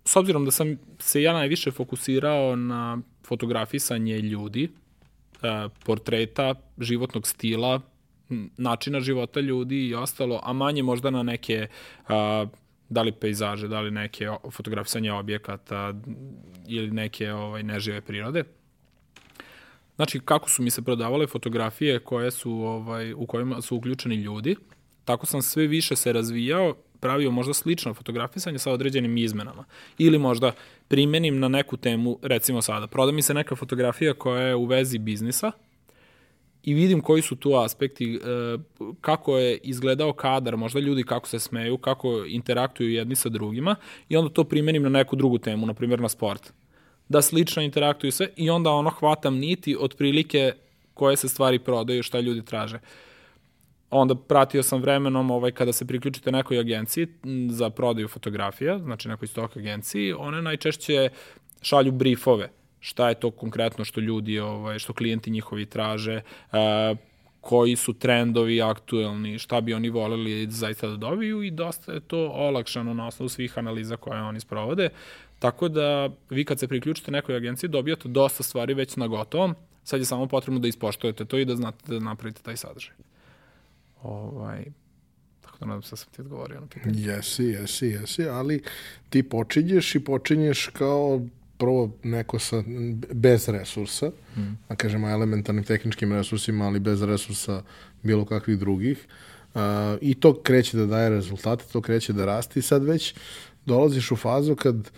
s 0.05 0.17
obzirom 0.17 0.45
da 0.45 0.51
sam 0.51 0.79
se 0.99 1.23
ja 1.23 1.33
najviše 1.33 1.71
fokusirao 1.71 2.57
na 2.57 2.99
fotografisanje 3.27 4.19
ljudi, 4.19 4.71
eh, 5.43 5.69
portreta, 5.85 6.55
životnog 6.79 7.27
stila, 7.27 7.81
načina 8.57 9.01
života 9.01 9.41
ljudi 9.41 9.87
i 9.87 9.95
ostalo, 9.95 10.41
a 10.43 10.53
manje 10.53 10.83
možda 10.83 11.11
na 11.11 11.23
neke 11.23 11.67
a, 12.09 12.47
da 12.89 13.03
li 13.03 13.13
pejzaže, 13.13 13.69
da 13.69 13.81
li 13.81 13.91
neke 13.91 14.29
fotografisanje 14.51 15.13
objekata 15.13 15.95
ili 16.67 16.91
neke 16.91 17.33
ovaj, 17.33 17.63
nežive 17.63 18.01
prirode. 18.01 18.45
Znači, 19.97 20.21
kako 20.21 20.51
su 20.51 20.63
mi 20.63 20.71
se 20.71 20.83
prodavale 20.83 21.27
fotografije 21.27 21.99
koje 21.99 22.31
su, 22.31 22.53
ovaj, 22.53 23.13
u 23.13 23.27
kojima 23.27 23.63
su 23.63 23.77
uključeni 23.77 24.15
ljudi, 24.15 24.57
tako 25.05 25.27
sam 25.27 25.43
sve 25.43 25.67
više 25.67 25.97
se 25.97 26.13
razvijao, 26.13 26.75
pravio 27.01 27.31
možda 27.31 27.55
slično 27.55 27.95
fotografisanje 27.95 28.59
sa 28.59 28.73
određenim 28.73 29.17
izmenama. 29.17 29.65
Ili 29.99 30.19
možda 30.19 30.53
primenim 30.89 31.39
na 31.39 31.49
neku 31.49 31.77
temu, 31.77 32.19
recimo 32.23 32.63
sada, 32.63 32.87
proda 32.87 33.13
mi 33.13 33.23
se 33.23 33.35
neka 33.35 33.57
fotografija 33.57 34.15
koja 34.15 34.43
je 34.43 34.55
u 34.55 34.65
vezi 34.65 34.99
biznisa, 34.99 35.53
i 36.63 36.75
vidim 36.75 37.01
koji 37.01 37.23
su 37.23 37.37
tu 37.37 37.55
aspekti, 37.55 38.15
e, 38.15 38.19
kako 39.01 39.39
je 39.39 39.57
izgledao 39.57 40.13
kadar, 40.13 40.57
možda 40.57 40.81
ljudi 40.81 41.03
kako 41.03 41.29
se 41.29 41.39
smeju, 41.39 41.79
kako 41.79 42.25
interaktuju 42.29 42.91
jedni 42.91 43.17
sa 43.17 43.29
drugima 43.29 43.77
i 44.09 44.17
onda 44.17 44.33
to 44.33 44.45
primenim 44.45 44.83
na 44.83 44.89
neku 44.89 45.17
drugu 45.17 45.39
temu, 45.39 45.67
na 45.67 45.75
primjer 45.75 46.01
na 46.01 46.09
sport. 46.09 46.53
Da 47.09 47.23
slično 47.23 47.63
interaktuju 47.63 48.13
sve 48.13 48.29
i 48.37 48.51
onda 48.51 48.71
ono 48.71 48.91
hvatam 48.91 49.37
niti 49.37 49.77
od 49.81 49.95
prilike 49.97 50.53
koje 50.95 51.17
se 51.17 51.29
stvari 51.29 51.59
prodaju, 51.59 52.03
šta 52.03 52.21
ljudi 52.21 52.45
traže. 52.45 52.79
Onda 53.91 54.15
pratio 54.15 54.63
sam 54.63 54.83
vremenom 54.83 55.31
ovaj, 55.31 55.51
kada 55.51 55.73
se 55.73 55.87
priključite 55.87 56.33
nekoj 56.33 56.59
agenciji 56.59 57.07
za 57.51 57.71
prodaju 57.71 58.09
fotografija, 58.09 58.79
znači 58.79 59.09
nekoj 59.09 59.29
stok 59.29 59.57
agenciji, 59.57 60.13
one 60.13 60.43
najčešće 60.43 61.09
šalju 61.63 61.93
briefove 61.93 62.51
šta 62.81 63.09
je 63.09 63.15
to 63.15 63.31
konkretno 63.31 63.85
što 63.85 64.01
ljudi, 64.01 64.39
ovaj, 64.39 64.79
što 64.79 64.93
klijenti 64.93 65.31
njihovi 65.31 65.67
traže, 65.67 66.21
uh, 66.53 66.59
koji 67.41 67.77
su 67.77 67.93
trendovi 67.93 68.63
aktuelni, 68.63 69.39
šta 69.39 69.61
bi 69.61 69.75
oni 69.75 69.91
voleli 69.91 70.47
zaista 70.51 70.89
da 70.89 70.97
dobiju 70.97 71.43
i 71.43 71.51
dosta 71.51 71.93
je 71.93 72.01
to 72.01 72.29
olakšano 72.29 72.95
na 72.95 73.07
osnovu 73.07 73.29
svih 73.29 73.59
analiza 73.59 73.97
koje 73.97 74.23
oni 74.23 74.41
sprovode. 74.41 74.89
Tako 75.39 75.69
da 75.69 76.11
vi 76.31 76.45
kad 76.45 76.59
se 76.59 76.69
priključite 76.69 77.11
nekoj 77.11 77.37
agenciji 77.37 77.71
dobijate 77.71 78.09
dosta 78.09 78.43
stvari 78.43 78.75
već 78.75 78.97
na 78.97 79.07
gotovom, 79.07 79.55
sad 79.85 80.01
je 80.01 80.07
samo 80.07 80.27
potrebno 80.27 80.61
da 80.61 80.69
ispoštujete 80.69 81.25
to 81.25 81.39
i 81.39 81.45
da 81.45 81.57
znate 81.57 81.93
da 81.93 81.99
napravite 81.99 82.43
taj 82.43 82.57
sadržaj. 82.57 82.95
Ovaj, 84.03 84.65
tako 85.41 85.59
da 85.61 85.67
nadam 85.67 85.83
se 85.83 85.91
da 85.91 85.97
sam 85.97 86.13
ti 86.13 86.21
odgovorio 86.21 86.61
na 86.61 86.67
pitanje. 86.67 87.03
Jesi, 87.03 87.45
jesi, 87.45 87.87
jesi, 87.87 88.29
ali 88.29 88.63
ti 89.09 89.23
počinješ 89.23 89.95
i 89.95 90.05
počinješ 90.05 90.67
kao 90.67 91.21
prvo 91.61 91.91
neko 92.03 92.39
sa, 92.39 92.63
bez 93.13 93.49
resursa, 93.49 94.11
mm. 94.37 94.59
da 94.69 94.77
kažemo 94.77 95.11
elementarnim 95.11 95.65
tehničkim 95.65 96.13
resursima, 96.13 96.67
ali 96.67 96.81
bez 96.81 97.03
resursa 97.03 97.63
bilo 98.03 98.25
kakvih 98.25 98.59
drugih. 98.59 99.07
Uh, 99.55 99.61
I 100.01 100.15
to 100.15 100.43
kreće 100.43 100.77
da 100.77 100.87
daje 100.87 101.11
rezultate, 101.11 101.65
to 101.73 101.81
kreće 101.81 102.13
da 102.13 102.25
raste 102.25 102.61
i 102.61 102.63
sad 102.63 102.85
već 102.85 103.15
dolaziš 103.67 104.11
u 104.11 104.17
fazu 104.17 104.57
kad 104.57 104.91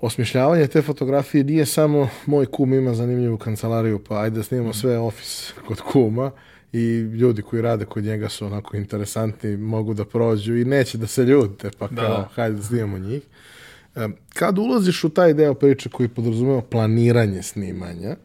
osmišljavanje 0.00 0.66
te 0.66 0.82
fotografije 0.82 1.44
nije 1.44 1.66
samo 1.66 2.08
moj 2.26 2.46
kum 2.46 2.74
ima 2.74 2.94
zanimljivu 2.94 3.38
kancelariju, 3.38 4.00
pa 4.08 4.20
ajde 4.20 4.36
da 4.36 4.42
snimamo 4.42 4.70
mm. 4.70 4.74
sve 4.74 4.98
ofis 4.98 5.52
kod 5.66 5.80
kuma 5.80 6.30
i 6.72 6.98
ljudi 6.98 7.42
koji 7.42 7.62
rade 7.62 7.84
kod 7.84 8.04
njega 8.04 8.28
su 8.28 8.46
onako 8.46 8.76
interesantni, 8.76 9.56
mogu 9.56 9.94
da 9.94 10.04
prođu 10.04 10.56
i 10.56 10.64
neće 10.64 10.98
da 10.98 11.06
se 11.06 11.24
ljute, 11.24 11.70
pa 11.78 11.88
kao, 11.88 11.96
da. 11.96 12.28
hajde 12.34 12.56
da 12.56 12.62
snimamo 12.62 12.98
njih. 12.98 13.22
Kad 14.34 14.58
ulaziš 14.58 15.04
u 15.04 15.08
taj 15.08 15.34
deo 15.34 15.54
priče 15.54 15.88
koji 15.88 16.08
podrazumeva 16.08 16.62
planiranje 16.62 17.42
snimanja, 17.42 18.16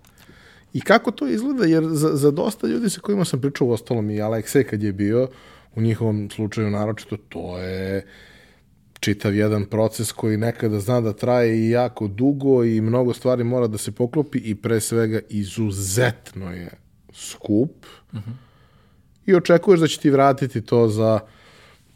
I 0.74 0.82
kako 0.82 1.12
to 1.12 1.28
izgleda? 1.28 1.66
Jer 1.66 1.84
za, 1.84 2.10
za 2.14 2.32
dosta 2.32 2.68
ljudi 2.68 2.90
sa 2.90 3.02
kojima 3.02 3.26
sam 3.26 3.42
pričao, 3.42 3.68
u 3.68 3.72
ostalom 3.72 4.10
i 4.10 4.22
Alekse 4.22 4.64
kad 4.64 4.84
je 4.84 4.94
bio, 4.94 5.30
u 5.76 5.82
njihovom 5.82 6.30
slučaju 6.30 6.70
naročito, 6.70 7.18
to 7.30 7.58
je 7.58 8.06
čitav 9.00 9.36
jedan 9.36 9.66
proces 9.66 10.12
koji 10.12 10.38
nekada 10.38 10.80
zna 10.80 11.02
da 11.02 11.14
traje 11.14 11.60
i 11.60 11.70
jako 11.70 12.08
dugo 12.08 12.64
i 12.64 12.82
mnogo 12.82 13.14
stvari 13.14 13.44
mora 13.44 13.68
da 13.68 13.78
se 13.78 13.92
poklopi 13.92 14.38
i 14.38 14.56
pre 14.56 14.80
svega 14.82 15.20
izuzetno 15.30 16.52
je 16.54 16.70
skup 17.14 17.86
uh 18.14 18.20
-huh. 18.20 18.34
i 19.26 19.36
očekuješ 19.36 19.80
da 19.80 19.88
će 19.88 20.00
ti 20.00 20.10
vratiti 20.10 20.62
to 20.62 20.88
za 20.88 21.20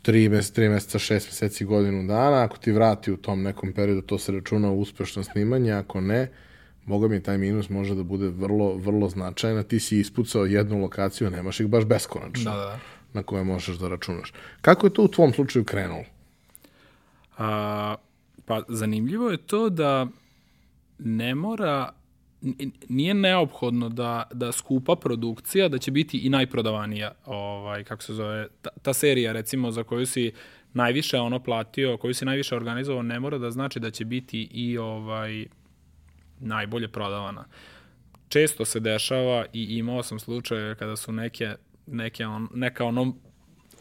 tri 0.01 0.29
meseca, 0.29 0.55
tri 0.55 0.69
meseca, 0.69 0.99
šest 0.99 1.27
meseci, 1.27 1.65
godinu 1.65 2.07
dana. 2.07 2.43
Ako 2.43 2.57
ti 2.57 2.71
vrati 2.71 3.11
u 3.11 3.17
tom 3.17 3.41
nekom 3.41 3.73
periodu, 3.73 4.01
to 4.01 4.17
se 4.17 4.31
računa 4.31 4.71
u 4.71 4.79
uspešno 4.79 5.23
snimanje, 5.23 5.71
ako 5.71 6.01
ne, 6.01 6.31
moga 6.85 7.07
mi 7.07 7.23
taj 7.23 7.37
minus 7.37 7.69
može 7.69 7.95
da 7.95 8.03
bude 8.03 8.29
vrlo, 8.29 8.75
vrlo 8.75 9.09
značajan. 9.09 9.63
Ti 9.63 9.79
si 9.79 9.99
ispucao 9.99 10.45
jednu 10.45 10.81
lokaciju, 10.81 11.29
nemaš 11.29 11.59
ih 11.59 11.67
baš 11.67 11.85
beskonačno. 11.85 12.51
Da, 12.51 12.57
da. 12.57 12.79
Na 13.13 13.23
koje 13.23 13.43
možeš 13.43 13.77
da 13.77 13.87
računaš. 13.87 14.33
Kako 14.61 14.87
je 14.87 14.93
to 14.93 15.03
u 15.03 15.07
tvom 15.07 15.33
slučaju 15.33 15.65
krenulo? 15.65 16.03
A, 17.37 17.95
pa 18.45 18.63
zanimljivo 18.67 19.29
je 19.29 19.37
to 19.37 19.69
da 19.69 20.07
ne 20.99 21.35
mora 21.35 21.89
nije 22.89 23.13
neophodno 23.13 23.89
da, 23.89 24.23
da 24.33 24.51
skupa 24.51 24.95
produkcija, 24.95 25.69
da 25.69 25.77
će 25.77 25.91
biti 25.91 26.17
i 26.17 26.29
najprodavanija, 26.29 27.11
ovaj, 27.25 27.83
kako 27.83 28.03
se 28.03 28.13
zove, 28.13 28.47
ta, 28.61 28.69
ta 28.81 28.93
serija 28.93 29.31
recimo 29.31 29.71
za 29.71 29.83
koju 29.83 30.05
si 30.05 30.31
najviše 30.73 31.19
ono 31.19 31.39
platio, 31.39 31.97
koju 31.97 32.13
si 32.13 32.25
najviše 32.25 32.55
organizovao, 32.55 33.03
ne 33.03 33.19
mora 33.19 33.37
da 33.37 33.51
znači 33.51 33.79
da 33.79 33.91
će 33.91 34.05
biti 34.05 34.49
i 34.51 34.77
ovaj 34.77 35.45
najbolje 36.39 36.87
prodavana. 36.87 37.45
Često 38.29 38.65
se 38.65 38.79
dešava 38.79 39.45
i 39.53 39.77
imao 39.77 40.03
sam 40.03 40.19
slučaje 40.19 40.75
kada 40.75 40.95
su 40.95 41.11
neke, 41.11 41.55
neke 41.87 42.25
on, 42.25 42.47
neka 42.53 42.85
ono 42.85 43.13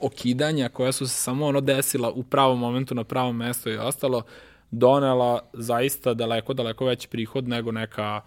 okidanja 0.01 0.69
koja 0.69 0.93
su 0.93 1.09
se 1.09 1.15
samo 1.15 1.47
ono 1.47 1.61
desila 1.61 2.11
u 2.11 2.23
pravom 2.23 2.59
momentu 2.59 2.95
na 2.95 3.05
pravom 3.05 3.37
mestu 3.37 3.71
i 3.71 3.77
ostalo, 3.77 4.23
donela 4.71 5.51
zaista 5.53 6.15
daleko, 6.15 6.55
daleko 6.55 6.85
veći 6.85 7.09
prihod 7.09 7.49
nego 7.49 7.73
neka 7.73 8.21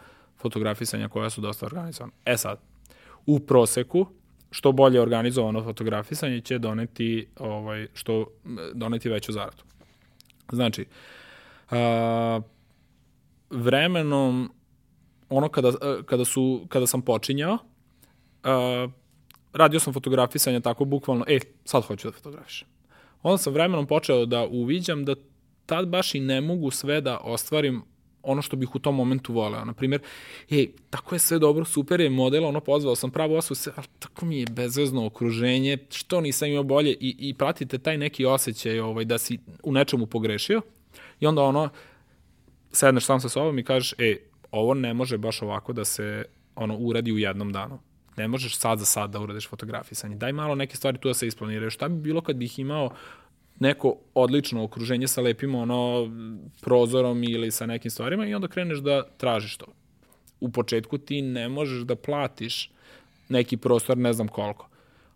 fotografisanja 0.44 1.10
koja 1.10 1.30
su 1.30 1.42
dosta 1.42 1.66
organizovana. 1.66 2.14
E 2.26 2.38
sad, 2.38 2.60
u 3.26 3.40
proseku, 3.40 4.08
što 4.52 4.72
bolje 4.72 5.02
organizovano 5.02 5.64
fotografisanje 5.64 6.42
će 6.42 6.60
doneti, 6.60 7.28
ovaj, 7.40 7.88
što, 7.94 8.28
doneti 8.74 9.10
veću 9.10 9.32
zaradu. 9.32 9.64
Znači, 10.52 10.86
a, 11.72 12.42
vremenom, 13.50 14.52
ono 15.30 15.50
kada, 15.50 15.72
kada, 16.06 16.26
su, 16.26 16.66
kada 16.70 16.88
sam 16.88 17.02
počinjao, 17.02 17.58
a, 18.44 18.88
radio 19.54 19.80
sam 19.80 19.94
fotografisanje 19.94 20.60
tako 20.60 20.86
bukvalno, 20.86 21.26
e, 21.28 21.40
sad 21.66 21.84
hoću 21.84 22.08
da 22.08 22.12
fotografišem. 22.12 22.68
Onda 23.24 23.38
sam 23.38 23.54
vremenom 23.54 23.88
počeo 23.88 24.26
da 24.26 24.46
uviđam 24.46 25.06
da 25.06 25.16
tad 25.66 25.88
baš 25.88 26.16
i 26.16 26.20
ne 26.20 26.42
mogu 26.42 26.72
sve 26.72 27.02
da 27.02 27.18
ostvarim 27.18 27.84
ono 28.24 28.42
što 28.42 28.56
bih 28.56 28.76
u 28.76 28.80
tom 28.80 28.96
momentu 28.96 29.34
voleo. 29.34 29.66
Na 29.66 29.74
primjer, 29.74 30.02
ej, 30.50 30.72
tako 30.90 31.16
je 31.16 31.20
sve 31.20 31.40
dobro, 31.40 31.66
super 31.66 32.02
je 32.02 32.10
model, 32.10 32.46
ono 32.46 32.60
pozvao 32.60 32.96
sam 32.96 33.12
pravo 33.12 33.38
osobu, 33.38 33.56
sve, 33.56 33.74
ali 33.76 33.88
tako 34.00 34.26
mi 34.26 34.40
je 34.40 34.46
bezvezno 34.52 35.06
okruženje, 35.06 35.78
što 35.92 36.22
nisam 36.22 36.48
imao 36.48 36.64
bolje 36.64 36.92
i, 36.92 37.16
i 37.20 37.34
pratite 37.34 37.78
taj 37.78 37.98
neki 37.98 38.26
osjećaj 38.26 38.80
ovaj, 38.80 39.06
da 39.06 39.18
si 39.18 39.40
u 39.64 39.72
nečemu 39.72 40.06
pogrešio 40.06 40.62
i 41.20 41.28
onda 41.28 41.42
ono, 41.42 41.70
sedneš 42.72 43.06
sam 43.06 43.20
sa 43.20 43.30
sobom 43.30 43.60
i 43.60 43.64
kažeš, 43.64 43.94
ej, 43.98 44.18
ovo 44.52 44.74
ne 44.74 44.94
može 44.94 45.18
baš 45.18 45.42
ovako 45.42 45.74
da 45.74 45.86
se 45.86 46.26
ono 46.56 46.78
uradi 46.78 47.12
u 47.12 47.18
jednom 47.18 47.52
danu. 47.52 47.80
Ne 48.18 48.28
možeš 48.28 48.58
sad 48.58 48.80
za 48.80 48.86
sad 48.86 49.10
da 49.10 49.20
uradiš 49.20 49.50
fotografisanje. 49.50 50.16
Daj 50.16 50.34
malo 50.34 50.56
neke 50.56 50.76
stvari 50.76 50.98
tu 50.98 51.08
da 51.08 51.14
se 51.14 51.28
isplaniraju. 51.28 51.70
Šta 51.70 51.90
bi 51.90 52.02
bilo 52.02 52.22
kad 52.22 52.36
bih 52.36 52.60
imao 52.60 52.90
neko 53.60 53.96
odlično 54.14 54.64
okruženje 54.64 55.08
sa 55.08 55.22
lepim 55.22 55.56
ono 55.56 56.10
prozorom 56.62 57.24
ili 57.24 57.52
sa 57.52 57.66
nekim 57.66 57.92
stvarima 57.92 58.26
i 58.26 58.34
onda 58.34 58.48
kreneš 58.48 58.80
da 58.80 59.04
tražiš 59.18 59.58
to. 59.58 59.66
U 60.40 60.52
početku 60.52 60.98
ti 60.98 61.22
ne 61.22 61.50
možeš 61.50 61.84
da 61.84 61.96
platiš 61.96 62.72
neki 63.30 63.58
prostor 63.58 63.98
ne 63.98 64.14
znam 64.14 64.28
koliko 64.28 64.73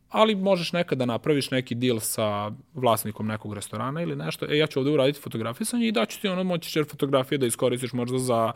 ali 0.09 0.35
možeš 0.35 0.73
nekada 0.73 0.99
da 0.99 1.05
napraviš 1.05 1.51
neki 1.51 1.75
deal 1.75 1.99
sa 1.99 2.51
vlasnikom 2.73 3.27
nekog 3.27 3.53
restorana 3.53 4.01
ili 4.01 4.15
nešto, 4.15 4.45
e, 4.49 4.57
ja 4.57 4.67
ću 4.67 4.79
ovde 4.79 4.91
uraditi 4.91 5.19
fotografisanje 5.19 5.87
i 5.87 5.91
daću 5.91 6.21
ti 6.21 6.27
ono, 6.27 6.43
moći 6.43 6.71
ćeš 6.71 6.87
fotografije 6.87 7.37
da 7.37 7.45
iskoristiš 7.45 7.93
možda 7.93 8.19
za 8.19 8.51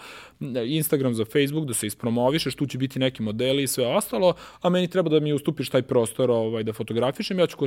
Instagram, 0.66 1.14
za 1.14 1.26
Facebook, 1.26 1.68
da 1.68 1.74
se 1.74 1.88
ispromovišeš, 1.88 2.56
tu 2.56 2.66
će 2.66 2.78
biti 2.78 3.00
neki 3.00 3.24
modeli 3.24 3.64
i 3.64 3.68
sve 3.68 3.88
ostalo, 3.88 4.34
a 4.62 4.70
meni 4.70 4.88
treba 4.88 5.10
da 5.10 5.20
mi 5.20 5.34
ustupiš 5.34 5.70
taj 5.70 5.82
prostor 5.82 6.32
ovaj, 6.32 6.64
da 6.64 6.74
fotografišem, 6.74 7.40
ja 7.40 7.48
ću 7.48 7.58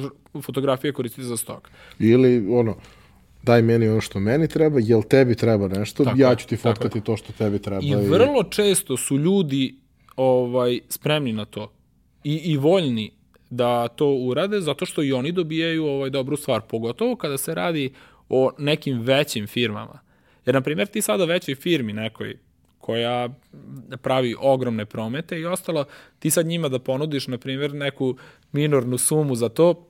fotografije 0.43 0.93
koristiti 0.93 1.27
za 1.27 1.37
stok. 1.37 1.71
Ili, 1.99 2.47
ono, 2.51 2.77
daj 3.43 3.63
meni 3.63 3.89
ono 3.89 4.01
što 4.01 4.21
meni 4.21 4.49
treba, 4.49 4.81
jel 4.83 5.03
tebi 5.03 5.35
treba 5.35 5.69
nešto, 5.69 6.05
tako 6.05 6.21
ja 6.21 6.35
ću 6.35 6.47
ti 6.47 6.57
fotkati 6.57 7.01
to 7.01 7.17
što 7.17 7.33
tebi 7.33 7.59
treba. 7.59 7.83
I, 7.83 7.89
I 7.89 8.09
vrlo 8.09 8.43
često 8.43 8.97
su 8.97 9.19
ljudi 9.19 9.75
ovaj 10.17 10.81
spremni 10.89 11.33
na 11.33 11.45
to 11.45 11.73
i, 12.25 12.35
i 12.35 12.57
voljni 12.57 13.11
da 13.51 13.89
to 13.89 14.07
urade, 14.07 14.61
zato 14.61 14.87
što 14.87 15.03
i 15.03 15.13
oni 15.13 15.33
dobijaju 15.33 15.87
ovaj 15.87 16.11
dobru 16.11 16.37
stvar, 16.37 16.61
pogotovo 16.61 17.17
kada 17.17 17.39
se 17.39 17.55
radi 17.55 17.93
o 18.29 18.51
nekim 18.59 19.01
većim 19.01 19.47
firmama. 19.47 19.99
Jer, 20.47 20.55
na 20.55 20.61
primjer, 20.61 20.89
ti 20.89 21.03
sada 21.03 21.25
većoj 21.25 21.55
firmi 21.55 21.93
nekoj, 21.93 22.37
koja 22.79 23.29
pravi 24.03 24.35
ogromne 24.39 24.85
promete 24.85 25.41
i 25.41 25.47
ostalo, 25.47 25.85
ti 26.19 26.31
sad 26.31 26.47
njima 26.47 26.69
da 26.69 26.79
ponudiš, 26.79 27.27
na 27.27 27.39
primjer, 27.39 27.75
neku 27.75 28.17
minornu 28.53 28.99
sumu 28.99 29.35
za 29.35 29.49
to, 29.49 29.89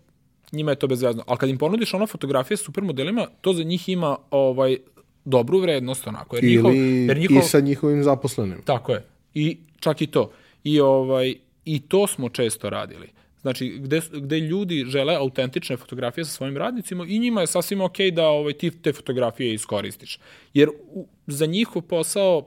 njima 0.53 0.71
je 0.71 0.77
to 0.77 0.87
bezvezno. 0.87 1.25
Ali 1.27 1.39
kad 1.39 1.49
im 1.49 1.59
ponudiš 1.59 1.95
ono 1.95 2.07
fotografije 2.07 2.57
s 2.57 2.65
supermodelima, 2.65 3.27
to 3.41 3.53
za 3.53 3.63
njih 3.63 3.89
ima 3.89 4.17
ovaj 4.31 4.77
dobru 5.25 5.59
vrednost 5.59 6.07
onako. 6.07 6.37
Jer 6.37 6.45
njihov, 6.45 6.75
Ili 6.75 7.07
jer 7.07 7.19
njihov, 7.19 7.37
i 7.37 7.43
sa 7.43 7.61
njihovim 7.61 8.03
zaposlenim. 8.03 8.63
Tako 8.65 8.93
je. 8.93 9.05
I 9.35 9.59
čak 9.81 10.03
i 10.03 10.07
to. 10.07 10.31
I, 10.65 10.81
ovaj, 10.81 11.35
I 11.65 11.81
to 11.81 12.07
smo 12.07 12.29
često 12.29 12.71
radili. 12.71 13.09
Znači, 13.45 13.69
gde, 13.79 14.01
gde 14.13 14.41
ljudi 14.41 14.85
žele 14.89 15.15
autentične 15.15 15.77
fotografije 15.77 16.25
sa 16.25 16.31
svojim 16.31 16.57
radnicima 16.57 17.05
i 17.09 17.19
njima 17.19 17.41
je 17.41 17.47
sasvim 17.47 17.81
ok 17.81 17.99
da 18.13 18.27
ovaj, 18.27 18.53
ti 18.53 18.71
te 18.71 18.93
fotografije 18.93 19.55
iskoristiš. 19.55 20.19
Jer 20.55 20.69
u, 20.69 21.07
za 21.27 21.47
njihov 21.47 21.83
posao 21.83 22.47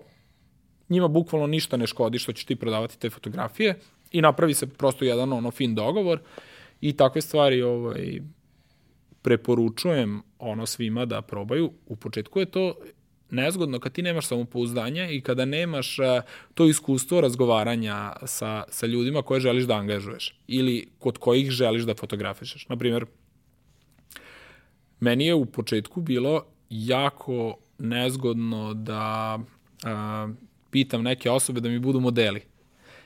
njima 0.89 1.07
bukvalno 1.07 1.47
ništa 1.47 1.77
ne 1.77 1.87
škodi 1.87 2.19
što 2.19 2.33
ćeš 2.33 2.45
ti 2.45 2.55
prodavati 2.55 2.99
te 2.99 3.09
fotografije 3.09 3.79
i 4.11 4.21
napravi 4.21 4.53
se 4.53 4.67
prosto 4.67 5.05
jedan 5.05 5.33
ono 5.33 5.51
fin 5.51 5.75
dogovor 5.75 6.19
i 6.81 6.93
takve 6.93 7.21
stvari 7.21 7.61
ovaj, 7.61 8.21
preporučujem 9.21 10.21
ono 10.39 10.65
svima 10.65 11.05
da 11.05 11.21
probaju. 11.21 11.71
U 11.85 11.95
početku 11.95 12.39
je 12.39 12.45
to 12.45 12.73
nezgodno 13.29 13.79
kad 13.79 13.91
ti 13.91 14.01
nemaš 14.01 14.25
samopouzdanje 14.25 15.15
i 15.15 15.21
kada 15.21 15.45
nemaš 15.45 15.99
uh, 15.99 16.05
to 16.53 16.65
iskustvo 16.65 17.21
razgovaranja 17.21 18.13
sa, 18.25 18.63
sa 18.69 18.85
ljudima 18.85 19.21
koje 19.21 19.39
želiš 19.39 19.63
da 19.63 19.75
angažuješ 19.75 20.35
ili 20.47 20.89
kod 20.99 21.17
kojih 21.17 21.51
želiš 21.51 21.83
da 21.83 21.95
fotografišeš. 21.95 22.69
Naprimjer, 22.69 23.05
meni 24.99 25.25
je 25.25 25.33
u 25.33 25.45
početku 25.45 26.01
bilo 26.01 26.45
jako 26.69 27.57
nezgodno 27.79 28.73
da 28.73 29.39
uh, 29.39 30.35
pitam 30.71 31.03
neke 31.03 31.31
osobe 31.31 31.59
da 31.59 31.69
mi 31.69 31.79
budu 31.79 31.99
modeli. 31.99 32.41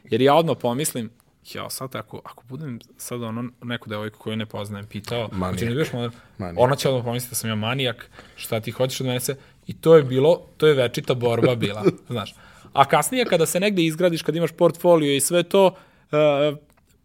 Jer 0.03 0.21
ja 0.21 0.35
odmah 0.35 0.57
pomislim, 0.61 1.09
ja 1.53 1.69
sad 1.69 1.95
ako, 1.95 2.21
ako 2.25 2.43
budem 2.49 2.79
sad 2.97 3.23
ono 3.23 3.49
neku 3.63 3.89
devojku 3.89 4.19
koju 4.19 4.35
ne 4.35 4.45
poznajem 4.45 4.87
pitao, 4.87 5.29
manijak. 5.31 5.61
Ne 5.61 5.69
budeš 5.69 5.93
model, 5.93 6.11
ona 6.57 6.75
će 6.75 6.89
odmah 6.89 7.03
pomisliti 7.03 7.31
da 7.31 7.35
sam 7.35 7.49
ja 7.49 7.55
manijak, 7.55 8.09
šta 8.35 8.59
ti 8.59 8.71
hoćeš 8.71 9.01
od 9.01 9.07
mene 9.07 9.19
se, 9.19 9.35
I 9.67 9.73
to 9.73 9.95
je 9.95 10.03
bilo, 10.03 10.41
to 10.57 10.67
je 10.67 10.73
večita 10.73 11.13
borba 11.13 11.55
bila, 11.55 11.83
znaš. 12.09 12.35
A 12.73 12.85
kasnije 12.85 13.25
kada 13.25 13.45
se 13.45 13.59
negde 13.59 13.83
izgradiš, 13.83 14.21
kad 14.21 14.35
imaš 14.35 14.51
portfolio 14.51 15.15
i 15.15 15.19
sve 15.19 15.43
to, 15.43 15.65
uh, 15.65 16.57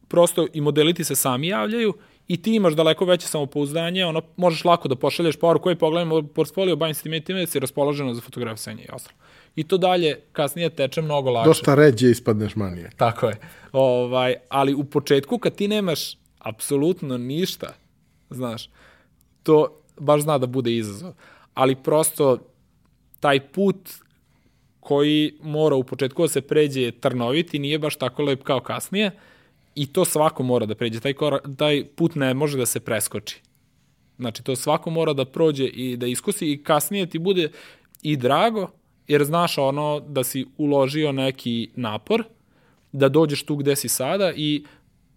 prosto 0.08 0.46
i 0.52 0.60
modeliti 0.60 1.04
se 1.04 1.16
sami 1.16 1.48
javljaju 1.48 1.94
i 2.28 2.42
ti 2.42 2.54
imaš 2.54 2.74
daleko 2.74 3.04
veće 3.04 3.28
samopouzdanje, 3.28 4.06
ono, 4.06 4.22
možeš 4.36 4.64
lako 4.64 4.88
da 4.88 4.96
pošalješ 4.96 5.36
poruku 5.36 5.62
koji 5.62 5.76
pogledamo 5.76 6.22
portfolio, 6.22 6.76
bavim 6.76 6.94
se 6.94 7.02
time 7.02 7.16
i 7.16 7.20
time, 7.20 7.40
da 7.40 7.46
si 7.46 7.60
raspoloženo 7.60 8.14
za 8.14 8.20
fotografisanje 8.20 8.82
i 8.82 8.88
ostalo. 8.92 9.18
I 9.56 9.64
to 9.64 9.78
dalje 9.78 10.20
kasnije 10.32 10.70
teče 10.70 11.02
mnogo 11.02 11.30
lakše. 11.30 11.48
Dosta 11.48 11.74
ređe 11.74 12.10
ispadneš 12.10 12.56
manije. 12.56 12.90
Tako 12.96 13.26
je. 13.26 13.36
Ovaj, 13.72 14.34
ali 14.48 14.74
u 14.74 14.84
početku 14.84 15.38
kad 15.38 15.54
ti 15.54 15.68
nemaš 15.68 16.16
apsolutno 16.38 17.18
ništa, 17.18 17.74
znaš, 18.30 18.68
to 19.42 19.80
baš 19.98 20.20
zna 20.20 20.38
da 20.38 20.46
bude 20.46 20.76
izazov. 20.76 21.12
Ali 21.56 21.74
prosto 21.74 22.38
taj 23.20 23.40
put 23.40 23.90
koji 24.80 25.32
mora 25.42 25.76
u 25.76 25.84
početku 25.84 26.22
da 26.22 26.28
se 26.28 26.40
pređe 26.40 26.90
trnovit 26.90 27.54
i 27.54 27.58
nije 27.58 27.78
baš 27.78 27.96
tako 27.96 28.22
lep 28.22 28.42
kao 28.42 28.60
kasnije 28.60 29.10
i 29.74 29.86
to 29.86 30.04
svako 30.04 30.42
mora 30.42 30.66
da 30.66 30.74
pređe. 30.74 31.00
Taj, 31.00 31.12
korak, 31.12 31.42
taj 31.56 31.84
put 31.96 32.14
ne 32.14 32.34
može 32.34 32.58
da 32.58 32.66
se 32.66 32.80
preskoči. 32.80 33.40
Znači, 34.18 34.42
to 34.42 34.56
svako 34.56 34.90
mora 34.90 35.12
da 35.12 35.24
prođe 35.24 35.64
i 35.64 35.96
da 35.96 36.06
iskusi 36.06 36.52
i 36.52 36.62
kasnije 36.62 37.06
ti 37.06 37.18
bude 37.18 37.50
i 38.02 38.16
drago, 38.16 38.68
jer 39.08 39.24
znaš 39.24 39.58
ono 39.58 40.00
da 40.00 40.24
si 40.24 40.46
uložio 40.56 41.12
neki 41.12 41.70
napor, 41.74 42.24
da 42.92 43.08
dođeš 43.08 43.44
tu 43.44 43.56
gde 43.56 43.76
si 43.76 43.88
sada 43.88 44.32
i 44.36 44.64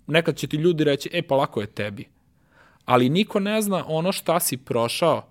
nekad 0.08 0.38
će 0.38 0.48
ti 0.48 0.58
ljudi 0.58 0.84
reći, 0.84 1.10
e 1.14 1.22
pa 1.22 1.36
lako 1.36 1.62
je 1.62 1.68
tebi. 1.68 2.08
Ali 2.86 3.10
niko 3.10 3.40
ne 3.40 3.62
zna 3.62 3.84
ono 3.88 4.12
šta 4.12 4.40
si 4.40 4.58
prošao 4.58 5.30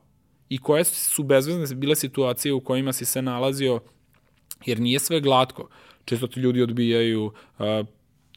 i 0.48 0.58
koje 0.58 0.84
su 0.84 1.22
bezvezne 1.22 1.76
bile 1.76 1.96
situacije 1.96 2.52
u 2.52 2.60
kojima 2.60 2.92
si 2.92 3.04
se 3.04 3.22
nalazio, 3.22 3.80
jer 4.66 4.80
nije 4.80 4.98
sve 4.98 5.20
glatko. 5.20 5.68
Često 6.04 6.26
ti 6.26 6.40
ljudi 6.40 6.62
odbijaju, 6.62 7.32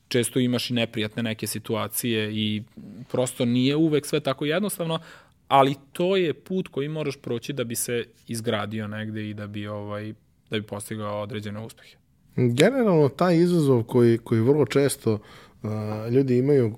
često 0.08 0.40
imaš 0.40 0.70
i 0.70 0.74
neprijatne 0.74 1.24
neke 1.24 1.48
situacije 1.48 2.32
i 2.34 2.64
prosto 3.12 3.46
nije 3.46 3.76
uvek 3.76 4.06
sve 4.06 4.20
tako 4.20 4.46
jednostavno, 4.46 5.00
ali 5.48 5.76
to 5.94 6.16
je 6.16 6.34
put 6.34 6.68
koji 6.68 6.90
moraš 6.90 7.18
proći 7.18 7.54
da 7.54 7.64
bi 7.64 7.76
se 7.76 8.06
izgradio 8.28 8.88
negde 8.88 9.30
i 9.30 9.34
da 9.34 9.48
bi 9.48 9.68
ovaj 9.68 10.14
da 10.50 10.60
bi 10.60 10.66
postigao 10.68 11.22
određene 11.22 11.60
uspehe. 11.60 11.96
Generalno 12.36 13.10
taj 13.10 13.38
izazov 13.38 13.84
koji 13.84 14.18
koji 14.18 14.42
vrlo 14.42 14.66
često 14.66 15.14
uh, 15.14 15.70
ljudi 16.12 16.38
imaju 16.38 16.76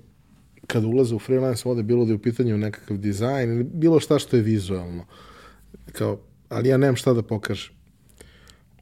kad 0.66 0.84
ulaze 0.84 1.14
u 1.14 1.18
freelance 1.18 1.68
vode, 1.68 1.82
bilo 1.82 2.04
da 2.04 2.10
je 2.10 2.16
u 2.16 2.22
pitanju 2.22 2.58
nekakav 2.58 2.96
dizajn 2.96 3.50
ili 3.50 3.64
bilo 3.64 4.00
šta 4.00 4.18
što 4.18 4.36
je 4.36 4.42
vizualno. 4.42 5.04
Kao, 5.92 6.18
ali 6.48 6.68
ja 6.68 6.76
nemam 6.76 6.96
šta 6.96 7.12
da 7.12 7.22
pokažem. 7.22 7.74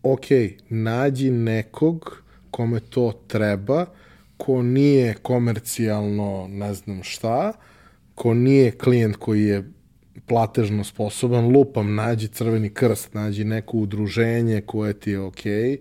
Ok, 0.02 0.26
nađi 0.68 1.30
nekog 1.30 2.22
kome 2.50 2.80
to 2.80 3.12
treba, 3.26 3.86
ko 4.36 4.62
nije 4.62 5.14
komercijalno 5.14 6.46
ne 6.50 6.74
znam 6.74 7.02
šta, 7.02 7.52
ko 8.14 8.34
nije 8.34 8.70
klijent 8.70 9.16
koji 9.16 9.44
je 9.44 9.70
platežno 10.26 10.84
sposoban, 10.84 11.48
lupam, 11.48 11.94
nađi 11.94 12.28
crveni 12.28 12.70
krst, 12.70 13.14
nađi 13.14 13.44
neko 13.44 13.76
udruženje 13.76 14.60
koje 14.60 14.92
ti 14.92 15.10
je 15.10 15.20
okej, 15.20 15.52
okay, 15.52 15.78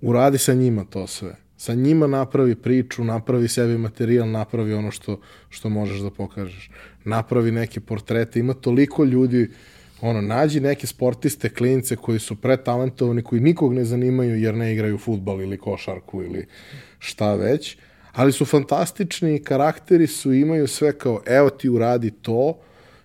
uradi 0.00 0.38
sa 0.38 0.54
njima 0.54 0.84
to 0.84 1.06
sve 1.06 1.45
sa 1.66 1.74
njima 1.74 2.06
napravi 2.06 2.54
priču, 2.54 3.04
napravi 3.04 3.48
sebi 3.48 3.78
materijal, 3.78 4.30
napravi 4.30 4.74
ono 4.74 4.90
što, 4.90 5.20
što 5.50 5.68
možeš 5.68 5.98
da 6.00 6.10
pokažeš. 6.10 6.70
Napravi 7.04 7.50
neke 7.50 7.80
portrete, 7.80 8.40
ima 8.40 8.54
toliko 8.54 9.04
ljudi, 9.04 9.48
ono, 10.00 10.20
nađi 10.20 10.60
neke 10.60 10.86
sportiste, 10.86 11.48
klince 11.48 11.96
koji 11.96 12.18
su 12.18 12.36
pretalentovani, 12.36 13.22
koji 13.22 13.40
nikog 13.40 13.74
ne 13.74 13.84
zanimaju 13.84 14.38
jer 14.40 14.54
ne 14.54 14.72
igraju 14.72 14.98
futbal 14.98 15.42
ili 15.42 15.58
košarku 15.58 16.22
ili 16.22 16.46
šta 16.98 17.34
već, 17.34 17.76
ali 18.12 18.32
su 18.32 18.44
fantastični, 18.44 19.42
karakteri 19.42 20.06
su, 20.06 20.32
imaju 20.32 20.66
sve 20.66 20.92
kao, 20.98 21.20
evo 21.26 21.50
ti 21.50 21.68
uradi 21.68 22.10
to, 22.10 22.58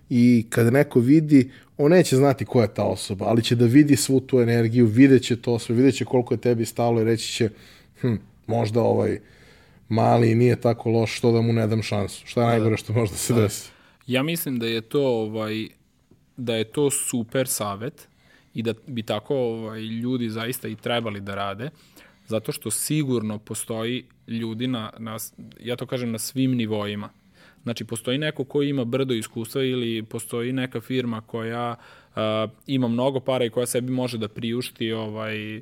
i 0.09 0.45
kada 0.49 0.69
neko 0.69 0.99
vidi, 0.99 1.51
on 1.77 1.91
neće 1.91 2.15
znati 2.15 2.45
ko 2.45 2.61
je 2.61 2.73
ta 2.73 2.83
osoba, 2.83 3.25
ali 3.25 3.43
će 3.43 3.55
da 3.55 3.65
vidi 3.65 3.95
svu 3.95 4.19
tu 4.19 4.41
energiju, 4.41 4.85
videće 4.85 5.41
to 5.41 5.59
sve, 5.59 5.75
videće 5.75 6.05
koliko 6.05 6.33
je 6.33 6.41
tebi 6.41 6.65
stalo 6.65 7.01
i 7.01 7.03
reći 7.03 7.33
će, 7.33 7.49
hm, 8.01 8.15
možda 8.47 8.81
ovaj 8.81 9.19
mali 9.89 10.35
nije 10.35 10.61
tako 10.61 10.89
loš, 10.89 11.17
što 11.17 11.31
da 11.31 11.41
mu 11.41 11.53
ne 11.53 11.67
dam 11.67 11.83
šansu. 11.83 12.27
Šta 12.27 12.41
je 12.41 12.45
da, 12.45 12.51
najgore 12.51 12.77
što 12.77 12.93
možda 12.93 13.15
se 13.15 13.33
da. 13.33 13.41
desi? 13.41 13.71
Ja 14.07 14.23
mislim 14.23 14.59
da 14.59 14.67
je 14.67 14.81
to 14.81 15.07
ovaj 15.07 15.67
da 16.37 16.55
je 16.55 16.63
to 16.63 16.89
super 16.91 17.47
savet 17.47 18.07
i 18.53 18.63
da 18.63 18.73
bi 18.87 19.03
tako 19.03 19.35
ovaj 19.35 19.79
ljudi 19.79 20.29
zaista 20.29 20.67
i 20.67 20.75
trebali 20.75 21.19
da 21.19 21.35
rade 21.35 21.69
zato 22.27 22.51
što 22.51 22.71
sigurno 22.71 23.39
postoji 23.39 24.05
ljudi 24.27 24.67
na, 24.67 24.89
na 24.99 25.17
ja 25.59 25.75
to 25.75 25.85
kažem 25.85 26.11
na 26.11 26.19
svim 26.19 26.51
nivoima. 26.51 27.09
Znači, 27.63 27.85
postoji 27.85 28.17
neko 28.17 28.43
ko 28.43 28.61
ima 28.61 28.85
brdo 28.85 29.13
iskustva 29.13 29.63
ili 29.63 30.03
postoji 30.03 30.53
neka 30.53 30.81
firma 30.81 31.21
koja 31.21 31.75
uh, 31.75 32.51
ima 32.67 32.87
mnogo 32.87 33.19
para 33.19 33.45
i 33.45 33.49
koja 33.49 33.65
sebi 33.65 33.91
može 33.91 34.17
da 34.17 34.27
priušti 34.27 34.91
ovaj, 34.91 35.61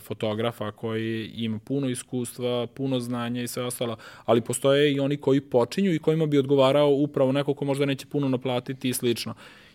fotografa 0.00 0.72
koji 0.72 1.26
ima 1.34 1.58
puno 1.58 1.88
iskustva, 1.88 2.66
puno 2.66 3.00
znanja 3.00 3.42
i 3.42 3.48
sve 3.48 3.64
ostalo, 3.64 3.96
ali 4.24 4.40
postoje 4.40 4.92
i 4.92 5.00
oni 5.00 5.16
koji 5.16 5.40
počinju 5.40 5.94
i 5.94 5.98
kojima 5.98 6.26
bi 6.26 6.38
odgovarao 6.38 6.90
upravo 6.90 7.32
neko 7.32 7.54
ko 7.54 7.64
možda 7.64 7.86
neće 7.86 8.06
puno 8.06 8.28
naplatiti 8.28 8.88
i 8.88 8.92
slično. 8.92 9.34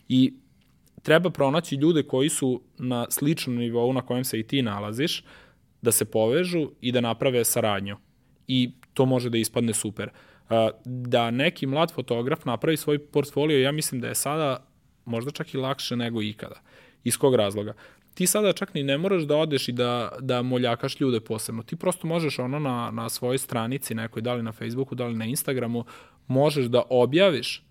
I 0.10 0.34
treba 1.02 1.30
pronaći 1.30 1.76
ljude 1.76 2.04
koji 2.04 2.30
su 2.30 2.62
na 2.78 3.06
sličnom 3.10 3.56
nivou 3.56 3.94
na 3.94 4.02
kojem 4.02 4.24
se 4.24 4.40
i 4.40 4.48
ti 4.48 4.62
nalaziš, 4.62 5.24
da 5.82 5.92
se 5.92 6.06
povežu 6.06 6.70
i 6.82 6.92
da 6.92 7.02
naprave 7.02 7.46
saradnju. 7.46 7.98
I 8.48 8.72
to 8.94 9.06
može 9.06 9.30
da 9.30 9.38
ispadne 9.38 9.74
super. 9.74 10.10
E, 10.50 10.70
da 10.86 11.32
neki 11.32 11.66
mlad 11.66 11.92
fotograf 11.92 12.46
napravi 12.46 12.78
svoj 12.78 13.00
portfolio, 13.00 13.60
ja 13.60 13.72
mislim 13.72 14.02
da 14.02 14.08
je 14.08 14.16
sada 14.16 14.66
možda 15.06 15.32
čak 15.32 15.54
i 15.54 15.58
lakše 15.58 15.96
nego 15.96 16.22
ikada. 16.22 16.62
Iz 17.04 17.18
kog 17.18 17.36
razloga? 17.36 17.74
Ti 18.14 18.28
sada 18.28 18.54
čak 18.54 18.74
ni 18.74 18.84
ne 18.84 18.98
moraš 18.98 19.24
da 19.24 19.38
odeš 19.38 19.68
i 19.68 19.72
da, 19.72 20.12
da 20.20 20.42
moljakaš 20.42 21.00
ljude 21.00 21.20
posebno. 21.20 21.64
Ti 21.64 21.76
prosto 21.76 22.08
možeš 22.08 22.40
ono 22.40 22.60
na, 22.60 22.92
na 22.92 23.10
svojoj 23.10 23.38
stranici 23.38 23.96
nekoj, 23.96 24.22
da 24.22 24.34
li 24.34 24.44
na 24.44 24.52
Facebooku, 24.52 24.96
da 24.96 25.06
li 25.08 25.16
na 25.16 25.26
Instagramu, 25.26 25.86
možeš 26.28 26.66
da 26.66 26.84
objaviš 26.90 27.64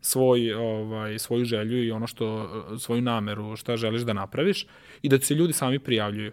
svoj, 0.00 0.54
ovaj, 0.54 1.18
svoju 1.18 1.44
želju 1.44 1.84
i 1.84 1.90
ono 1.90 2.06
što, 2.06 2.48
svoju 2.78 3.02
nameru, 3.02 3.56
šta 3.56 3.76
želiš 3.76 4.02
da 4.02 4.12
napraviš 4.12 4.66
i 5.02 5.08
da 5.08 5.20
se 5.20 5.34
ljudi 5.34 5.52
sami 5.52 5.78
prijavljuju. 5.78 6.32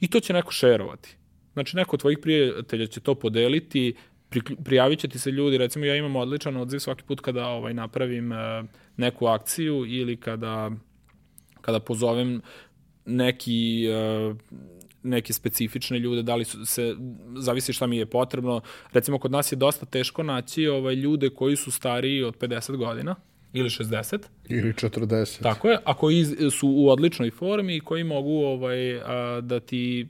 I 0.00 0.08
to 0.08 0.20
će 0.20 0.32
neko 0.32 0.52
šerovati. 0.52 1.16
Znači, 1.52 1.76
neko 1.76 1.96
od 1.96 2.00
tvojih 2.00 2.18
prijatelja 2.22 2.86
će 2.86 3.00
to 3.00 3.14
podeliti, 3.14 3.94
pri, 4.28 4.40
prijavit 4.64 4.98
će 4.98 5.08
ti 5.08 5.18
se 5.18 5.30
ljudi, 5.30 5.58
recimo 5.58 5.84
ja 5.84 5.96
imam 5.96 6.16
odličan 6.16 6.56
odziv 6.56 6.78
svaki 6.78 7.04
put 7.04 7.20
kada 7.20 7.46
ovaj, 7.46 7.74
napravim 7.74 8.32
uh, 8.32 8.38
neku 8.96 9.26
akciju 9.26 9.84
ili 9.86 10.16
kada 10.16 10.70
kada 11.64 11.80
pozovem 11.80 12.40
neki 13.06 13.86
uh, 14.30 14.36
neke 15.04 15.32
specifične 15.32 15.98
ljude, 15.98 16.22
da 16.22 16.34
li 16.34 16.44
su 16.44 16.66
se, 16.66 16.96
zavisi 17.36 17.72
šta 17.72 17.86
mi 17.86 17.96
je 17.96 18.06
potrebno. 18.06 18.60
Recimo, 18.92 19.18
kod 19.18 19.30
nas 19.30 19.52
je 19.52 19.56
dosta 19.56 19.86
teško 19.86 20.22
naći 20.22 20.66
ovaj, 20.66 20.94
ljude 20.94 21.30
koji 21.30 21.56
su 21.56 21.70
stariji 21.70 22.22
od 22.22 22.38
50 22.38 22.76
godina 22.76 23.14
ili 23.52 23.68
60. 23.68 24.18
Ili 24.48 24.72
40. 24.72 25.42
Tako 25.42 25.68
je, 25.68 25.78
a 25.84 25.94
koji 25.94 26.24
su 26.50 26.68
u 26.68 26.88
odličnoj 26.88 27.30
formi 27.30 27.76
i 27.76 27.80
koji 27.80 28.04
mogu 28.04 28.44
ovaj, 28.44 29.00
a, 29.00 29.40
da 29.40 29.60
ti 29.60 30.08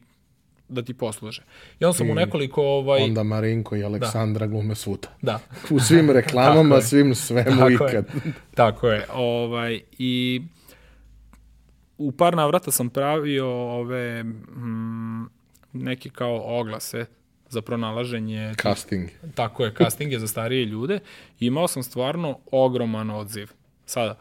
da 0.69 0.83
ti 0.83 0.95
posluže. 0.95 1.43
I 1.81 1.85
onda 1.85 1.99
sam 1.99 2.09
I 2.09 2.13
u 2.13 2.15
nekoliko... 2.15 2.63
Ovaj... 2.63 3.03
Onda 3.03 3.23
Marinko 3.23 3.77
i 3.77 3.85
Aleksandra 3.85 4.47
da. 4.47 4.51
glume 4.51 4.75
svuda. 4.75 5.09
Da. 5.23 5.41
u 5.71 5.81
svim 5.81 6.11
reklamama, 6.11 6.81
svim 6.81 7.15
svemu 7.15 7.57
Tako 7.59 7.71
ikad. 7.71 7.93
Je. 7.93 8.33
Tako 8.55 8.89
je. 8.89 9.07
Ovaj, 9.15 9.81
I 9.99 10.43
u 11.99 12.13
par 12.13 12.37
navrata 12.37 12.71
sam 12.71 12.91
pravio 12.91 13.47
ove 13.79 14.25
mm, 14.25 15.29
neke 15.73 16.11
kao 16.11 16.61
oglase 16.61 17.07
za 17.49 17.63
pronalaženje... 17.63 18.55
Casting. 18.63 19.09
Tako 19.35 19.65
je, 19.65 19.75
casting 19.79 20.13
je 20.13 20.19
za 20.19 20.27
starije 20.27 20.65
ljude. 20.65 21.01
I 21.41 21.47
imao 21.47 21.69
sam 21.69 21.83
stvarno 21.83 22.39
ogroman 22.53 23.11
odziv. 23.11 23.51
Sada, 23.87 24.19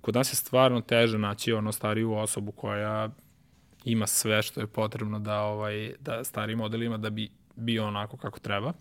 kod 0.00 0.14
nas 0.14 0.32
je 0.32 0.36
stvarno 0.36 0.80
teže 0.80 1.18
naći 1.18 1.52
ono 1.52 1.72
stariju 1.72 2.14
osobu 2.14 2.52
koja 2.52 3.10
ima 3.84 4.06
sve 4.06 4.42
što 4.42 4.60
je 4.60 4.66
potrebno 4.66 5.18
da 5.18 5.40
ovaj 5.40 5.92
da 6.00 6.24
stari 6.24 6.56
model 6.56 6.82
ima 6.82 6.98
da 6.98 7.10
bi 7.10 7.30
bio 7.56 7.86
onako 7.86 8.16
kako 8.16 8.38
treba. 8.38 8.72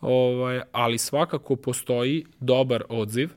Ovaj, 0.00 0.60
ali 0.72 0.98
svakako 0.98 1.56
postoji 1.56 2.24
dobar 2.40 2.84
odziv 2.88 3.30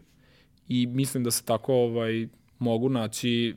i 0.67 0.87
mislim 0.87 1.23
da 1.23 1.31
se 1.31 1.43
tako 1.43 1.73
ovaj 1.73 2.27
mogu 2.59 2.89
naći 2.89 3.55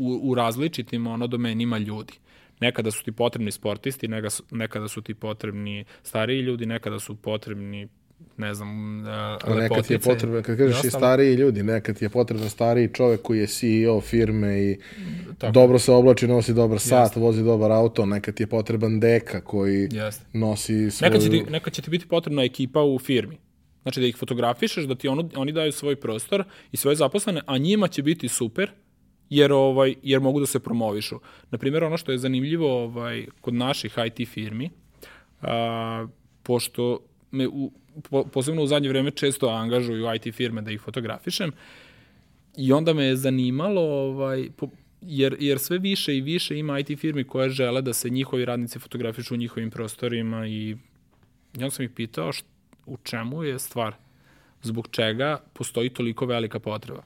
u, 0.00 0.20
u 0.22 0.34
različitim 0.34 1.06
ono 1.06 1.26
domenima 1.26 1.78
ljudi. 1.78 2.12
Nekada 2.60 2.90
su 2.90 3.04
ti 3.04 3.12
potrebni 3.12 3.52
sportisti, 3.52 4.08
nekada 4.50 4.88
su 4.88 5.02
ti 5.02 5.14
potrebni 5.14 5.84
stariji 6.02 6.40
ljudi, 6.40 6.66
nekada 6.66 6.98
su 6.98 7.16
potrebni 7.16 7.88
ne 8.36 8.54
znam, 8.54 9.00
uh, 9.00 9.56
nekad 9.56 9.86
ti 9.86 9.92
je 9.92 9.98
potrebno, 9.98 10.42
kad 10.42 10.58
kažeš 10.58 10.84
i 10.84 10.90
stariji 10.90 11.34
ljudi, 11.34 11.62
nekad 11.62 11.98
ti 11.98 12.04
je 12.04 12.08
potreban 12.08 12.50
stariji 12.50 12.88
čovek 12.88 13.22
koji 13.22 13.38
je 13.38 13.46
CEO 13.46 14.00
firme 14.00 14.60
i 14.60 14.78
Tako. 15.38 15.52
dobro 15.52 15.78
se 15.78 15.92
oblači, 15.92 16.28
nosi 16.28 16.54
dobar 16.54 16.78
sat, 16.78 17.06
Jeste. 17.06 17.20
vozi 17.20 17.42
dobar 17.42 17.72
auto, 17.72 18.06
nekad 18.06 18.34
ti 18.34 18.42
je 18.42 18.46
potreban 18.46 19.00
deka 19.00 19.40
koji 19.40 19.88
Jeste. 19.92 20.24
nosi 20.32 20.90
svoju... 20.90 21.10
Nekad 21.10 21.22
će, 21.22 21.30
ti, 21.30 21.44
nekad 21.50 21.72
će 21.72 21.82
ti 21.82 21.90
biti 21.90 22.06
potrebna 22.06 22.42
ekipa 22.42 22.82
u 22.82 22.98
firmi. 22.98 23.38
Znači 23.82 24.00
da 24.00 24.06
ih 24.06 24.16
fotografišeš, 24.16 24.84
da 24.84 24.94
ti 24.94 25.08
ono, 25.08 25.28
oni 25.36 25.52
daju 25.52 25.72
svoj 25.72 25.96
prostor 25.96 26.44
i 26.72 26.76
svoje 26.76 26.96
zaposlene, 26.96 27.40
a 27.46 27.58
njima 27.58 27.88
će 27.88 28.02
biti 28.02 28.28
super 28.28 28.70
jer 29.30 29.52
ovaj 29.52 29.94
jer 30.02 30.20
mogu 30.20 30.40
da 30.40 30.46
se 30.46 30.60
promovišu. 30.60 31.20
Na 31.50 31.58
primjer 31.58 31.84
ono 31.84 31.96
što 31.96 32.12
je 32.12 32.18
zanimljivo 32.18 32.82
ovaj 32.82 33.26
kod 33.40 33.54
naših 33.54 33.98
IT 34.06 34.28
firmi, 34.28 34.70
a, 35.42 36.06
pošto 36.42 36.98
me 37.30 37.48
u, 37.48 37.72
po, 38.10 38.24
posebno 38.24 38.62
u 38.62 38.66
zadnje 38.66 38.88
vreme 38.88 39.10
često 39.10 39.48
angažuju 39.48 40.14
IT 40.14 40.34
firme 40.34 40.62
da 40.62 40.70
ih 40.70 40.80
fotografišem 40.80 41.52
i 42.56 42.72
onda 42.72 42.92
me 42.92 43.04
je 43.04 43.16
zanimalo 43.16 43.80
ovaj 43.80 44.48
po, 44.56 44.68
jer, 45.00 45.36
jer 45.40 45.58
sve 45.58 45.78
više 45.78 46.16
i 46.16 46.20
više 46.20 46.58
ima 46.58 46.78
IT 46.78 47.00
firmi 47.00 47.24
koje 47.24 47.50
žele 47.50 47.82
da 47.82 47.92
se 47.92 48.10
njihovi 48.10 48.44
radnici 48.44 48.78
fotografišu 48.78 49.34
u 49.34 49.36
njihovim 49.36 49.70
prostorima 49.70 50.46
i 50.46 50.76
ja 51.58 51.70
sam 51.70 51.84
ih 51.84 51.90
pitao 51.90 52.32
št, 52.32 52.44
u 52.86 52.96
čemu 52.96 53.42
je 53.42 53.58
stvar, 53.58 53.94
zbog 54.62 54.88
čega 54.90 55.40
postoji 55.52 55.88
toliko 55.88 56.26
velika 56.26 56.58
potreba. 56.58 57.02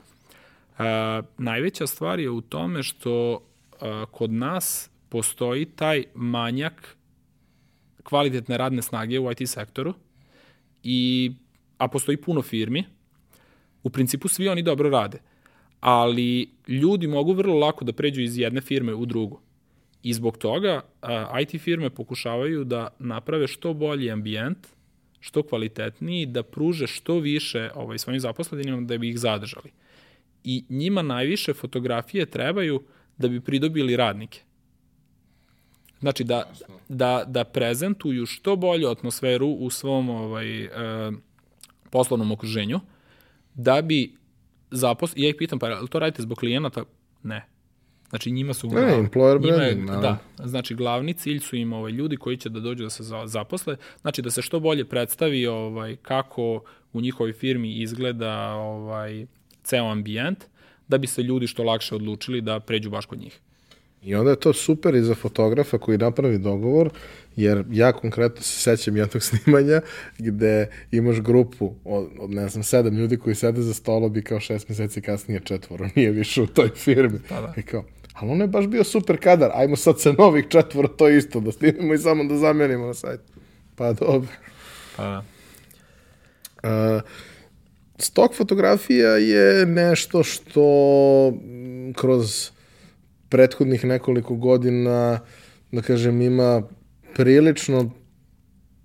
A, 0.79 1.23
najveća 1.39 1.87
stvar 1.87 2.21
je 2.21 2.31
u 2.31 2.41
tome 2.41 2.83
što 2.83 3.43
a, 3.81 4.05
kod 4.11 4.33
nas 4.33 4.91
postoji 5.09 5.65
taj 5.65 6.05
manjak 6.15 6.97
kvalitetne 8.03 8.59
radne 8.59 8.83
snage 8.83 9.19
u 9.19 9.31
IT 9.31 9.49
sektoru, 9.51 9.95
i, 10.83 11.33
a 11.79 11.89
postoji 11.89 12.17
puno 12.17 12.43
firmi, 12.43 12.85
u 13.83 13.91
principu 13.91 14.29
svi 14.29 14.49
oni 14.49 14.63
dobro 14.63 14.91
rade, 14.91 15.19
ali 15.81 16.51
ljudi 16.69 17.07
mogu 17.07 17.33
vrlo 17.33 17.59
lako 17.59 17.85
da 17.85 17.93
pređu 17.93 18.21
iz 18.23 18.39
jedne 18.39 18.61
firme 18.61 18.95
u 18.95 19.07
drugu. 19.07 19.41
I 20.03 20.13
zbog 20.13 20.39
toga 20.39 20.81
a, 21.03 21.41
IT 21.41 21.61
firme 21.61 21.91
pokušavaju 21.91 22.65
da 22.65 22.89
naprave 22.99 23.47
što 23.47 23.75
bolji 23.75 24.11
ambijent, 24.11 24.59
što 25.21 25.43
kvalitetniji, 25.43 26.27
da 26.27 26.43
pruže 26.43 26.87
što 26.87 27.19
više 27.19 27.71
ovaj, 27.75 27.99
svojim 27.99 28.21
zaposlenima 28.21 28.81
da 28.81 28.99
bi 28.99 29.09
ih 29.09 29.19
zadržali. 29.19 29.71
I 30.45 30.65
njima 30.69 31.03
najviše 31.03 31.55
fotografije 31.55 32.27
trebaju 32.27 32.83
da 33.19 33.29
bi 33.29 33.41
pridobili 33.41 33.97
radnike. 33.97 34.41
Znači 36.01 36.25
da, 36.25 36.53
da, 36.89 37.25
da 37.27 37.45
prezentuju 37.45 38.27
što 38.27 38.57
bolju 38.57 38.89
atmosferu 38.89 39.49
u 39.49 39.71
svom 39.71 40.11
ovaj, 40.11 40.65
e, 40.65 40.71
poslovnom 41.91 42.33
okruženju, 42.33 42.81
da 43.55 43.83
bi 43.83 44.15
zaposl... 44.71 45.21
Ja 45.21 45.29
ih 45.29 45.35
pitam, 45.39 45.59
pa 45.59 45.87
to 45.87 45.99
radite 45.99 46.23
zbog 46.23 46.39
klijenata? 46.39 46.85
Ne. 47.23 47.47
Znači 48.09 48.31
njima 48.31 48.55
su... 48.55 48.69
Ne, 48.69 48.99
employer 48.99 49.39
branding, 49.39 49.89
je, 49.89 49.97
Da, 49.97 50.19
znači 50.45 50.75
glavni 50.75 51.15
cilj 51.15 51.39
su 51.39 51.57
im 51.57 51.73
ovaj, 51.73 51.93
ljudi 51.93 52.17
koji 52.17 52.37
će 52.37 52.49
da 52.49 52.61
dođu 52.61 52.85
da 52.85 52.91
se 52.91 53.03
zaposle, 53.25 53.77
znači 54.01 54.23
da 54.23 54.31
se 54.31 54.43
što 54.43 54.61
bolje 54.61 54.85
predstavi 54.85 55.47
ovaj, 55.47 55.97
kako 55.97 56.63
u 56.93 57.01
njihovoj 57.01 57.33
firmi 57.33 57.79
izgleda 57.83 58.55
ovaj, 58.55 59.27
ceo 59.65 59.91
ambijent, 59.91 60.45
da 60.89 60.99
bi 60.99 61.07
se 61.07 61.23
ljudi 61.23 61.47
što 61.47 61.63
lakše 61.63 61.95
odlučili 61.95 62.41
da 62.41 62.61
pređu 62.61 62.91
baš 62.91 63.07
kod 63.07 63.19
njih. 63.19 63.41
I 64.05 64.15
onda 64.15 64.31
je 64.31 64.41
to 64.41 64.53
super 64.53 64.95
i 64.95 65.03
za 65.03 65.15
fotografa 65.15 65.79
koji 65.79 65.99
napravi 65.99 66.39
dogovor, 66.39 66.91
jer 67.37 67.65
ja 67.71 67.93
konkretno 67.93 68.43
se 68.43 68.61
sećam 68.61 68.97
jednog 68.97 69.23
snimanja 69.29 69.81
gde 70.19 70.71
imaš 70.91 71.21
grupu 71.21 71.75
od, 71.85 72.09
od 72.19 72.31
ne 72.31 72.49
znam, 72.49 72.63
sedam 72.63 72.97
ljudi 72.97 73.17
koji 73.17 73.35
sede 73.35 73.63
za 73.63 73.75
stolom 73.75 74.17
i 74.17 74.23
kao 74.23 74.41
šest 74.41 74.69
meseci 74.69 75.01
kasnije 75.01 75.41
četvoro 75.45 75.89
nije 75.97 76.11
više 76.11 76.43
u 76.43 76.47
toj 76.47 76.69
firmi. 76.69 77.19
Pa 77.29 77.41
da. 77.41 77.55
I 77.57 77.63
kao, 77.63 77.85
ali 78.13 78.31
ono 78.31 78.45
je 78.45 78.49
baš 78.49 78.67
bio 78.67 78.85
super 78.85 79.17
kadar, 79.21 79.51
ajmo 79.55 79.77
sad 79.77 80.01
sa 80.01 80.13
novih 80.13 80.45
četvoro 80.49 80.89
to 80.89 81.09
isto 81.09 81.41
da 81.41 81.53
snimimo 81.53 81.95
i 81.95 81.99
samo 81.99 82.25
da 82.25 82.37
zamenimo 82.37 82.87
na 82.87 82.95
sajtu. 82.95 83.33
Pa 83.77 83.93
dobro. 83.93 84.33
Pa 84.97 85.03
da. 85.03 85.25
Uh, 86.63 87.03
stok 87.99 88.35
fotografija 88.35 89.11
je 89.11 89.67
nešto 89.67 90.23
što 90.23 91.33
kroz 91.97 92.51
prethodnih 93.29 93.85
nekoliko 93.85 94.35
godina, 94.35 95.21
da 95.73 95.83
kažem, 95.83 96.21
ima 96.23 96.63
prilično 97.15 97.91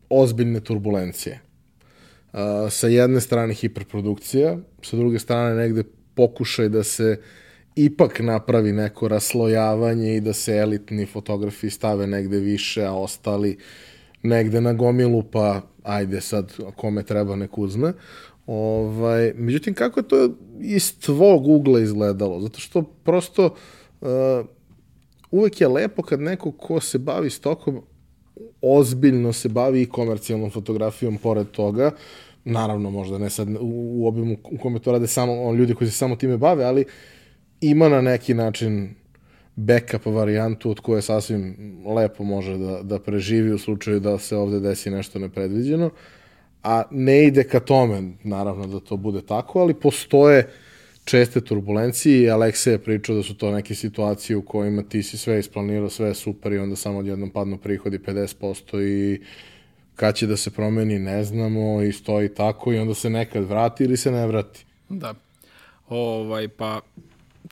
ozbiljne 0.09 0.59
turbulencije. 0.59 1.39
Uh, 2.33 2.39
sa 2.69 2.87
jedne 2.87 3.21
strane 3.21 3.53
hiperprodukcija, 3.53 4.57
sa 4.81 4.97
druge 4.97 5.19
strane 5.19 5.55
negde 5.55 5.83
pokušaj 6.15 6.69
da 6.69 6.83
se 6.83 7.21
ipak 7.75 8.19
napravi 8.19 8.71
neko 8.71 9.07
raslojavanje 9.07 10.15
i 10.15 10.21
da 10.21 10.33
se 10.33 10.57
elitni 10.57 11.05
fotografi 11.05 11.69
stave 11.69 12.07
negde 12.07 12.39
više, 12.39 12.85
a 12.85 12.93
ostali 12.93 13.57
negde 14.23 14.61
na 14.61 14.73
gomilu, 14.73 15.23
pa 15.23 15.61
ajde 15.83 16.21
sad 16.21 16.53
kome 16.75 17.03
treba 17.03 17.35
nek 17.35 17.57
uzme. 17.57 17.93
Ovaj, 18.51 19.33
međutim, 19.35 19.73
kako 19.73 19.99
je 19.99 20.07
to 20.07 20.29
iz 20.61 20.99
tvog 20.99 21.47
ugla 21.47 21.79
izgledalo? 21.79 22.41
Zato 22.41 22.59
što 22.59 22.81
prosto 22.81 23.55
uh, 24.01 24.07
uvek 25.31 25.61
je 25.61 25.67
lepo 25.67 26.01
kad 26.01 26.21
neko 26.21 26.51
ko 26.51 26.79
se 26.79 26.97
bavi 26.97 27.29
stokom 27.29 27.81
ozbiljno 28.61 29.33
se 29.33 29.49
bavi 29.49 29.81
i 29.81 29.85
komercijalnom 29.85 30.49
fotografijom 30.49 31.17
pored 31.17 31.47
toga, 31.47 31.91
naravno 32.45 32.89
možda 32.89 33.17
ne 33.17 33.29
sad 33.29 33.47
u, 33.59 34.07
obimu 34.07 34.37
u 34.43 34.57
kome 34.57 34.79
to 34.79 34.91
rade 34.91 35.07
samo 35.07 35.53
ljudi 35.53 35.75
koji 35.75 35.89
se 35.89 35.97
samo 35.97 36.15
time 36.15 36.37
bave, 36.37 36.63
ali 36.63 36.85
ima 37.61 37.89
na 37.89 38.01
neki 38.01 38.33
način 38.33 38.89
backup 39.55 40.05
varijantu 40.05 40.71
od 40.71 40.79
koje 40.79 41.01
sasvim 41.01 41.55
lepo 41.95 42.23
može 42.23 42.57
da, 42.57 42.83
da 42.83 42.99
preživi 42.99 43.53
u 43.53 43.57
slučaju 43.57 43.99
da 43.99 44.17
se 44.17 44.37
ovde 44.37 44.59
desi 44.59 44.89
nešto 44.89 45.19
nepredviđeno, 45.19 45.89
a 46.63 46.83
ne 46.91 47.23
ide 47.27 47.43
ka 47.43 47.59
tome, 47.59 48.11
naravno 48.23 48.67
da 48.67 48.79
to 48.79 48.97
bude 48.97 49.21
tako, 49.21 49.59
ali 49.59 49.73
postoje 49.73 50.49
česte 51.05 51.41
turbulencije 51.41 52.23
i 52.23 52.29
Aleksa 52.29 52.71
je 52.71 52.83
pričao 52.83 53.15
da 53.15 53.23
su 53.23 53.37
to 53.37 53.51
neke 53.51 53.75
situacije 53.75 54.37
u 54.37 54.41
kojima 54.41 54.83
ti 54.83 55.03
si 55.03 55.17
sve 55.17 55.39
isplanirao, 55.39 55.89
sve 55.89 56.07
je 56.07 56.15
super 56.15 56.53
i 56.53 56.57
onda 56.57 56.75
samo 56.75 56.99
odjednom 56.99 57.29
padnu 57.29 57.57
prihodi 57.57 57.99
50% 57.99 58.81
i 58.81 59.21
kad 59.95 60.15
će 60.15 60.27
da 60.27 60.37
se 60.37 60.51
promeni 60.51 60.99
ne 60.99 61.23
znamo 61.23 61.81
i 61.81 61.91
stoji 61.91 62.29
tako 62.29 62.73
i 62.73 62.79
onda 62.79 62.93
se 62.93 63.09
nekad 63.09 63.43
vrati 63.43 63.83
ili 63.83 63.97
se 63.97 64.11
ne 64.11 64.27
vrati. 64.27 64.65
Da. 64.89 65.13
Ovaj, 65.89 66.47
pa 66.47 66.81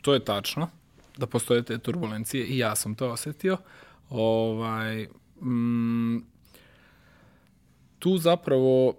to 0.01 0.14
je 0.14 0.26
tačno 0.26 0.70
da 1.18 1.28
postoje 1.28 1.64
te 1.64 1.78
turbulencije 1.78 2.45
i 2.45 2.58
ja 2.58 2.76
sam 2.76 2.95
to 2.95 3.12
osetio. 3.12 3.58
Ovaj, 4.10 5.08
mm, 5.41 6.18
tu 8.00 8.18
zapravo 8.18 8.93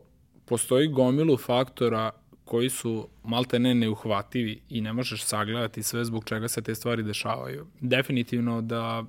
postoji 0.44 0.88
gomilu 0.88 1.36
faktora 1.36 2.10
koji 2.44 2.70
su 2.70 3.08
malte 3.24 3.58
ne 3.58 3.74
neuhvativi 3.74 4.60
i 4.68 4.80
ne 4.80 4.92
možeš 4.92 5.24
sagledati 5.24 5.82
sve 5.82 6.04
zbog 6.04 6.24
čega 6.24 6.48
se 6.48 6.62
te 6.62 6.74
stvari 6.74 7.02
dešavaju. 7.02 7.66
Definitivno 7.80 8.60
da 8.60 9.04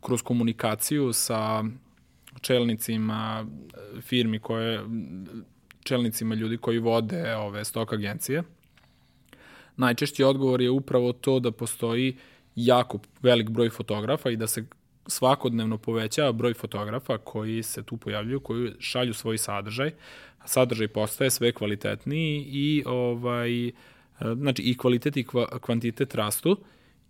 kroz 0.00 0.22
komunikaciju 0.22 1.12
sa 1.12 1.64
čelnicima 2.40 3.46
firmi 4.00 4.38
koje 4.38 4.80
čelnicima 5.82 6.34
ljudi 6.34 6.56
koji 6.56 6.78
vode 6.78 7.34
ove 7.36 7.64
stok 7.64 7.92
agencije, 7.92 8.42
najčešći 9.76 10.24
odgovor 10.24 10.60
je 10.60 10.70
upravo 10.70 11.12
to 11.12 11.40
da 11.40 11.50
postoji 11.50 12.16
jako 12.54 12.98
velik 13.22 13.50
broj 13.50 13.70
fotografa 13.70 14.30
i 14.30 14.36
da 14.36 14.46
se 14.46 14.66
svakodnevno 15.06 15.78
povećava 15.78 16.32
broj 16.32 16.54
fotografa 16.54 17.18
koji 17.18 17.62
se 17.62 17.82
tu 17.82 17.96
pojavljuju, 17.96 18.40
koji 18.40 18.72
šalju 18.78 19.14
svoj 19.14 19.38
sadržaj. 19.38 19.90
Sadržaj 20.44 20.88
postaje 20.88 21.30
sve 21.30 21.52
kvalitetniji 21.52 22.46
i 22.48 22.82
ovaj 22.86 23.70
znači 24.20 24.62
i 24.62 24.76
kvalitet 24.76 25.16
i 25.16 25.26
kvantitet 25.60 26.14
rastu 26.14 26.56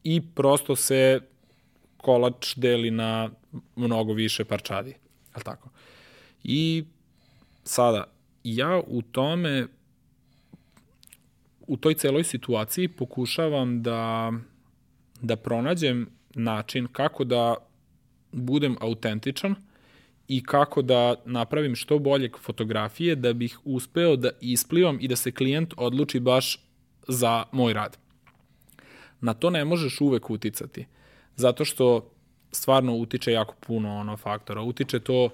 i 0.04 0.22
prosto 0.34 0.76
se 0.76 1.20
kolač 1.96 2.56
deli 2.56 2.90
na 2.90 3.30
mnogo 3.76 4.12
više 4.12 4.44
parčadi. 4.44 4.90
Je 5.36 5.42
tako? 5.44 5.68
I 6.44 6.84
sada, 7.64 8.04
ja 8.44 8.80
u 8.86 9.02
tome 9.02 9.66
u 11.66 11.76
toj 11.76 11.94
celoj 11.94 12.24
situaciji 12.24 12.88
pokušavam 12.88 13.82
da, 13.82 14.32
da 15.20 15.36
pronađem 15.36 16.08
način 16.34 16.86
kako 16.92 17.24
da 17.24 17.54
budem 18.36 18.76
autentičan 18.80 19.54
i 20.28 20.42
kako 20.42 20.82
da 20.82 21.14
napravim 21.24 21.74
što 21.74 21.98
bolje 21.98 22.30
fotografije 22.42 23.14
da 23.14 23.32
bih 23.32 23.58
uspeo 23.64 24.16
da 24.16 24.30
isplivam 24.40 24.98
i 25.00 25.08
da 25.08 25.16
se 25.16 25.32
klijent 25.32 25.74
odluči 25.76 26.20
baš 26.20 26.60
za 27.08 27.44
moj 27.52 27.72
rad. 27.72 27.98
Na 29.20 29.34
to 29.34 29.50
ne 29.50 29.64
možeš 29.64 30.00
uvek 30.00 30.30
uticati, 30.30 30.86
zato 31.36 31.64
što 31.64 32.10
stvarno 32.52 32.96
utiče 32.96 33.32
jako 33.32 33.54
puno 33.60 33.96
ono 33.96 34.16
faktora. 34.16 34.62
Utiče 34.62 35.00
to 35.00 35.24
uh, 35.24 35.30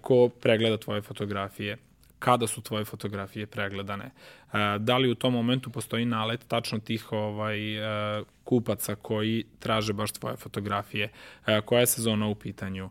ko 0.00 0.28
pregleda 0.28 0.76
tvoje 0.76 1.02
fotografije, 1.02 1.76
kada 2.24 2.46
su 2.46 2.62
tvoje 2.62 2.84
fotografije 2.84 3.46
pregledane. 3.46 4.04
Uh, 4.04 4.58
da 4.78 4.96
li 4.98 5.10
u 5.10 5.14
tom 5.14 5.32
momentu 5.32 5.70
postoji 5.70 6.04
nalet 6.04 6.48
tačno 6.48 6.78
tih 6.78 7.12
ovaj, 7.12 7.78
uh, 7.78 8.26
kupaca 8.44 8.94
koji 8.94 9.44
traže 9.58 9.92
baš 9.92 10.12
tvoje 10.12 10.36
fotografije, 10.36 11.08
uh, 11.08 11.60
koja 11.64 11.80
je 11.80 11.86
sezona 11.86 12.26
u 12.26 12.34
pitanju. 12.34 12.90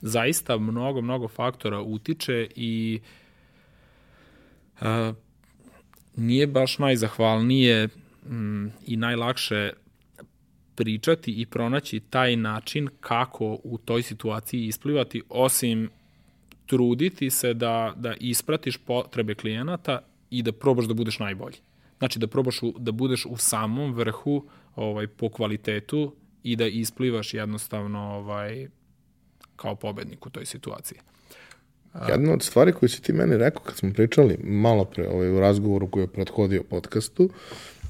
Zaista 0.00 0.56
mnogo, 0.58 1.00
mnogo 1.00 1.28
faktora 1.28 1.80
utiče 1.80 2.48
i 2.56 3.00
nije 6.16 6.46
baš 6.46 6.78
najzahvalnije 6.78 7.88
mm, 8.26 8.66
i 8.86 8.96
najlakše 8.96 9.72
pričati 10.74 11.40
i 11.40 11.46
pronaći 11.46 12.00
taj 12.00 12.36
način 12.36 12.88
kako 13.00 13.58
u 13.64 13.78
toj 13.84 14.02
situaciji 14.02 14.66
isplivati, 14.66 15.22
osim 15.28 15.90
truditi 16.68 17.30
se 17.30 17.54
da, 17.54 17.92
da 17.96 18.14
ispratiš 18.20 18.76
potrebe 18.76 19.34
klijenata 19.34 20.00
i 20.30 20.42
da 20.42 20.52
probaš 20.52 20.84
da 20.84 20.94
budeš 20.94 21.18
najbolji. 21.18 21.56
Znači 21.98 22.18
da 22.18 22.26
probaš 22.26 22.62
u, 22.62 22.74
da 22.78 22.92
budeš 22.92 23.26
u 23.26 23.36
samom 23.36 23.94
vrhu 23.94 24.44
ovaj, 24.76 25.06
po 25.06 25.30
kvalitetu 25.30 26.14
i 26.42 26.56
da 26.56 26.66
isplivaš 26.66 27.34
jednostavno 27.34 27.98
ovaj, 27.98 28.68
kao 29.56 29.74
pobednik 29.74 30.26
u 30.26 30.30
toj 30.30 30.46
situaciji. 30.46 30.98
Jedna 32.08 32.32
od 32.32 32.42
stvari 32.42 32.72
koju 32.72 32.88
si 32.88 33.02
ti 33.02 33.12
meni 33.12 33.36
rekao 33.36 33.62
kad 33.62 33.76
smo 33.76 33.92
pričali 33.92 34.38
malo 34.42 34.84
pre 34.84 35.08
ovaj, 35.08 35.30
u 35.30 35.40
razgovoru 35.40 35.90
koji 35.90 36.02
je 36.02 36.12
prethodio 36.12 36.62
podcastu 36.62 37.30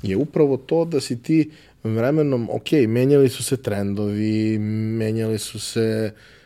je 0.03 0.17
upravo 0.17 0.57
to 0.57 0.85
da 0.85 1.01
si 1.01 1.23
ti 1.23 1.51
vremenom, 1.85 2.49
ok, 2.51 2.73
menjali 2.89 3.29
su 3.29 3.45
se 3.45 3.63
trendovi, 3.63 4.59
menjali 4.99 5.39
su 5.39 5.61
se 5.61 6.13
uh, 6.15 6.38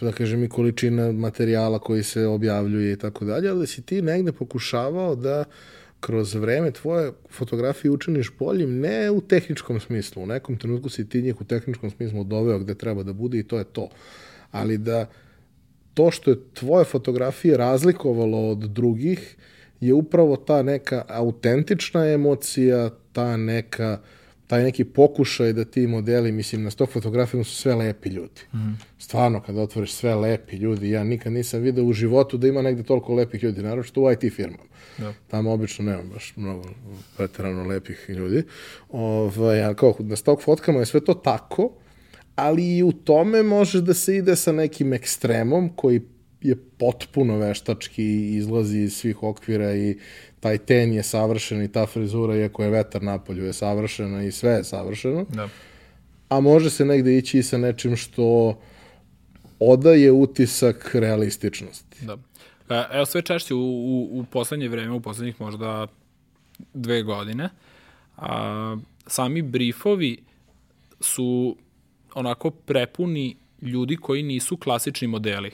da 0.00 0.12
kažem 0.16 0.44
i 0.44 0.48
količina 0.48 1.12
materijala 1.12 1.78
koji 1.78 2.02
se 2.02 2.26
objavljuje 2.26 2.92
i 2.92 2.96
tako 2.96 3.24
dalje, 3.24 3.48
ali 3.48 3.60
da 3.60 3.66
si 3.66 3.82
ti 3.82 4.02
negde 4.02 4.32
pokušavao 4.32 5.14
da 5.14 5.44
kroz 6.00 6.34
vreme 6.34 6.70
tvoje 6.70 7.12
fotografije 7.30 7.90
učiniš 7.90 8.30
boljim, 8.38 8.80
ne 8.80 9.10
u 9.10 9.20
tehničkom 9.20 9.80
smislu. 9.80 10.22
U 10.22 10.26
nekom 10.26 10.56
trenutku 10.56 10.88
si 10.88 11.08
ti 11.08 11.22
njih 11.22 11.40
u 11.40 11.44
tehničkom 11.44 11.90
smislu 11.90 12.24
doveo 12.24 12.58
gde 12.58 12.74
treba 12.74 13.02
da 13.02 13.12
bude 13.12 13.38
i 13.38 13.42
to 13.42 13.58
je 13.58 13.64
to. 13.64 13.88
Ali 14.50 14.78
da 14.78 15.06
to 15.94 16.10
što 16.10 16.30
je 16.30 16.36
tvoje 16.54 16.84
fotografije 16.84 17.56
razlikovalo 17.56 18.50
od 18.50 18.58
drugih 18.58 19.36
je 19.80 19.94
upravo 19.94 20.36
ta 20.36 20.62
neka 20.62 21.04
autentična 21.08 22.06
emocija, 22.06 22.90
ta 23.12 23.36
neka 23.36 23.98
taj 24.46 24.62
neki 24.62 24.84
pokušaj 24.84 25.52
da 25.52 25.64
ti 25.64 25.86
modeli, 25.86 26.32
mislim, 26.32 26.62
na 26.62 26.70
sto 26.70 26.86
fotografijama 26.86 27.44
su 27.44 27.56
sve 27.56 27.74
lepi 27.74 28.08
ljudi. 28.08 28.40
Mm 28.52 28.56
-hmm. 28.56 28.74
Stvarno, 28.98 29.42
kada 29.42 29.60
otvoriš 29.60 29.92
sve 29.92 30.14
lepi 30.14 30.56
ljudi, 30.56 30.90
ja 30.90 31.04
nikad 31.04 31.32
nisam 31.32 31.60
video 31.60 31.84
u 31.84 31.92
životu 31.92 32.36
da 32.36 32.48
ima 32.48 32.62
negde 32.62 32.82
toliko 32.82 33.14
lepih 33.14 33.42
ljudi, 33.42 33.62
naročito 33.62 34.00
u 34.00 34.10
IT 34.12 34.34
firmama. 34.34 34.64
Da. 34.98 35.12
Tamo 35.28 35.52
obično 35.52 35.84
nema 35.84 36.02
baš 36.02 36.32
mnogo 36.36 36.68
preterano 37.16 37.64
lepih 37.64 38.04
ljudi. 38.08 38.42
Ovaj, 38.90 39.64
ali 39.64 39.74
kao, 39.74 39.94
na 39.98 40.16
stok 40.16 40.42
fotkama 40.42 40.78
je 40.78 40.86
sve 40.86 41.04
to 41.04 41.14
tako, 41.14 41.70
ali 42.34 42.76
i 42.76 42.82
u 42.82 42.92
tome 42.92 43.42
može 43.42 43.80
da 43.80 43.94
se 43.94 44.16
ide 44.16 44.36
sa 44.36 44.52
nekim 44.52 44.92
ekstremom 44.92 45.68
koji 45.76 46.00
je 46.40 46.56
potpuno 46.78 47.38
veštački, 47.38 48.36
izlazi 48.36 48.78
iz 48.78 48.96
svih 48.96 49.22
okvira 49.22 49.74
i 49.74 49.98
taj 50.44 50.58
ten 50.58 50.92
je 50.92 51.02
savršen 51.02 51.62
i 51.62 51.72
ta 51.72 51.86
frizura, 51.86 52.36
iako 52.36 52.62
je 52.64 52.70
vetar 52.70 53.02
napolju, 53.02 53.44
je 53.44 53.52
savršena 53.52 54.22
i 54.24 54.32
sve 54.32 54.50
je 54.50 54.64
savršeno. 54.64 55.24
Da. 55.28 55.48
A 56.28 56.40
može 56.40 56.70
se 56.70 56.84
negde 56.84 57.16
ići 57.16 57.38
i 57.38 57.42
sa 57.42 57.58
nečim 57.58 57.96
što 57.96 58.58
odaje 59.60 60.12
utisak 60.12 60.90
realističnosti. 60.94 62.04
Da. 62.04 62.18
E, 62.68 62.84
evo 62.92 63.06
sve 63.06 63.22
češće 63.22 63.54
u, 63.54 63.60
u, 63.60 64.08
u 64.12 64.24
poslednje 64.24 64.68
vreme, 64.68 64.92
u 64.92 65.00
poslednjih 65.00 65.40
možda 65.40 65.86
dve 66.74 67.02
godine, 67.02 67.48
a, 68.16 68.76
sami 69.06 69.42
briefovi 69.42 70.18
su 71.00 71.56
onako 72.14 72.50
prepuni 72.50 73.36
ljudi 73.62 73.96
koji 73.96 74.22
nisu 74.22 74.56
klasični 74.56 75.08
modeli 75.08 75.50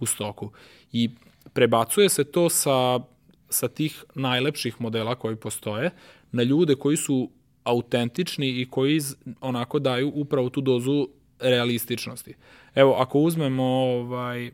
u 0.00 0.06
stoku. 0.06 0.50
I 0.92 1.10
prebacuje 1.52 2.08
se 2.08 2.24
to 2.24 2.50
sa, 2.50 3.00
sa 3.48 3.68
tih 3.68 4.04
najlepših 4.14 4.80
modela 4.80 5.14
koji 5.14 5.36
postoje 5.36 5.90
na 6.32 6.42
ljude 6.42 6.74
koji 6.74 6.96
su 6.96 7.30
autentični 7.64 8.60
i 8.60 8.66
koji 8.70 9.00
onako 9.40 9.78
daju 9.78 10.12
upravo 10.14 10.48
tu 10.50 10.60
dozu 10.60 11.08
realističnosti. 11.40 12.34
Evo, 12.74 12.92
ako 12.98 13.18
uzmemo, 13.18 13.64
ovaj, 13.64 14.50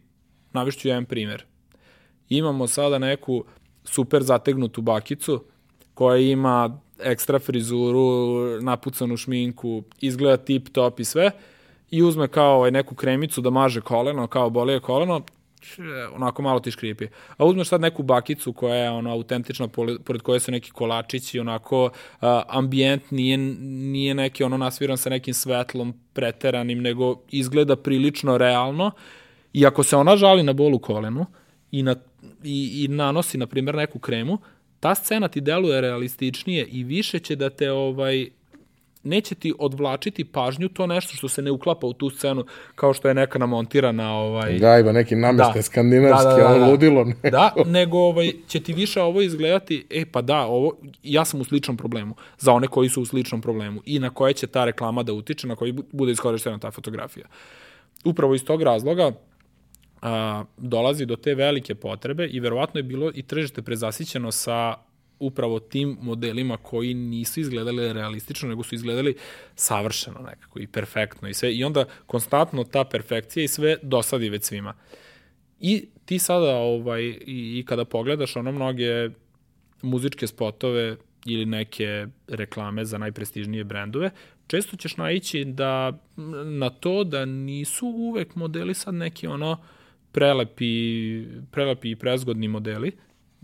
navišću 0.52 0.88
jedan 0.88 1.04
primer. 1.04 1.44
Imamo 2.28 2.66
sada 2.66 2.98
neku 2.98 3.44
super 3.84 4.22
zategnutu 4.22 4.82
bakicu 4.82 5.44
koja 5.94 6.16
ima 6.16 6.80
ekstra 7.04 7.38
frizuru, 7.38 8.38
napucanu 8.60 9.16
šminku, 9.16 9.82
izgleda 10.00 10.36
tip 10.36 10.68
top 10.68 11.00
i 11.00 11.04
sve, 11.04 11.30
i 11.90 12.02
uzme 12.02 12.28
kao 12.28 12.56
ovaj, 12.56 12.70
neku 12.70 12.94
kremicu 12.94 13.40
da 13.40 13.50
maže 13.50 13.80
koleno, 13.80 14.26
kao 14.26 14.50
bolije 14.50 14.80
koleno, 14.80 15.20
onako 16.14 16.42
malo 16.42 16.60
ti 16.60 16.70
škripi. 16.70 17.06
A 17.36 17.44
uzmeš 17.44 17.68
sad 17.68 17.80
neku 17.80 18.02
bakicu 18.02 18.52
koja 18.52 18.74
je 18.74 18.90
ono 18.90 19.10
autentična, 19.10 19.68
pored 20.04 20.22
koje 20.22 20.40
su 20.40 20.52
neki 20.52 20.70
kolačići, 20.70 21.40
onako 21.40 21.84
uh, 21.84 21.90
ambijent 22.48 23.10
nije, 23.10 23.38
nije 23.38 24.14
neki 24.14 24.44
ono 24.44 24.56
nasviran 24.56 24.96
sa 24.96 25.10
nekim 25.10 25.34
svetlom 25.34 25.94
preteranim, 26.12 26.82
nego 26.82 27.20
izgleda 27.30 27.76
prilično 27.76 28.38
realno. 28.38 28.90
I 29.52 29.66
ako 29.66 29.82
se 29.82 29.96
ona 29.96 30.16
žali 30.16 30.42
na 30.42 30.52
bolu 30.52 30.78
kolenu 30.78 31.26
i, 31.70 31.82
na, 31.82 31.96
i, 32.44 32.84
i 32.84 32.88
nanosi, 32.88 33.38
na 33.38 33.46
primjer, 33.46 33.74
neku 33.74 33.98
kremu, 33.98 34.38
ta 34.80 34.94
scena 34.94 35.28
ti 35.28 35.40
deluje 35.40 35.80
realističnije 35.80 36.66
i 36.66 36.84
više 36.84 37.18
će 37.18 37.36
da 37.36 37.50
te 37.50 37.72
ovaj 37.72 38.28
neće 39.04 39.34
ti 39.34 39.54
odvlačiti 39.58 40.24
pažnju 40.24 40.68
to 40.68 40.86
nešto 40.86 41.16
što 41.16 41.28
se 41.28 41.42
ne 41.42 41.50
uklapa 41.50 41.86
u 41.86 41.92
tu 41.92 42.10
scenu 42.10 42.44
kao 42.74 42.94
što 42.94 43.08
je 43.08 43.14
neka 43.14 43.38
namontirana 43.38 44.12
ovaj 44.12 44.58
gajba 44.58 44.92
neki 44.92 45.16
nameste 45.16 45.58
da. 45.58 45.62
skandinavski 45.62 46.28
da, 46.28 46.48
da, 46.48 46.48
da, 46.48 46.58
da. 46.58 46.70
ludilo 46.70 47.04
neko. 47.04 47.30
da 47.30 47.52
nego 47.66 47.98
ovaj 47.98 48.32
će 48.46 48.60
ti 48.60 48.72
više 48.72 49.02
ovo 49.02 49.20
izgledati 49.20 49.86
e 49.90 50.04
pa 50.12 50.22
da 50.22 50.40
ovo 50.40 50.76
ja 51.02 51.24
sam 51.24 51.40
u 51.40 51.44
sličnom 51.44 51.76
problemu 51.76 52.14
za 52.38 52.52
one 52.52 52.66
koji 52.66 52.88
su 52.88 53.02
u 53.02 53.06
sličnom 53.06 53.40
problemu 53.40 53.82
i 53.84 53.98
na 53.98 54.10
koje 54.10 54.32
će 54.32 54.46
ta 54.46 54.64
reklama 54.64 55.02
da 55.02 55.12
utiče 55.12 55.46
na 55.46 55.56
koji 55.56 55.74
bude 55.92 56.12
iskorištena 56.12 56.58
ta 56.58 56.70
fotografija 56.70 57.26
upravo 58.04 58.34
iz 58.34 58.44
tog 58.44 58.62
razloga 58.62 59.12
a, 60.02 60.44
dolazi 60.56 61.06
do 61.06 61.16
te 61.16 61.34
velike 61.34 61.74
potrebe 61.74 62.26
i 62.26 62.40
verovatno 62.40 62.78
je 62.78 62.82
bilo 62.82 63.10
i 63.14 63.22
tržište 63.22 63.62
prezasićeno 63.62 64.32
sa 64.32 64.74
upravo 65.18 65.60
tim 65.60 65.98
modelima 66.00 66.56
koji 66.56 66.94
nisu 66.94 67.40
izgledali 67.40 67.92
realistično, 67.92 68.48
nego 68.48 68.62
su 68.62 68.74
izgledali 68.74 69.16
savršeno 69.54 70.20
nekako 70.20 70.60
i 70.60 70.66
perfektno 70.66 71.28
i 71.28 71.34
sve. 71.34 71.54
I 71.54 71.64
onda 71.64 71.84
konstantno 72.06 72.64
ta 72.64 72.84
perfekcija 72.84 73.44
i 73.44 73.48
sve 73.48 73.76
dosadi 73.82 74.28
već 74.28 74.44
svima. 74.44 74.74
I 75.60 75.88
ti 76.04 76.18
sada, 76.18 76.56
ovaj, 76.56 77.02
i, 77.02 77.58
i 77.58 77.64
kada 77.66 77.84
pogledaš 77.84 78.36
ono 78.36 78.52
mnoge 78.52 79.10
muzičke 79.82 80.26
spotove 80.26 80.96
ili 81.26 81.46
neke 81.46 82.06
reklame 82.28 82.84
za 82.84 82.98
najprestižnije 82.98 83.64
brendove, 83.64 84.10
često 84.46 84.76
ćeš 84.76 84.96
naići 84.96 85.44
da 85.44 85.98
na 86.44 86.70
to 86.70 87.04
da 87.04 87.24
nisu 87.24 87.86
uvek 87.86 88.34
modeli 88.34 88.74
sad 88.74 88.94
neki 88.94 89.26
ono 89.26 89.58
prelepi, 90.12 91.26
prelepi 91.50 91.90
i 91.90 91.96
prezgodni 91.96 92.48
modeli, 92.48 92.92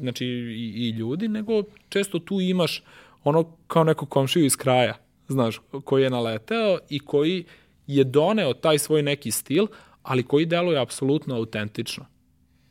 znači 0.00 0.26
i, 0.26 0.72
i 0.76 0.90
ljudi, 0.90 1.28
nego 1.28 1.62
često 1.88 2.18
tu 2.18 2.40
imaš 2.40 2.82
ono 3.24 3.56
kao 3.66 3.84
neko 3.84 4.06
komšiju 4.06 4.44
iz 4.44 4.56
kraja, 4.56 4.94
znaš, 5.28 5.60
koji 5.84 6.02
je 6.02 6.10
naleteo 6.10 6.78
i 6.88 6.98
koji 6.98 7.44
je 7.86 8.04
doneo 8.04 8.54
taj 8.54 8.78
svoj 8.78 9.02
neki 9.02 9.30
stil, 9.30 9.66
ali 10.02 10.22
koji 10.22 10.46
deluje 10.46 10.80
apsolutno 10.80 11.36
autentično. 11.36 12.06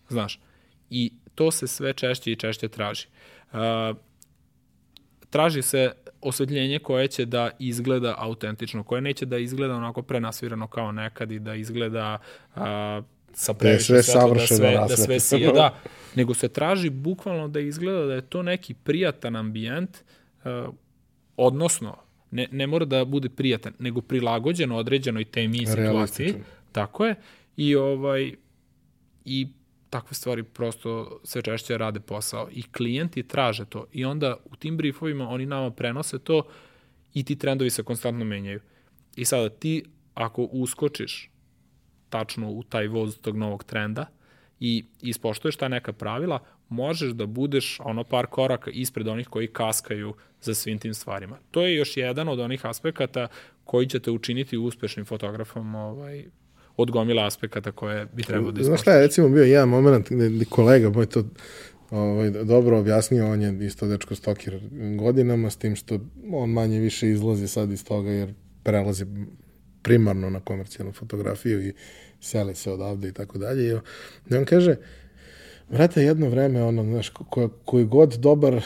Znaš, 0.09 0.39
i 0.89 1.11
to 1.35 1.51
se 1.51 1.67
sve 1.67 1.93
češće 1.93 2.31
i 2.31 2.35
češće 2.35 2.67
traži. 2.67 3.07
Uh, 3.51 3.59
traži 5.29 5.61
se 5.61 5.91
osvetljenje 6.21 6.79
koje 6.79 7.07
će 7.07 7.25
da 7.25 7.49
izgleda 7.59 8.15
autentično, 8.17 8.83
koje 8.83 9.01
neće 9.01 9.25
da 9.25 9.37
izgleda 9.37 9.75
onako 9.75 10.01
prenasvirano 10.01 10.67
kao 10.67 10.91
nekad 10.91 11.31
i 11.31 11.39
da 11.39 11.55
izgleda 11.55 12.17
uh, 12.55 12.61
sa 13.33 13.53
previše 13.53 13.85
sve 13.85 14.03
svetlo, 14.03 14.33
da 14.33 14.47
sve, 14.47 14.71
da 14.89 14.97
sve 14.97 15.19
sije, 15.19 15.51
da, 15.51 15.79
nego 16.15 16.33
se 16.33 16.49
traži 16.49 16.89
bukvalno 16.89 17.47
da 17.47 17.59
izgleda 17.59 18.05
da 18.05 18.13
je 18.13 18.21
to 18.21 18.43
neki 18.43 18.73
prijatan 18.73 19.35
ambijent, 19.35 19.97
uh, 20.43 20.73
odnosno, 21.37 21.97
ne, 22.31 22.47
ne 22.51 22.67
mora 22.67 22.85
da 22.85 23.05
bude 23.05 23.29
prijatan, 23.29 23.73
nego 23.79 24.01
prilagođen 24.01 24.71
određenoj 24.71 25.25
temi 25.25 25.57
i 25.57 25.65
situaciji. 25.65 26.33
Tako 26.71 27.05
je. 27.05 27.15
I, 27.57 27.75
ovaj, 27.75 28.33
I 29.25 29.47
takve 29.89 30.13
stvari 30.13 30.43
prosto 30.43 31.19
sve 31.23 31.41
češće 31.41 31.77
rade 31.77 31.99
posao. 31.99 32.49
I 32.51 32.63
klijenti 32.63 33.23
traže 33.23 33.65
to. 33.65 33.85
I 33.91 34.05
onda 34.05 34.37
u 34.45 34.55
tim 34.55 34.77
briefovima 34.77 35.29
oni 35.29 35.45
nama 35.45 35.71
prenose 35.71 36.19
to 36.19 36.43
i 37.13 37.23
ti 37.23 37.35
trendovi 37.35 37.69
se 37.69 37.83
konstantno 37.83 38.25
menjaju. 38.25 38.59
I 39.15 39.25
sada 39.25 39.49
ti, 39.49 39.83
ako 40.13 40.43
uskočiš 40.43 41.29
tačno 42.09 42.51
u 42.51 42.63
taj 42.63 42.87
voz 42.87 43.17
tog 43.17 43.37
novog 43.37 43.63
trenda 43.63 44.05
i 44.59 44.85
ispoštuješ 45.01 45.55
ta 45.55 45.67
neka 45.67 45.93
pravila, 45.93 46.39
možeš 46.69 47.09
da 47.09 47.25
budeš 47.25 47.79
ono 47.83 48.03
par 48.03 48.25
koraka 48.25 48.71
ispred 48.71 49.07
onih 49.07 49.27
koji 49.27 49.47
kaskaju 49.47 50.13
za 50.41 50.53
svim 50.53 50.79
tim 50.79 50.93
stvarima. 50.93 51.37
To 51.51 51.65
je 51.65 51.75
još 51.75 51.97
jedan 51.97 52.27
od 52.29 52.39
onih 52.39 52.65
aspekata 52.65 53.27
koji 53.63 53.87
će 53.87 53.99
te 53.99 54.11
učiniti 54.11 54.57
uspešnim 54.57 55.05
fotografom 55.05 55.75
ovaj, 55.75 56.25
od 56.77 56.91
gomila 56.91 57.25
aspekata 57.25 57.71
koje 57.71 58.05
bi 58.13 58.23
trebalo 58.23 58.51
da 58.51 58.61
ispoštuješ. 58.61 58.67
Znaš 58.67 58.81
šta 58.81 58.91
je, 58.91 59.01
recimo 59.01 59.29
bio 59.29 59.43
jedan 59.43 59.69
moment 59.69 60.09
gde 60.09 60.45
kolega 60.45 60.89
moj 60.89 61.05
to 61.05 61.23
ovaj, 61.91 62.29
dobro 62.29 62.79
objasnio, 62.79 63.31
on 63.31 63.41
je 63.41 63.65
isto 63.65 63.87
dečko 63.87 64.15
stokir 64.15 64.59
godinama, 64.97 65.49
s 65.49 65.57
tim 65.57 65.75
što 65.75 65.99
on 66.33 66.49
manje 66.49 66.79
više 66.79 67.09
izlazi 67.09 67.47
sad 67.47 67.71
iz 67.71 67.85
toga 67.85 68.09
jer 68.09 68.33
prelazi 68.63 69.05
primarno 69.89 70.29
na 70.29 70.39
komercijalnu 70.39 70.93
fotografiju 70.93 71.67
i 71.67 71.73
seli 72.21 72.55
se 72.55 72.71
odavde 72.71 73.07
i 73.07 73.11
tako 73.11 73.37
dalje. 73.37 73.81
I 74.29 74.35
on 74.35 74.45
kaže, 74.45 74.75
Vrate, 75.69 76.01
jedno 76.01 76.29
vreme, 76.29 76.63
ono, 76.63 76.83
znaš, 76.83 77.09
ko, 77.09 77.49
koji 77.65 77.85
god 77.85 78.13
dobar, 78.13 78.53
uh, 78.53 78.61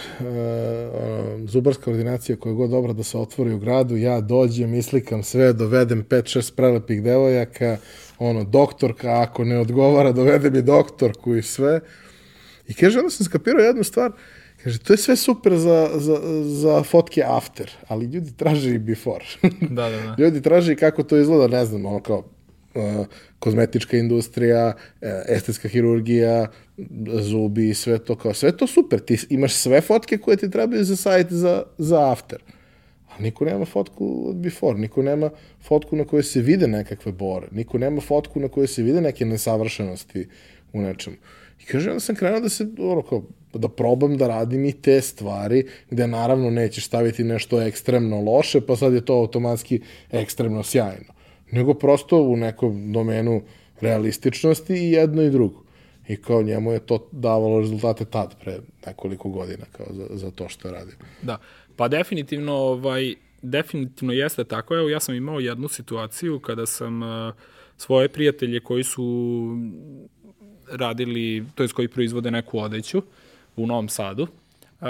zubarska 1.48 1.92
ordinacija 1.92 2.36
koja 2.36 2.54
god 2.54 2.70
dobra 2.70 2.94
da 2.94 3.04
se 3.04 3.18
otvori 3.18 3.54
u 3.54 3.60
gradu, 3.60 3.98
ja 3.98 4.22
dođem, 4.22 4.74
islikam 4.74 5.24
sve, 5.24 5.54
dovedem 5.54 6.06
5-6 6.10 6.56
prelepih 6.56 7.04
devojaka, 7.04 7.78
ono, 8.20 8.44
doktorka, 8.44 9.22
ako 9.22 9.44
ne 9.44 9.60
odgovara, 9.60 10.12
dovede 10.12 10.50
mi 10.50 10.62
doktorku 10.62 11.36
i 11.36 11.42
sve. 11.42 11.80
I 12.68 12.74
kaže, 12.74 13.00
onda 13.00 13.10
sam 13.10 13.26
skapirao 13.26 13.66
jednu 13.66 13.84
stvar, 13.84 14.12
Kaže, 14.64 14.80
to 14.80 14.94
je 14.94 14.98
sve 14.98 15.16
super 15.16 15.56
za, 15.58 15.90
za, 15.96 16.20
za 16.44 16.84
fotke 16.84 17.24
after, 17.28 17.72
ali 17.88 18.06
ljudi 18.06 18.34
traže 18.38 18.76
i 18.76 18.80
before. 18.80 19.26
da, 19.78 19.90
da, 19.90 19.98
da. 19.98 20.16
ljudi 20.18 20.42
traže 20.42 20.74
i 20.74 20.76
kako 20.76 21.04
to 21.04 21.18
izgleda, 21.18 21.48
ne 21.48 21.66
znam, 21.66 21.86
ono 21.86 22.00
kao 22.00 22.18
uh, 22.76 23.06
kozmetička 23.40 23.98
industrija, 23.98 24.68
uh, 24.68 25.08
estetska 25.28 25.68
hirurgija, 25.68 26.48
zubi, 27.22 27.74
sve 27.74 28.00
to 28.00 28.16
kao, 28.16 28.34
sve 28.34 28.58
to 28.58 28.68
super. 28.68 29.00
Ti 29.00 29.18
imaš 29.30 29.54
sve 29.54 29.82
fotke 29.82 30.18
koje 30.18 30.38
ti 30.38 30.52
trebaju 30.52 30.84
za 30.84 30.96
sajt 30.96 31.32
za, 31.32 31.64
za 31.78 32.12
after. 32.12 32.40
A 33.10 33.22
niko 33.22 33.46
nema 33.46 33.66
fotku 33.66 34.30
od 34.30 34.36
before, 34.36 34.80
niko 34.80 35.02
nema 35.02 35.30
fotku 35.62 35.96
na 35.96 36.06
kojoj 36.06 36.24
se 36.24 36.42
vide 36.42 36.68
nekakve 36.68 37.12
bore, 37.12 37.48
niko 37.52 37.78
nema 37.78 38.02
fotku 38.02 38.40
na 38.40 38.48
kojoj 38.48 38.68
se 38.68 38.84
vide 38.84 39.02
neke 39.02 39.26
nesavršenosti 39.26 40.28
u 40.74 40.82
nečemu. 40.82 41.16
I 41.62 41.66
kaže, 41.66 41.90
onda 41.90 42.00
sam 42.00 42.16
krenuo 42.16 42.40
da 42.40 42.50
se, 42.50 42.68
ono, 42.80 43.02
kao, 43.02 43.24
da 43.54 43.68
probam 43.70 44.18
da 44.18 44.28
radim 44.28 44.66
i 44.66 44.72
te 44.82 45.02
stvari, 45.02 45.66
gde 45.90 46.08
naravno 46.08 46.50
nećeš 46.50 46.86
staviti 46.86 47.24
nešto 47.24 47.62
ekstremno 47.62 48.22
loše, 48.22 48.62
pa 48.62 48.76
sad 48.76 48.94
je 48.94 49.06
to 49.06 49.14
automatski 49.14 49.82
ekstremno 50.12 50.64
sjajno. 50.64 51.14
Nego 51.52 51.74
prosto 51.74 52.22
u 52.22 52.38
nekom 52.38 52.92
domenu 52.94 53.42
realističnosti 53.82 54.74
i 54.74 54.92
jedno 54.92 55.22
i 55.22 55.30
drugo. 55.30 55.64
I 56.08 56.16
kao 56.16 56.44
njemu 56.44 56.72
je 56.72 56.80
to 56.80 57.08
davalo 57.12 57.60
rezultate 57.60 58.06
tad, 58.06 58.36
pre 58.40 58.60
nekoliko 58.86 59.30
godina, 59.30 59.66
kao 59.72 59.86
za, 59.92 60.08
za 60.10 60.32
to 60.32 60.50
što 60.50 60.72
radim. 60.72 60.96
Da, 61.22 61.38
pa 61.76 61.88
definitivno, 61.88 62.54
ovaj, 62.54 63.16
definitivno 63.42 64.14
jeste 64.14 64.44
tako. 64.44 64.76
Evo, 64.76 64.90
ja 64.90 65.00
sam 65.00 65.16
imao 65.16 65.40
jednu 65.40 65.68
situaciju 65.68 66.40
kada 66.40 66.66
sam 66.66 67.02
uh, 67.02 67.34
svoje 67.78 68.10
prijatelje 68.10 68.60
koji 68.60 68.84
su 68.84 69.04
radili, 70.72 71.46
to 71.56 71.64
je 71.64 71.70
koji 71.70 71.88
proizvode 71.88 72.32
neku 72.32 72.60
odeću 72.60 73.02
u 73.56 73.68
Novom 73.68 73.90
Sadu, 73.90 74.24
uh, 74.82 74.88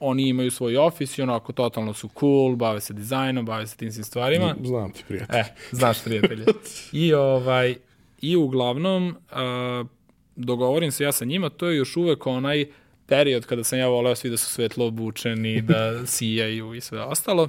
oni 0.00 0.28
imaju 0.28 0.50
svoj 0.50 0.76
ofis 0.76 1.18
i 1.18 1.22
onako 1.22 1.52
totalno 1.52 1.94
su 1.94 2.08
cool, 2.20 2.56
bave 2.56 2.80
se 2.80 2.92
dizajnom, 2.94 3.46
bave 3.46 3.66
se 3.66 3.76
tim 3.76 3.92
svim 3.92 4.04
stvarima. 4.04 4.54
Znam 4.64 4.92
ti 4.92 5.04
prijatelj. 5.08 5.36
E, 5.40 5.44
znaš 5.70 6.04
prijatelje. 6.04 6.44
I 6.92 7.14
ovaj, 7.14 7.76
i 8.20 8.36
uglavnom 8.36 9.08
uh, 9.08 9.86
dogovorim 10.36 10.92
se 10.92 11.04
ja 11.04 11.12
sa 11.12 11.24
njima, 11.24 11.48
to 11.48 11.66
je 11.66 11.76
još 11.76 11.96
uvek 11.96 12.26
onaj 12.26 12.66
period 13.06 13.46
kada 13.46 13.64
sam 13.64 13.78
ja 13.78 13.88
voleo 13.88 14.14
svi 14.14 14.30
da 14.30 14.36
su 14.36 14.50
svetlo 14.50 14.86
obučeni, 14.86 15.62
da 15.62 15.92
sijaju 16.06 16.74
i 16.74 16.80
sve 16.80 17.02
ostalo. 17.02 17.48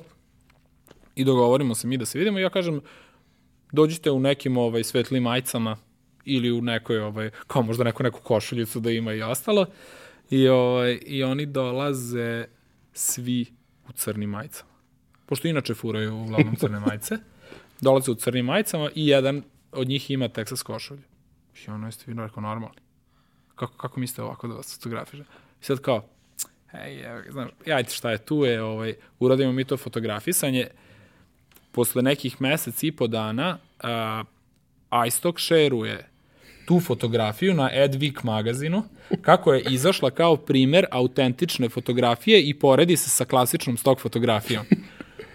I 1.15 1.23
dogovorimo 1.23 1.75
se 1.75 1.87
mi 1.87 1.97
da 1.97 2.05
se 2.05 2.19
vidimo 2.19 2.39
i 2.39 2.41
ja 2.41 2.49
kažem, 2.49 2.81
dođite 3.71 4.11
u 4.11 4.19
nekim 4.19 4.57
ovaj, 4.57 4.83
svetlim 4.83 5.23
majcama 5.23 5.77
ili 6.25 6.51
u 6.51 6.61
nekoj, 6.61 6.99
ovaj, 6.99 7.29
kao 7.47 7.61
možda 7.61 7.83
neku, 7.83 8.03
neku 8.03 8.19
košuljicu 8.19 8.79
da 8.79 8.91
ima 8.91 9.13
i 9.13 9.21
ostalo. 9.21 9.65
I, 10.29 10.47
ovaj, 10.47 10.99
I 11.05 11.23
oni 11.23 11.45
dolaze 11.45 12.45
svi 12.93 13.45
u 13.89 13.91
crnim 13.91 14.29
majcama. 14.29 14.71
Pošto 15.25 15.47
inače 15.47 15.73
furaju 15.73 16.15
uglavnom 16.15 16.55
crne 16.61 16.79
majice. 16.79 17.17
Dolaze 17.81 18.11
u 18.11 18.15
crnim 18.15 18.45
majicama 18.45 18.89
i 18.95 19.07
jedan 19.07 19.43
od 19.71 19.87
njih 19.87 20.11
ima 20.11 20.29
Texas 20.29 20.63
košulju. 20.63 21.01
I 21.67 21.71
ono 21.71 21.87
jeste 21.87 22.03
vi 22.07 22.21
rekao 22.21 22.41
normalni. 22.41 22.81
Kako, 23.55 23.77
kako 23.77 23.99
mislite 23.99 24.23
ovako 24.23 24.47
da 24.47 24.53
vas 24.53 24.75
fotografiše? 24.75 25.23
I 25.61 25.65
sad 25.65 25.81
kao, 25.81 26.05
hej, 26.71 27.03
znaš, 27.31 27.49
jajte 27.65 27.93
šta 27.93 28.11
je 28.11 28.17
tu 28.17 28.45
je, 28.45 28.63
ovaj, 28.63 28.93
uradimo 29.19 29.51
mi 29.51 29.65
to 29.65 29.77
fotografisanje. 29.77 30.67
Posle 31.71 32.01
nekih 32.01 32.41
mesec 32.41 32.83
i 32.83 32.91
po 32.91 33.07
dana 33.07 33.57
uh, 33.83 35.07
iStock 35.07 35.39
šeruje 35.39 36.09
tu 36.65 36.79
fotografiju 36.79 37.53
na 37.53 37.69
Edvik 37.73 38.23
magazinu, 38.23 38.83
kako 39.21 39.53
je 39.53 39.63
izašla 39.69 40.11
kao 40.11 40.37
primer 40.37 40.85
autentične 40.91 41.69
fotografije 41.69 42.41
i 42.41 42.53
poredi 42.53 42.97
se 42.97 43.09
sa 43.09 43.25
klasičnom 43.25 43.77
stok 43.77 43.99
fotografijom. 43.99 44.65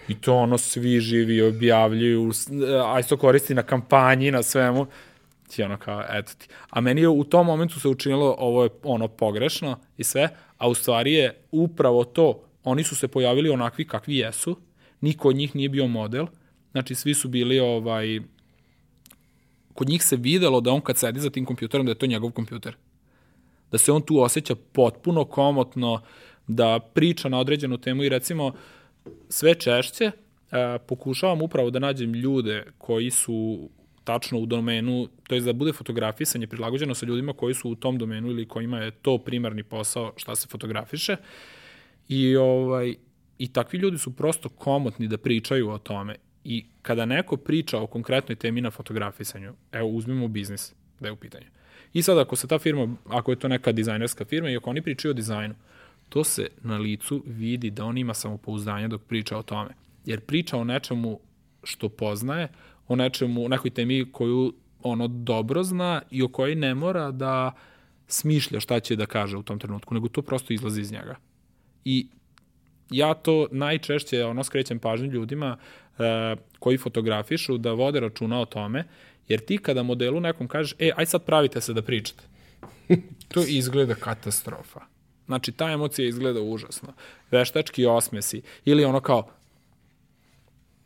I 0.07 0.21
to 0.21 0.35
ono 0.35 0.57
svi 0.57 0.99
živi 0.99 1.41
objavljuju, 1.41 2.31
iStock 2.99 3.21
koristi 3.21 3.53
na 3.53 3.63
kampanji, 3.63 4.31
na 4.31 4.43
svemu 4.43 4.87
ti 5.51 5.63
ono 5.63 5.77
kao, 5.77 6.03
eto 6.09 6.31
ti. 6.37 6.47
A 6.69 6.81
meni 6.81 7.01
je 7.01 7.09
u 7.09 7.23
tom 7.23 7.45
momentu 7.45 7.79
se 7.79 7.87
učinilo 7.87 8.35
ovo 8.39 8.63
je 8.63 8.69
ono 8.83 9.07
pogrešno 9.07 9.79
i 9.97 10.03
sve, 10.03 10.29
a 10.57 10.67
u 10.67 10.73
stvari 10.73 11.13
je 11.13 11.35
upravo 11.51 12.03
to, 12.03 12.43
oni 12.63 12.83
su 12.83 12.95
se 12.95 13.07
pojavili 13.07 13.49
onakvi 13.49 13.87
kakvi 13.87 14.17
jesu, 14.17 14.59
niko 15.01 15.29
od 15.29 15.35
njih 15.35 15.55
nije 15.55 15.69
bio 15.69 15.87
model, 15.87 16.25
znači 16.71 16.95
svi 16.95 17.13
su 17.13 17.29
bili 17.29 17.59
ovaj, 17.59 18.19
kod 19.73 19.89
njih 19.89 20.03
se 20.03 20.15
videlo 20.15 20.61
da 20.61 20.71
on 20.71 20.81
kad 20.81 20.97
sedi 20.97 21.19
za 21.19 21.29
tim 21.29 21.45
kompjuterom 21.45 21.85
da 21.85 21.91
je 21.91 21.97
to 21.97 22.05
njegov 22.05 22.31
kompjuter. 22.31 22.75
Da 23.71 23.77
se 23.77 23.91
on 23.91 24.01
tu 24.01 24.21
osjeća 24.21 24.55
potpuno 24.71 25.25
komotno, 25.25 26.01
da 26.47 26.79
priča 26.93 27.29
na 27.29 27.39
određenu 27.39 27.77
temu 27.77 28.03
i 28.03 28.09
recimo 28.09 28.53
sve 29.29 29.55
češće 29.55 30.05
e, 30.05 30.11
pokušavam 30.87 31.41
upravo 31.41 31.69
da 31.69 31.79
nađem 31.79 32.13
ljude 32.13 32.65
koji 32.77 33.11
su 33.11 33.69
tačno 34.03 34.39
u 34.39 34.45
domenu, 34.45 35.07
to 35.27 35.35
je 35.35 35.41
da 35.41 35.53
bude 35.53 35.73
fotografisanje 35.73 36.47
prilagođeno 36.47 36.95
sa 36.95 37.05
ljudima 37.05 37.33
koji 37.33 37.53
su 37.53 37.69
u 37.69 37.75
tom 37.75 37.97
domenu 37.97 38.29
ili 38.29 38.47
kojima 38.47 38.79
je 38.79 38.91
to 38.91 39.17
primarni 39.17 39.63
posao 39.63 40.13
šta 40.15 40.35
se 40.35 40.47
fotografiše. 40.47 41.15
I, 42.09 42.35
ovaj, 42.35 42.95
i 43.37 43.47
takvi 43.47 43.79
ljudi 43.79 43.97
su 43.97 44.15
prosto 44.15 44.49
komotni 44.49 45.07
da 45.07 45.17
pričaju 45.17 45.69
o 45.69 45.77
tome. 45.77 46.15
I 46.43 46.65
kada 46.81 47.05
neko 47.05 47.37
priča 47.37 47.79
o 47.79 47.87
konkretnoj 47.87 48.35
temi 48.35 48.61
na 48.61 48.71
fotografisanju, 48.71 49.53
evo 49.71 49.87
uzmimo 49.87 50.27
biznis 50.27 50.73
da 50.99 51.07
je 51.07 51.11
u 51.11 51.15
pitanju. 51.15 51.45
I 51.93 52.01
sad 52.01 52.17
ako 52.17 52.35
se 52.35 52.47
ta 52.47 52.59
firma, 52.59 52.95
ako 53.09 53.31
je 53.31 53.39
to 53.39 53.47
neka 53.47 53.71
dizajnerska 53.71 54.25
firma 54.25 54.49
i 54.49 54.57
ako 54.57 54.69
oni 54.69 54.81
pričaju 54.81 55.09
o 55.09 55.13
dizajnu, 55.13 55.55
to 56.09 56.23
se 56.23 56.47
na 56.61 56.77
licu 56.77 57.23
vidi 57.25 57.69
da 57.69 57.85
on 57.85 57.97
ima 57.97 58.13
samopouzdanje 58.13 58.87
dok 58.87 59.01
priča 59.01 59.37
o 59.37 59.43
tome. 59.43 59.69
Jer 60.05 60.19
priča 60.19 60.57
o 60.57 60.63
nečemu 60.63 61.19
što 61.63 61.89
poznaje, 61.89 62.47
o 62.87 62.95
nečemu, 62.95 63.45
o 63.45 63.47
nekoj 63.47 63.71
temi 63.71 64.11
koju 64.11 64.53
ono 64.83 65.07
dobro 65.07 65.63
zna 65.63 66.01
i 66.11 66.23
o 66.23 66.27
kojoj 66.27 66.55
ne 66.55 66.75
mora 66.75 67.11
da 67.11 67.51
smišlja 68.07 68.59
šta 68.59 68.79
će 68.79 68.95
da 68.95 69.05
kaže 69.05 69.37
u 69.37 69.43
tom 69.43 69.59
trenutku, 69.59 69.93
nego 69.93 70.07
to 70.07 70.21
prosto 70.21 70.53
izlazi 70.53 70.81
iz 70.81 70.91
njega. 70.91 71.15
I 71.85 72.07
ja 72.89 73.13
to 73.13 73.47
najčešće 73.51 74.25
ono 74.25 74.43
skrećem 74.43 74.79
pažnju 74.79 75.11
ljudima 75.11 75.57
koji 76.59 76.77
fotografišu 76.77 77.57
da 77.57 77.73
vode 77.73 77.99
računa 77.99 78.41
o 78.41 78.45
tome, 78.45 78.83
jer 79.27 79.39
ti 79.39 79.57
kada 79.57 79.83
modelu 79.83 80.19
nekom 80.19 80.47
kažeš, 80.47 80.75
e, 80.79 80.91
aj 80.95 81.05
sad 81.05 81.25
pravite 81.25 81.61
se 81.61 81.73
da 81.73 81.81
pričate. 81.81 82.23
to 83.33 83.43
izgleda 83.47 83.95
katastrofa. 83.95 84.79
Znači, 85.25 85.51
ta 85.51 85.71
emocija 85.71 86.07
izgleda 86.07 86.41
užasno. 86.41 86.93
Veštački 87.31 87.85
osmesi. 87.85 88.41
Ili 88.65 88.85
ono 88.85 88.99
kao, 88.99 89.27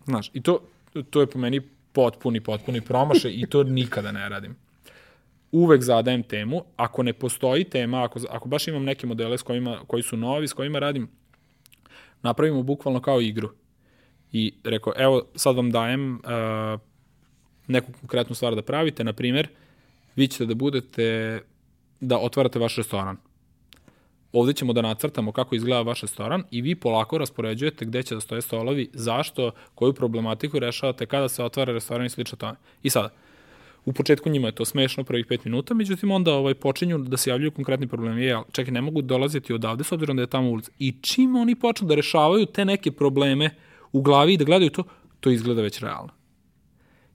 znaš, 0.05 0.31
i 0.33 0.41
to, 0.41 0.61
to 1.09 1.21
je 1.21 1.27
po 1.27 1.39
meni 1.39 1.61
potpuni, 1.93 2.41
potpuni 2.41 2.81
promašaj 2.81 3.31
i 3.31 3.47
to 3.49 3.63
nikada 3.63 4.11
ne 4.11 4.29
radim. 4.29 4.55
Uvek 5.51 5.81
zadajem 5.81 6.23
temu, 6.23 6.63
ako 6.75 7.03
ne 7.03 7.13
postoji 7.13 7.63
tema, 7.63 8.03
ako, 8.03 8.19
ako 8.29 8.47
baš 8.47 8.67
imam 8.67 8.83
neke 8.83 9.07
modele 9.07 9.37
s 9.37 9.41
kojima, 9.41 9.79
koji 9.87 10.03
su 10.03 10.17
novi, 10.17 10.47
s 10.47 10.53
kojima 10.53 10.79
radim, 10.79 11.07
napravimo 12.21 12.63
bukvalno 12.63 13.01
kao 13.01 13.21
igru. 13.21 13.53
I 14.35 14.53
rekao, 14.63 14.93
evo, 14.97 15.21
sad 15.35 15.55
vam 15.55 15.71
dajem 15.71 16.15
uh, 16.15 16.79
neku 17.67 17.91
konkretnu 17.99 18.35
stvar 18.35 18.55
da 18.55 18.61
pravite, 18.61 19.03
na 19.03 19.13
primjer, 19.13 19.47
vi 20.15 20.27
ćete 20.27 20.45
da 20.45 20.55
budete, 20.55 21.41
da 21.99 22.17
otvarate 22.17 22.59
vaš 22.59 22.75
restoran 22.75 23.17
ovde 24.39 24.53
ćemo 24.53 24.73
da 24.73 24.81
nacrtamo 24.81 25.31
kako 25.31 25.55
izgleda 25.55 25.81
vaš 25.81 26.01
restoran 26.01 26.43
i 26.51 26.61
vi 26.61 26.75
polako 26.75 27.17
raspoređujete 27.17 27.85
gde 27.85 28.03
će 28.03 28.15
da 28.15 28.21
stoje 28.21 28.41
stolovi, 28.41 28.89
zašto, 28.93 29.51
koju 29.75 29.93
problematiku 29.93 30.59
rešavate, 30.59 31.05
kada 31.05 31.29
se 31.29 31.43
otvara 31.43 31.73
restoran 31.73 32.05
i 32.05 32.09
slično 32.09 32.37
tome. 32.37 32.55
I 32.83 32.89
sada, 32.89 33.09
u 33.85 33.93
početku 33.93 34.29
njima 34.29 34.47
je 34.47 34.55
to 34.55 34.65
smešno 34.65 35.03
prvih 35.03 35.25
5 35.25 35.39
minuta, 35.45 35.73
međutim 35.73 36.11
onda 36.11 36.33
ovaj 36.33 36.53
počinju 36.53 36.97
da 36.97 37.17
se 37.17 37.29
javljaju 37.29 37.51
konkretni 37.51 37.87
problemi. 37.87 38.25
Ja, 38.25 38.43
čekaj, 38.51 38.73
ne 38.73 38.81
mogu 38.81 39.01
dolaziti 39.01 39.53
odavde 39.53 39.83
s 39.83 39.91
obzirom 39.91 40.17
da 40.17 40.23
je 40.23 40.27
tamo 40.27 40.49
ulica. 40.49 40.71
I 40.79 40.93
čim 41.01 41.35
oni 41.35 41.55
počnu 41.55 41.87
da 41.87 41.95
rešavaju 41.95 42.45
te 42.45 42.65
neke 42.65 42.91
probleme 42.91 43.49
u 43.95 44.01
glavi 44.01 44.33
i 44.33 44.37
da 44.37 44.43
gledaju 44.43 44.69
to, 44.69 44.83
to 45.19 45.29
izgleda 45.31 45.61
već 45.61 45.79
realno. 45.79 46.13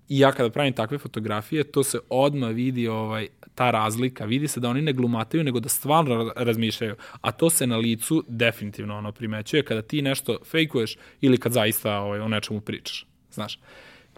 I 0.09 0.19
ja 0.19 0.33
kada 0.33 0.51
pravim 0.51 0.73
takve 0.73 0.99
fotografije, 0.99 1.65
to 1.65 1.83
se 1.85 1.99
odma 2.09 2.49
vidi 2.49 2.89
ovaj, 2.89 3.29
ta 3.55 3.71
razlika. 3.71 4.25
Vidi 4.25 4.49
se 4.49 4.61
da 4.61 4.69
oni 4.69 4.83
ne 4.83 4.93
glumataju, 4.93 5.45
nego 5.45 5.61
da 5.61 5.69
stvarno 5.69 6.33
razmišljaju. 6.37 6.95
A 7.21 7.33
to 7.33 7.51
se 7.51 7.67
na 7.67 7.77
licu 7.77 8.25
definitivno 8.29 8.97
ono 8.99 9.13
primećuje 9.13 9.65
kada 9.65 9.83
ti 9.83 10.03
nešto 10.03 10.39
fejkuješ 10.45 10.97
ili 11.21 11.39
kad 11.39 11.53
zaista 11.53 11.99
ovaj, 11.99 12.21
o 12.21 12.29
nečemu 12.29 12.61
pričaš. 12.61 13.07
Znaš. 13.33 13.59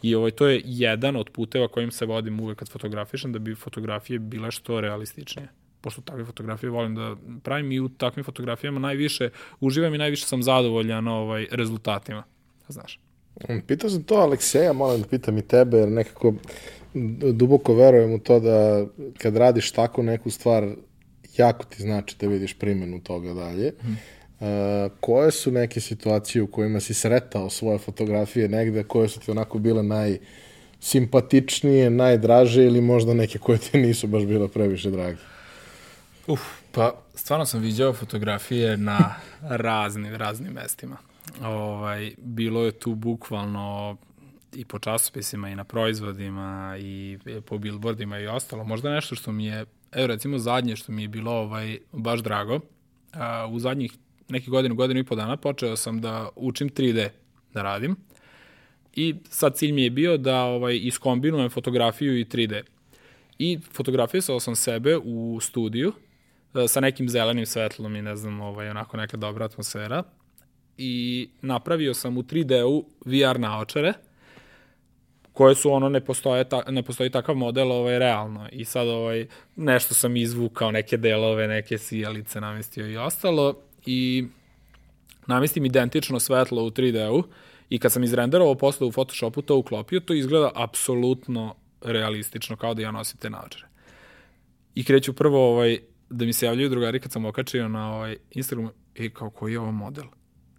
I 0.02 0.14
ovaj, 0.14 0.30
to 0.30 0.46
je 0.46 0.62
jedan 0.64 1.16
od 1.16 1.30
puteva 1.30 1.68
kojim 1.68 1.90
se 1.90 2.06
vodim 2.06 2.40
uvek 2.40 2.58
kad 2.58 2.68
fotografišem, 2.68 3.32
da 3.32 3.38
bi 3.38 3.54
fotografije 3.54 4.18
bile 4.18 4.50
što 4.50 4.80
realističnije 4.80 5.48
pošto 5.82 6.00
takve 6.00 6.24
fotografije 6.24 6.70
volim 6.70 6.94
da 6.94 7.16
pravim 7.42 7.72
i 7.72 7.80
u 7.80 7.88
takvim 7.88 8.24
fotografijama 8.24 8.80
najviše 8.80 9.30
uživam 9.60 9.94
i 9.94 9.98
najviše 9.98 10.26
sam 10.26 10.42
zadovoljan 10.42 11.08
ovaj, 11.08 11.46
rezultatima. 11.50 12.22
Znaš. 12.72 13.00
Pitao 13.66 13.90
sam 13.90 14.02
to 14.02 14.14
Alekseja, 14.14 14.72
moram 14.72 15.00
da 15.00 15.08
pitam 15.08 15.38
i 15.38 15.42
tebe, 15.42 15.76
jer 15.76 15.88
nekako 15.88 16.34
duboko 17.32 17.74
verujem 17.74 18.14
u 18.14 18.18
to 18.18 18.40
da 18.40 18.86
kad 19.18 19.36
radiš 19.36 19.72
tako 19.72 20.02
neku 20.02 20.30
stvar, 20.30 20.68
jako 21.36 21.64
ti 21.64 21.82
znači 21.82 22.16
da 22.20 22.26
vidiš 22.26 22.54
primjenu 22.58 23.00
toga 23.00 23.34
dalje. 23.34 23.72
Hmm. 23.80 23.96
Uh, 24.40 24.48
koje 25.00 25.30
su 25.30 25.50
neke 25.50 25.80
situacije 25.80 26.42
u 26.42 26.46
kojima 26.46 26.80
si 26.80 26.94
sretao 26.94 27.50
svoje 27.50 27.78
fotografije 27.78 28.48
negde, 28.48 28.84
koje 28.84 29.08
su 29.08 29.20
ti 29.20 29.30
onako 29.30 29.58
bile 29.58 29.82
naj 29.82 30.18
simpatičnije, 30.80 31.90
najdraže 31.90 32.64
ili 32.64 32.80
možda 32.80 33.14
neke 33.14 33.38
koje 33.38 33.58
ti 33.58 33.78
nisu 33.78 34.06
baš 34.06 34.24
bilo 34.24 34.48
previše 34.48 34.90
drage? 34.90 35.16
Uf, 36.26 36.40
pa 36.72 36.94
stvarno 37.14 37.46
sam 37.46 37.60
viđao 37.60 37.92
fotografije 37.92 38.76
na 38.76 39.14
raznim, 39.66 40.14
raznim 40.14 40.52
mestima. 40.52 40.96
Ovaj, 41.42 42.14
bilo 42.18 42.64
je 42.64 42.72
tu 42.72 42.94
bukvalno 42.94 43.96
i 44.54 44.64
po 44.64 44.78
časopisima 44.78 45.48
i 45.48 45.54
na 45.54 45.64
proizvodima 45.64 46.76
i 46.80 47.18
po 47.46 47.58
billboardima 47.58 48.18
i 48.18 48.26
ostalo. 48.26 48.64
Možda 48.64 48.90
nešto 48.90 49.14
što 49.14 49.32
mi 49.32 49.46
je, 49.46 49.64
evo 49.92 50.06
recimo 50.06 50.38
zadnje 50.38 50.76
što 50.76 50.92
mi 50.92 51.02
je 51.02 51.08
bilo 51.08 51.32
ovaj, 51.32 51.78
baš 51.92 52.20
drago, 52.20 52.60
a, 53.12 53.46
u 53.50 53.58
zadnjih 53.58 53.92
nekih 54.28 54.48
godinu, 54.48 54.74
godinu 54.74 55.00
i 55.00 55.04
po 55.04 55.14
dana 55.14 55.36
počeo 55.36 55.76
sam 55.76 56.00
da 56.00 56.28
učim 56.36 56.68
3D 56.68 57.08
da 57.54 57.62
radim 57.62 57.96
i 58.94 59.14
sad 59.28 59.56
cilj 59.56 59.72
mi 59.72 59.82
je 59.82 59.90
bio 59.90 60.16
da 60.16 60.42
ovaj, 60.42 60.78
iskombinujem 60.82 61.50
fotografiju 61.50 62.18
i 62.18 62.24
3D. 62.24 62.62
I 63.38 63.58
fotografisao 63.72 64.40
sam 64.40 64.56
sebe 64.56 64.96
u 64.96 65.38
studiju 65.42 65.92
e, 66.54 66.68
sa 66.68 66.80
nekim 66.80 67.08
zelenim 67.08 67.46
svetlom 67.46 67.96
i 67.96 68.02
ne 68.02 68.16
znam, 68.16 68.40
ovaj, 68.40 68.70
onako 68.70 68.96
neka 68.96 69.16
dobra 69.16 69.44
atmosfera 69.44 70.02
i 70.78 71.28
napravio 71.42 71.94
sam 71.94 72.18
u 72.18 72.22
3D-u 72.22 72.84
VR 73.04 73.40
naočare 73.40 73.92
koje 75.32 75.54
su 75.54 75.72
ono 75.72 75.88
ne 75.88 76.04
postoje 76.04 76.48
ta, 76.48 76.62
ne 76.68 76.82
postoji 76.82 77.10
takav 77.10 77.34
model 77.34 77.72
ovaj 77.72 77.98
realno 77.98 78.48
i 78.52 78.64
sad 78.64 78.88
ovaj 78.88 79.26
nešto 79.56 79.94
sam 79.94 80.16
izvukao 80.16 80.70
neke 80.70 80.96
delove 80.96 81.48
neke 81.48 81.78
sijalice 81.78 82.40
namestio 82.40 82.86
i 82.86 82.96
ostalo 82.96 83.54
i 83.86 84.24
namestim 85.26 85.64
identično 85.64 86.20
svetlo 86.20 86.64
u 86.64 86.70
3D-u 86.70 87.24
i 87.68 87.78
kad 87.78 87.92
sam 87.92 88.04
izrenderovao 88.04 88.54
posle 88.54 88.86
u 88.86 88.92
Photoshopu 88.92 89.42
to 89.42 89.56
uklopio, 89.56 90.00
to 90.00 90.14
izgleda 90.14 90.50
apsolutno 90.54 91.54
realistično, 91.80 92.56
kao 92.56 92.74
da 92.74 92.82
ja 92.82 92.90
nosim 92.90 93.18
te 93.18 93.30
naočare. 93.30 93.66
I 94.74 94.84
kreću 94.84 95.12
prvo 95.12 95.52
ovaj, 95.52 95.78
da 96.10 96.24
mi 96.24 96.32
se 96.32 96.46
javljaju 96.46 96.68
drugari 96.68 97.00
kad 97.00 97.12
sam 97.12 97.24
okačio 97.24 97.68
na 97.68 97.94
ovaj 97.94 98.16
Instagram, 98.30 98.70
e, 98.94 99.10
kao 99.10 99.30
koji 99.30 99.52
je 99.52 99.60
ovo 99.60 99.72
model? 99.72 100.04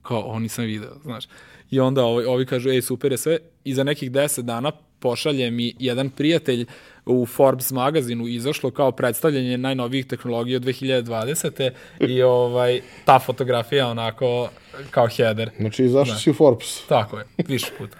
Kao, 0.04 0.20
ovo 0.20 0.40
nisam 0.40 0.66
video, 0.66 0.96
znaš. 1.04 1.26
I 1.72 1.80
onda 1.80 2.04
ovi, 2.04 2.26
ovi 2.26 2.46
kažu, 2.46 2.70
ej, 2.70 2.82
super 2.82 3.12
je 3.12 3.18
sve. 3.18 3.38
I 3.64 3.74
za 3.74 3.84
nekih 3.84 4.12
10 4.12 4.42
dana 4.42 4.72
pošalje 5.00 5.52
mi 5.52 5.76
jedan 5.80 6.10
prijatelj 6.10 6.66
u 7.06 7.26
Forbes 7.26 7.72
magazinu 7.72 8.28
izašlo 8.28 8.72
kao 8.72 8.92
predstavljanje 8.92 9.58
najnovijih 9.58 10.06
tehnologija 10.06 10.58
od 10.58 10.64
2020. 10.64 11.72
i 12.00 12.22
ovaj, 12.22 12.82
ta 13.06 13.20
fotografija 13.20 13.88
onako 13.88 14.50
kao 14.92 15.08
header. 15.08 15.50
Znači, 15.60 15.84
izašao 15.86 16.16
si 16.16 16.30
u 16.30 16.34
Forbes. 16.34 16.86
Tako 16.88 17.18
je, 17.18 17.26
više 17.48 17.72
puta. 17.78 17.98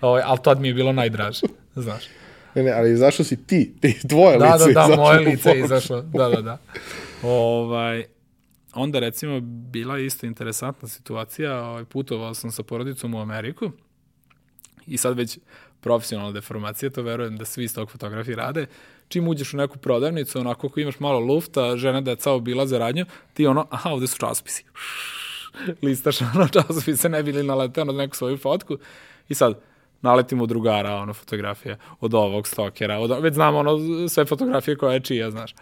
Ovaj, 0.00 0.22
ali 0.24 0.38
tad 0.44 0.60
mi 0.60 0.68
je 0.68 0.74
bilo 0.74 0.92
najdraže, 0.92 1.46
znaš. 1.74 2.04
Ne, 2.54 2.62
ne, 2.62 2.72
ali 2.72 2.92
izašao 2.92 3.24
si 3.24 3.46
ti, 3.46 3.74
ti 3.80 4.08
tvoje 4.08 4.38
da, 4.38 4.54
lice 4.54 4.72
Da, 4.72 4.86
da, 4.86 4.96
moje 4.96 5.20
u 5.20 5.24
lice 5.24 5.50
je 5.50 5.60
izašlo. 5.64 6.00
Da, 6.02 6.28
da, 6.28 6.42
da. 6.42 6.58
Ovaj, 7.22 8.04
onda 8.76 8.98
recimo 8.98 9.40
bila 9.40 9.98
je 9.98 10.06
isto 10.06 10.26
interesantna 10.26 10.88
situacija, 10.88 11.62
ovaj, 11.62 11.84
putovao 11.84 12.34
sam 12.34 12.52
sa 12.52 12.62
porodicom 12.62 13.14
u 13.14 13.20
Ameriku 13.20 13.70
i 14.86 14.96
sad 14.96 15.16
već 15.16 15.38
profesionalna 15.80 16.32
deformacija, 16.32 16.90
to 16.90 17.02
verujem 17.02 17.36
da 17.36 17.44
svi 17.44 17.68
tog 17.68 17.90
fotografi 17.90 18.34
rade. 18.34 18.66
Čim 19.08 19.28
uđeš 19.28 19.54
u 19.54 19.56
neku 19.56 19.78
prodavnicu, 19.78 20.40
onako 20.40 20.66
ako 20.66 20.80
imaš 20.80 21.00
malo 21.00 21.18
lufta, 21.18 21.76
žena 21.76 22.00
da 22.00 22.10
je 22.10 22.16
cao 22.16 22.40
bila 22.40 22.66
za 22.66 22.78
radnju, 22.78 23.06
ti 23.34 23.46
ono, 23.46 23.66
aha, 23.70 23.90
ovde 23.90 24.06
su 24.06 24.18
časopisi. 24.18 24.64
Listaš 25.82 26.20
ono 26.22 26.48
časopise, 26.48 27.08
ne 27.08 27.22
bili 27.22 27.42
naleteo 27.42 27.84
na 27.84 27.92
neku 27.92 28.16
svoju 28.16 28.38
fotku 28.38 28.78
i 29.28 29.34
sad, 29.34 29.60
naletimo 30.02 30.46
drugara, 30.46 30.96
ono, 30.96 31.14
fotografija 31.14 31.76
od 32.00 32.14
ovog 32.14 32.48
stokera, 32.48 32.98
od, 32.98 33.22
već 33.22 33.34
znamo 33.34 33.58
ono, 33.58 34.08
sve 34.08 34.24
fotografije 34.24 34.76
koja 34.76 34.92
je 34.92 35.00
čija, 35.00 35.30
znaš. 35.30 35.54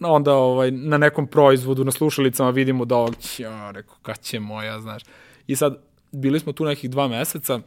Onda 0.00 0.34
ovaj, 0.34 0.70
na 0.70 0.98
nekom 0.98 1.26
proizvodu, 1.26 1.84
na 1.84 1.90
slušalicama 1.90 2.50
vidimo 2.50 2.84
da 2.84 2.96
ovog, 2.96 3.14
ja, 3.38 3.70
rekao, 3.70 3.96
kad 4.02 4.20
će 4.20 4.40
moja, 4.40 4.80
znaš. 4.80 5.02
I 5.46 5.56
sad, 5.56 5.78
bili 6.12 6.40
smo 6.40 6.52
tu 6.52 6.64
nekih 6.64 6.90
dva 6.90 7.08
meseca 7.08 7.60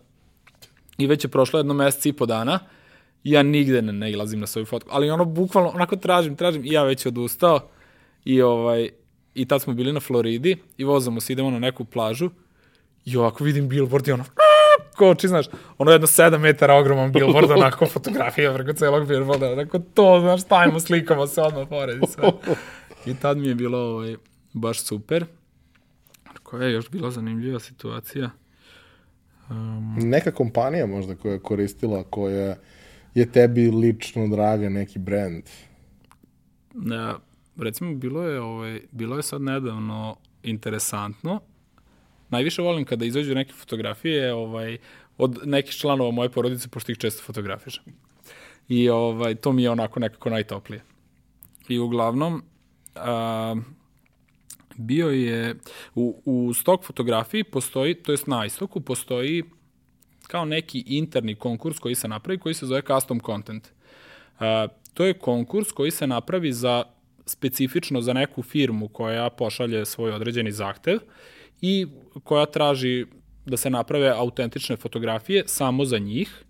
i 0.98 1.08
već 1.08 1.24
je 1.24 1.30
prošlo 1.30 1.60
jedno 1.60 1.74
mesec 1.74 2.06
i 2.06 2.14
po 2.14 2.26
dana 2.26 2.60
i 3.24 3.32
ja 3.32 3.44
nigde 3.44 3.82
ne, 3.82 3.94
ne 3.94 4.12
ilazim 4.12 4.40
na 4.40 4.48
svoju 4.48 4.66
fotku, 4.66 4.90
ali 4.94 5.10
ono, 5.10 5.26
bukvalno, 5.26 5.70
onako 5.70 5.96
tražim, 5.96 6.36
tražim 6.36 6.66
i 6.66 6.72
ja 6.72 6.84
već 6.84 7.06
odustao 7.06 7.60
i 8.26 8.42
ovaj, 8.42 8.90
i 9.36 9.46
tad 9.46 9.62
smo 9.62 9.74
bili 9.74 9.94
na 9.94 10.00
Floridi 10.00 10.58
i 10.78 10.84
vozamo 10.84 11.22
se, 11.22 11.34
idemo 11.34 11.52
na 11.52 11.60
neku 11.60 11.86
plažu 11.86 12.30
i 13.06 13.18
ovako 13.18 13.44
vidim 13.44 13.70
billboard 13.70 14.08
i 14.08 14.12
ono, 14.12 14.24
koči, 15.00 15.28
znaš, 15.28 15.46
ono 15.78 15.92
jedno 15.92 16.08
7 16.08 16.38
metara 16.38 16.76
ogroman 16.76 17.12
billboard, 17.12 17.52
onako 17.52 17.86
fotografija 17.96 18.54
preko 18.54 18.74
celog 18.74 19.08
billboarda, 19.08 19.52
onako 19.52 19.80
to, 19.80 20.20
znaš, 20.20 20.42
stavimo, 20.42 20.80
slikamo 20.80 21.28
se 21.28 21.42
odmah 21.42 21.68
pored 21.70 22.04
i 22.04 22.08
sve. 22.08 22.32
I 23.06 23.16
tad 23.16 23.38
mi 23.38 23.48
je 23.48 23.56
bilo 23.56 23.78
ovaj, 23.80 24.16
baš 24.54 24.84
super. 24.84 25.26
Koja 26.44 26.68
je 26.68 26.74
još 26.74 26.90
bila 26.90 27.12
zanimljiva 27.12 27.60
situacija? 27.60 28.30
Um, 29.50 29.96
Neka 30.00 30.32
kompanija 30.32 30.86
možda 30.86 31.16
koja 31.16 31.34
je 31.34 31.40
koristila, 31.40 32.04
koja 32.04 32.56
je 33.16 33.32
tebi 33.32 33.72
lično 33.72 34.28
draga, 34.28 34.70
neki 34.70 35.00
brand. 35.00 35.44
ne, 36.74 37.14
recimo, 37.58 37.96
bilo 37.96 38.24
je, 38.24 38.42
ovaj, 38.42 38.82
bilo 38.92 39.18
je 39.18 39.24
sad 39.24 39.42
nedavno 39.42 40.16
interesantno. 40.44 41.40
Najviše 42.30 42.62
volim 42.62 42.86
kada 42.86 43.06
izađu 43.06 43.36
neke 43.36 43.54
fotografije 43.54 44.34
ovaj, 44.34 44.78
od 45.18 45.40
nekih 45.44 45.76
članova 45.76 46.12
moje 46.12 46.30
porodice, 46.30 46.68
pošto 46.68 46.92
ih 46.92 46.98
često 46.98 47.24
fotografišem. 47.24 47.84
I 48.70 48.90
ovaj, 48.90 49.36
to 49.36 49.52
mi 49.52 49.64
je 49.64 49.70
onako 49.70 50.00
nekako 50.00 50.30
najtoplije. 50.30 50.82
I 51.70 51.80
uglavnom, 51.80 52.44
a, 52.96 53.56
bio 54.76 55.10
je, 55.10 55.56
u, 55.96 56.22
u 56.26 56.54
stok 56.54 56.84
fotografiji 56.84 57.44
postoji, 57.44 57.94
to 57.96 58.12
jest 58.12 58.28
na 58.28 58.46
istoku, 58.46 58.82
postoji 58.82 59.44
kao 60.28 60.46
neki 60.46 60.84
interni 60.88 61.36
konkurs 61.36 61.80
koji 61.80 61.96
se 61.96 62.08
napravi, 62.08 62.40
koji 62.40 62.56
se 62.56 62.66
zove 62.66 62.82
custom 62.82 63.20
content. 63.26 63.68
A, 64.40 64.68
to 64.94 65.06
je 65.06 65.14
konkurs 65.14 65.72
koji 65.72 65.92
se 65.92 66.08
napravi 66.08 66.54
za 66.54 66.84
specifično 67.26 68.02
za 68.02 68.14
neku 68.14 68.44
firmu 68.44 68.88
koja 68.88 69.30
pošalje 69.30 69.86
svoj 69.86 70.12
određeni 70.12 70.52
zahtev 70.52 71.00
i 71.62 71.88
koja 72.24 72.46
traži 72.46 73.06
da 73.46 73.58
se 73.58 73.70
naprave 73.70 74.10
autentične 74.10 74.78
fotografije 74.78 75.44
samo 75.48 75.86
za 75.86 75.98
njih 75.98 76.44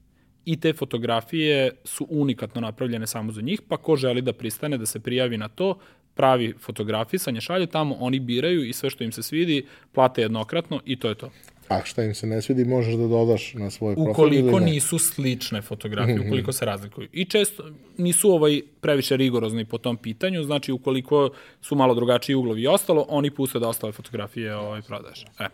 i 0.45 0.59
te 0.59 0.73
fotografije 0.73 1.71
su 1.83 2.07
unikatno 2.09 2.61
napravljene 2.61 3.07
samo 3.07 3.31
za 3.31 3.41
njih, 3.41 3.61
pa 3.67 3.77
ko 3.77 3.95
želi 3.95 4.21
da 4.21 4.33
pristane 4.33 4.77
da 4.77 4.85
se 4.85 4.99
prijavi 4.99 5.37
na 5.37 5.47
to, 5.47 5.77
pravi 6.15 6.53
fotografisanje, 6.59 7.41
šalje 7.41 7.67
tamo, 7.67 7.95
oni 7.99 8.19
biraju 8.19 8.63
i 8.63 8.73
sve 8.73 8.89
što 8.89 9.03
im 9.03 9.11
se 9.11 9.23
svidi, 9.23 9.65
plate 9.91 10.21
jednokratno 10.21 10.81
i 10.85 10.99
to 10.99 11.09
je 11.09 11.15
to. 11.15 11.29
A 11.69 11.85
šta 11.85 12.03
im 12.03 12.15
se 12.15 12.27
ne 12.27 12.41
svidi, 12.41 12.65
možeš 12.65 12.93
da 12.93 13.07
dodaš 13.07 13.53
na 13.53 13.69
svoj 13.69 13.95
profil 13.95 14.11
Ukoliko 14.11 14.59
nisu 14.59 14.99
slične 14.99 15.61
fotografije, 15.61 16.19
ukoliko 16.19 16.51
se 16.51 16.65
razlikuju. 16.65 17.07
I 17.11 17.25
često 17.25 17.63
nisu 17.97 18.31
ovaj 18.31 18.61
previše 18.81 19.17
rigorozni 19.17 19.65
po 19.65 19.77
tom 19.77 19.97
pitanju, 19.97 20.43
znači 20.43 20.71
ukoliko 20.71 21.29
su 21.61 21.75
malo 21.75 21.95
drugačiji 21.95 22.35
uglovi 22.35 22.61
i 22.61 22.67
ostalo, 22.67 23.05
oni 23.09 23.31
puste 23.31 23.59
da 23.59 23.67
ostale 23.67 23.93
fotografije 23.93 24.55
ovaj, 24.55 24.81
prodaješ. 24.81 25.25
E. 25.39 25.47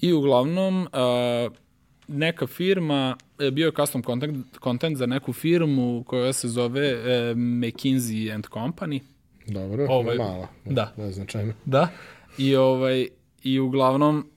I 0.00 0.12
uglavnom, 0.12 0.82
uh, 0.82 1.52
neka 2.08 2.46
firma, 2.46 3.16
e, 3.38 3.50
bio 3.50 3.66
je 3.66 3.72
custom 3.72 4.02
content, 4.02 4.46
content 4.62 4.96
za 4.96 5.06
neku 5.06 5.32
firmu 5.32 6.04
koja 6.06 6.32
se 6.32 6.48
zove 6.48 6.94
uh, 6.94 7.36
McKinsey 7.36 8.34
and 8.34 8.46
Company. 8.46 9.00
Dobro, 9.46 9.86
Ovaj, 9.90 10.16
mala. 10.16 10.48
da. 10.64 10.92
Neznačajno. 10.96 11.52
Da. 11.64 11.88
I, 12.38 12.56
ovaj, 12.56 13.08
I 13.42 13.58
uglavnom, 13.60 14.31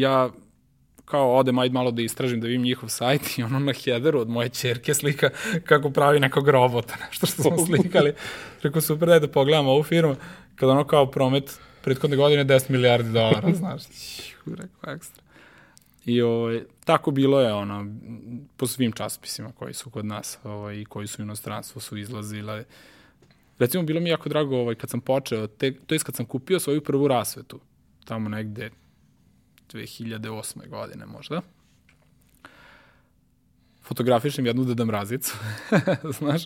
ja 0.00 0.30
kao 1.04 1.36
odem, 1.36 1.58
ajde 1.58 1.72
malo 1.72 1.90
da 1.90 2.02
istražim, 2.02 2.40
da 2.40 2.46
vidim 2.46 2.62
njihov 2.62 2.88
sajt 2.88 3.38
i 3.38 3.42
ono 3.42 3.58
na 3.58 3.72
headeru 3.72 4.20
od 4.20 4.28
moje 4.28 4.48
čerke 4.48 4.94
slika 4.94 5.30
kako 5.64 5.90
pravi 5.90 6.20
nekog 6.20 6.48
robota, 6.48 6.94
nešto 7.06 7.26
što 7.26 7.42
smo 7.42 7.66
slikali. 7.66 8.12
Rekao, 8.62 8.80
super, 8.80 9.08
daj 9.08 9.20
da 9.20 9.28
pogledam 9.28 9.68
ovu 9.68 9.82
firmu, 9.82 10.16
kada 10.54 10.72
ono 10.72 10.84
kao 10.84 11.10
promet 11.10 11.58
prethodne 11.82 12.16
godine 12.16 12.44
10 12.44 12.70
milijardi 12.70 13.12
dolara, 13.12 13.54
znaš. 13.60 13.82
Rekao, 14.46 14.94
ekstra. 14.94 15.22
I 16.04 16.22
ovaj, 16.22 16.62
tako 16.84 17.10
bilo 17.10 17.40
je 17.40 17.52
ono, 17.52 17.86
po 18.56 18.66
svim 18.66 18.92
časopisima 18.92 19.52
koji 19.52 19.74
su 19.74 19.90
kod 19.90 20.04
nas 20.04 20.38
ovaj, 20.44 20.76
i 20.76 20.84
koji 20.84 21.06
su 21.06 21.22
u 21.22 21.24
inostranstvu 21.24 21.80
su 21.80 21.96
izlazile. 21.96 22.64
Recimo, 23.58 23.82
bilo 23.84 24.00
mi 24.00 24.10
jako 24.10 24.28
drago 24.28 24.56
ovaj, 24.56 24.74
kad 24.74 24.90
sam 24.90 25.00
počeo, 25.00 25.46
te, 25.46 25.74
to 25.86 25.94
je 25.94 25.98
kad 25.98 26.14
sam 26.14 26.26
kupio 26.26 26.60
svoju 26.60 26.84
prvu 26.84 27.08
rasvetu, 27.08 27.60
tamo 28.04 28.28
negde 28.28 28.70
2008. 29.74 30.68
godine 30.68 31.06
možda. 31.06 31.40
fotografišem 33.82 34.46
jednu 34.46 34.64
deda 34.64 34.84
mrazicu, 34.84 35.36
znaš, 36.18 36.42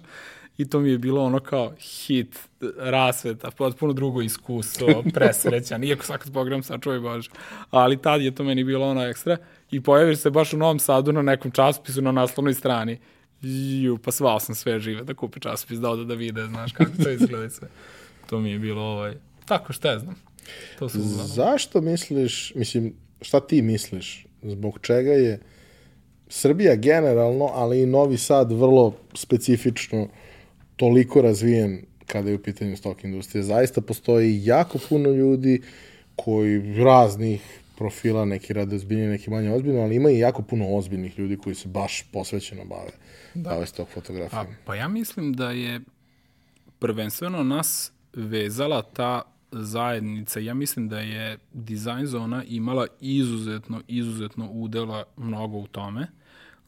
i 0.59 0.69
to 0.69 0.81
mi 0.81 0.91
je 0.91 0.99
bilo 0.99 1.25
ono 1.25 1.41
kao 1.41 1.73
hit, 1.79 2.39
rasveta, 2.79 3.51
potpuno 3.51 3.93
drugo 3.93 4.23
iskustvo, 4.23 5.03
presrećan, 5.15 5.85
iako 5.85 6.05
sad 6.05 6.19
kad 6.19 6.33
pogledam 6.33 6.63
sačuvaj 6.63 7.01
Bože, 7.01 7.31
ali 7.71 8.03
tad 8.03 8.23
je 8.23 8.35
to 8.35 8.45
meni 8.45 8.65
bilo 8.65 8.87
ono 8.87 9.05
ekstra 9.05 9.37
i 9.71 9.81
pojaviš 9.81 10.19
se 10.19 10.31
baš 10.31 10.53
u 10.53 10.57
Novom 10.57 10.79
Sadu 10.79 11.13
na 11.13 11.23
nekom 11.23 11.51
časopisu 11.51 12.03
na 12.03 12.13
naslovnoj 12.13 12.55
strani, 12.55 13.01
ju, 13.83 13.99
pa 13.99 14.13
svao 14.13 14.41
sam 14.41 14.55
sve 14.55 14.81
žive 14.81 15.05
da 15.05 15.15
kupe 15.15 15.41
časopis, 15.41 15.79
da 15.79 15.91
ode 15.91 16.05
da 16.05 16.15
vide, 16.15 16.47
znaš 16.47 16.73
kako 16.73 16.91
to 17.03 17.11
izgleda 17.11 17.51
sve. 17.51 17.69
To 18.27 18.41
mi 18.41 18.51
je 18.51 18.59
bilo 18.59 18.83
ovaj, 18.83 19.15
tako 19.45 19.73
što 19.73 19.89
ja 19.89 19.99
znam. 19.99 20.15
To 20.79 20.89
su 20.89 20.99
Zašto 21.27 21.81
misliš, 21.81 22.53
mislim, 22.55 22.95
šta 23.21 23.41
ti 23.41 23.63
misliš, 23.63 24.27
zbog 24.43 24.79
čega 24.83 25.13
je 25.13 25.39
Srbija 26.29 26.75
generalno, 26.77 27.51
ali 27.53 27.83
i 27.83 27.87
Novi 27.87 28.17
Sad 28.17 28.53
vrlo 28.53 28.95
specifično 29.15 30.09
toliko 30.77 31.23
razvijen 31.23 31.83
kada 32.07 32.31
je 32.31 32.37
u 32.37 32.43
pitanju 32.43 32.77
stok 32.77 33.05
industrije. 33.05 33.43
Zaista 33.43 33.81
postoji 33.81 34.45
jako 34.45 34.79
puno 34.89 35.11
ljudi 35.11 35.63
koji 36.17 36.75
raznih 36.85 37.61
profila, 37.77 38.25
neki 38.25 38.53
rade 38.53 38.77
ozbiljnije, 38.77 39.09
neki 39.09 39.31
manje 39.31 39.53
ozbiljno, 39.53 39.81
ali 39.81 39.97
ima 39.97 40.11
i 40.11 40.19
jako 40.19 40.43
puno 40.43 40.77
ozbiljnih 40.77 41.19
ljudi 41.19 41.37
koji 41.37 41.55
se 41.55 41.69
baš 41.69 42.05
posvećeno 42.13 42.65
bave 42.65 42.91
da. 43.35 43.51
bave 43.51 43.67
stok 43.67 43.89
fotografijom. 43.89 44.47
A, 44.47 44.57
pa 44.65 44.75
ja 44.75 44.89
mislim 44.89 45.33
da 45.33 45.51
je 45.51 45.81
prvenstveno 46.79 47.43
nas 47.43 47.93
vezala 48.13 48.83
ta 48.83 49.23
zajednica. 49.53 50.41
Ja 50.41 50.55
mislim 50.55 50.89
da 50.89 51.01
je 51.01 51.39
dizajn 51.53 52.07
zona 52.07 52.45
imala 52.45 52.87
izuzetno, 53.01 53.83
izuzetno 53.89 54.51
udela 54.51 55.05
mnogo 55.17 55.59
u 55.59 55.67
tome 55.67 56.09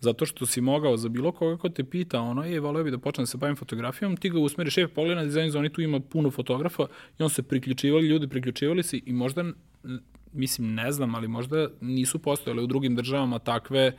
zato 0.00 0.26
što 0.26 0.46
si 0.46 0.60
mogao 0.60 0.96
za 0.96 1.08
bilo 1.08 1.32
koga 1.32 1.56
ko 1.56 1.68
te 1.68 1.84
pita, 1.84 2.20
ono, 2.20 2.44
je, 2.44 2.60
voleo 2.60 2.84
bi 2.84 2.90
da 2.90 2.98
počnem 2.98 3.22
da 3.22 3.26
se 3.26 3.38
bavim 3.38 3.56
fotografijom, 3.56 4.16
ti 4.16 4.30
ga 4.30 4.38
usmeriš, 4.38 4.78
je, 4.78 4.88
pogledaj 4.88 5.16
na 5.16 5.24
dizajn 5.24 5.50
zoni, 5.50 5.72
tu 5.72 5.80
ima 5.80 6.00
puno 6.00 6.30
fotografa 6.30 6.86
i 7.18 7.22
on 7.22 7.30
se 7.30 7.42
priključivali, 7.42 8.06
ljudi 8.06 8.28
priključivali 8.28 8.82
se 8.82 9.00
i 9.06 9.12
možda, 9.12 9.44
mislim, 10.32 10.74
ne 10.74 10.92
znam, 10.92 11.14
ali 11.14 11.28
možda 11.28 11.68
nisu 11.80 12.18
postojale 12.18 12.62
u 12.62 12.66
drugim 12.66 12.96
državama 12.96 13.38
takve 13.38 13.92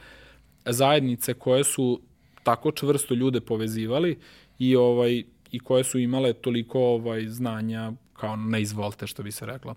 zajednice 0.66 1.34
koje 1.34 1.64
su 1.64 2.02
tako 2.44 2.72
čvrsto 2.72 3.14
ljude 3.14 3.42
povezivali 3.42 4.18
i 4.60 4.76
ovaj 4.76 5.24
i 5.52 5.60
koje 5.60 5.84
su 5.84 6.00
imale 6.00 6.34
toliko 6.34 6.80
ovaj 6.80 7.28
znanja 7.28 7.92
kao 8.22 8.36
na 8.36 8.59
izvolte 8.59 9.07
što 9.07 9.24
bi 9.24 9.32
se 9.32 9.45
reklo. 9.45 9.76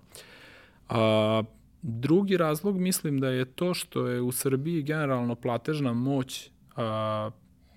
A, 0.89 1.43
Drugi 1.87 2.37
razlog 2.37 2.79
mislim 2.81 3.21
da 3.21 3.29
je 3.29 3.45
to 3.45 3.75
što 3.75 4.07
je 4.07 4.21
u 4.21 4.33
Srbiji 4.33 4.83
generalno 4.83 5.35
platežna 5.35 5.93
moć 5.93 6.51
a, 6.77 7.31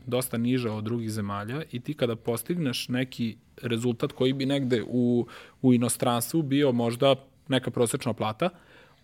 dosta 0.05 0.37
niža 0.37 0.71
od 0.73 0.83
drugih 0.83 1.11
zemalja 1.11 1.63
i 1.71 1.79
ti 1.79 1.93
kada 1.93 2.15
postigneš 2.15 2.87
neki 2.89 3.35
rezultat 3.61 4.11
koji 4.11 4.33
bi 4.33 4.45
negde 4.45 4.83
u, 4.87 5.27
u 5.61 5.73
inostranstvu 5.73 6.41
bio 6.41 6.71
možda 6.71 7.15
neka 7.47 7.71
prosečna 7.71 8.13
plata, 8.13 8.49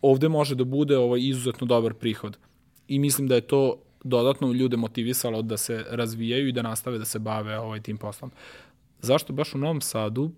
ovde 0.01 0.29
može 0.29 0.55
da 0.55 0.63
bude 0.63 0.97
ovaj 0.97 1.19
izuzetno 1.23 1.67
dobar 1.67 1.93
prihod. 1.93 2.37
I 2.87 2.99
mislim 2.99 3.27
da 3.27 3.35
je 3.35 3.41
to 3.41 3.81
dodatno 4.03 4.53
ljude 4.53 4.77
motivisalo 4.77 5.41
da 5.41 5.57
se 5.57 5.83
razvijaju 5.89 6.47
i 6.47 6.51
da 6.51 6.61
nastave 6.61 6.97
da 6.97 7.05
se 7.05 7.19
bave 7.19 7.59
ovaj 7.59 7.81
tim 7.81 7.97
poslom. 7.97 8.31
Zašto 9.01 9.33
baš 9.33 9.55
u 9.55 9.57
Novom 9.57 9.81
Sadu? 9.81 10.31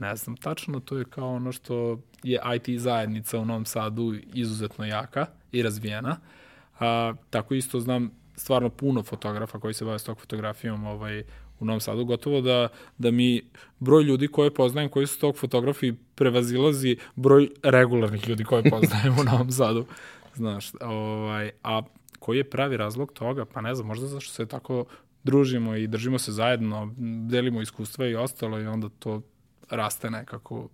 Ne 0.00 0.16
znam 0.16 0.36
tačno, 0.36 0.80
to 0.80 0.98
je 0.98 1.04
kao 1.04 1.34
ono 1.34 1.52
što 1.52 2.00
je 2.22 2.40
IT 2.56 2.80
zajednica 2.80 3.38
u 3.38 3.44
Novom 3.44 3.64
Sadu 3.64 4.14
izuzetno 4.34 4.86
jaka 4.86 5.26
i 5.52 5.62
razvijena. 5.62 6.16
A, 6.78 7.14
tako 7.30 7.54
isto 7.54 7.80
znam 7.80 8.10
stvarno 8.36 8.68
puno 8.68 9.02
fotografa 9.02 9.58
koji 9.58 9.74
se 9.74 9.84
bave 9.84 9.98
s 9.98 10.04
tog 10.04 10.18
fotografijom 10.18 10.86
ovaj, 10.86 11.22
u 11.60 11.64
Novom 11.64 11.80
Sadu, 11.80 12.04
gotovo 12.04 12.40
da, 12.40 12.68
da 12.98 13.10
mi 13.10 13.42
broj 13.78 14.02
ljudi 14.02 14.28
koje 14.28 14.54
poznajem 14.54 14.90
koji 14.90 15.06
su 15.06 15.20
tog 15.20 15.36
fotografi 15.36 15.92
prevazilazi 16.14 16.96
broj 17.16 17.50
regularnih 17.62 18.28
ljudi 18.28 18.44
koje 18.44 18.70
poznajem 18.70 19.18
u 19.18 19.24
Novom 19.24 19.50
Sadu. 19.50 19.86
Znaš, 20.34 20.70
ovaj, 20.80 21.50
a 21.62 21.82
koji 22.18 22.36
je 22.36 22.50
pravi 22.50 22.76
razlog 22.76 23.12
toga? 23.12 23.44
Pa 23.44 23.60
ne 23.60 23.74
znam, 23.74 23.86
možda 23.86 24.06
zašto 24.06 24.32
se 24.32 24.46
tako 24.46 24.84
družimo 25.24 25.76
i 25.76 25.86
držimo 25.86 26.18
se 26.18 26.32
zajedno, 26.32 26.94
delimo 27.28 27.62
iskustva 27.62 28.06
i 28.06 28.14
ostalo 28.14 28.60
i 28.60 28.66
onda 28.66 28.88
to 28.98 29.22
raste 29.70 30.10
nekako 30.10 30.68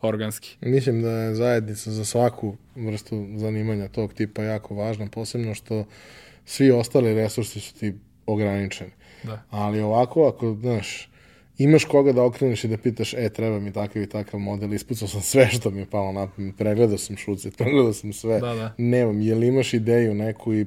organski. 0.00 0.56
Mislim 0.60 1.02
da 1.02 1.10
je 1.10 1.34
zajednica 1.34 1.90
za 1.90 2.04
svaku 2.04 2.56
vrstu 2.76 3.26
zanimanja 3.36 3.88
tog 3.88 4.12
tipa 4.12 4.42
jako 4.42 4.74
važna, 4.74 5.06
posebno 5.06 5.54
što 5.54 5.84
svi 6.44 6.70
ostali 6.70 7.14
resursi 7.14 7.60
su 7.60 7.74
ti 7.74 7.94
ograničeni. 8.26 8.90
Da. 9.22 9.42
Ali 9.50 9.80
ovako, 9.80 10.28
ako, 10.28 10.54
znaš, 10.60 11.08
imaš 11.58 11.84
koga 11.84 12.12
da 12.12 12.22
okreneš 12.24 12.64
i 12.64 12.68
da 12.68 12.76
pitaš, 12.76 13.14
e, 13.14 13.28
treba 13.28 13.60
mi 13.60 13.72
takav 13.72 14.02
i 14.02 14.08
takav 14.08 14.40
model, 14.40 14.74
ispucao 14.74 15.08
sam 15.08 15.20
sve 15.20 15.46
što 15.46 15.70
mi 15.70 15.80
je 15.80 15.86
palo 15.86 16.12
na 16.12 16.26
pamet, 16.26 16.56
pregledao 16.56 16.98
sam 16.98 17.16
šuce, 17.16 17.50
pregledao 17.58 17.92
sam 17.92 18.12
sve, 18.12 18.40
da, 18.40 18.54
da. 18.54 18.74
nemam, 18.78 19.20
je 19.20 19.34
li 19.34 19.46
imaš 19.46 19.74
ideju 19.74 20.14
neku 20.14 20.54
i 20.54 20.66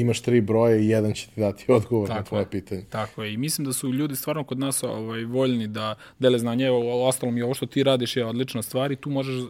imaš 0.00 0.20
tri 0.20 0.40
broje 0.40 0.84
i 0.84 0.88
jedan 0.88 1.12
će 1.12 1.26
ti 1.26 1.40
dati 1.40 1.64
odgovor 1.72 2.08
tako 2.08 2.18
na 2.18 2.24
tvoje 2.24 2.46
pitanje. 2.50 2.84
Tako 2.90 3.22
je. 3.22 3.32
I 3.32 3.36
mislim 3.36 3.64
da 3.64 3.72
su 3.72 3.92
ljudi 3.92 4.16
stvarno 4.16 4.44
kod 4.44 4.58
nas 4.58 4.82
ovaj, 4.82 5.24
voljni 5.24 5.66
da 5.66 5.94
dele 6.18 6.38
znanje. 6.38 6.66
Evo, 6.66 7.08
ostalom 7.08 7.38
i 7.38 7.42
ovo 7.42 7.54
što 7.54 7.66
ti 7.66 7.82
radiš 7.82 8.16
je 8.16 8.26
odlična 8.26 8.62
stvar 8.62 8.92
i 8.92 8.96
tu 8.96 9.10
možeš 9.10 9.44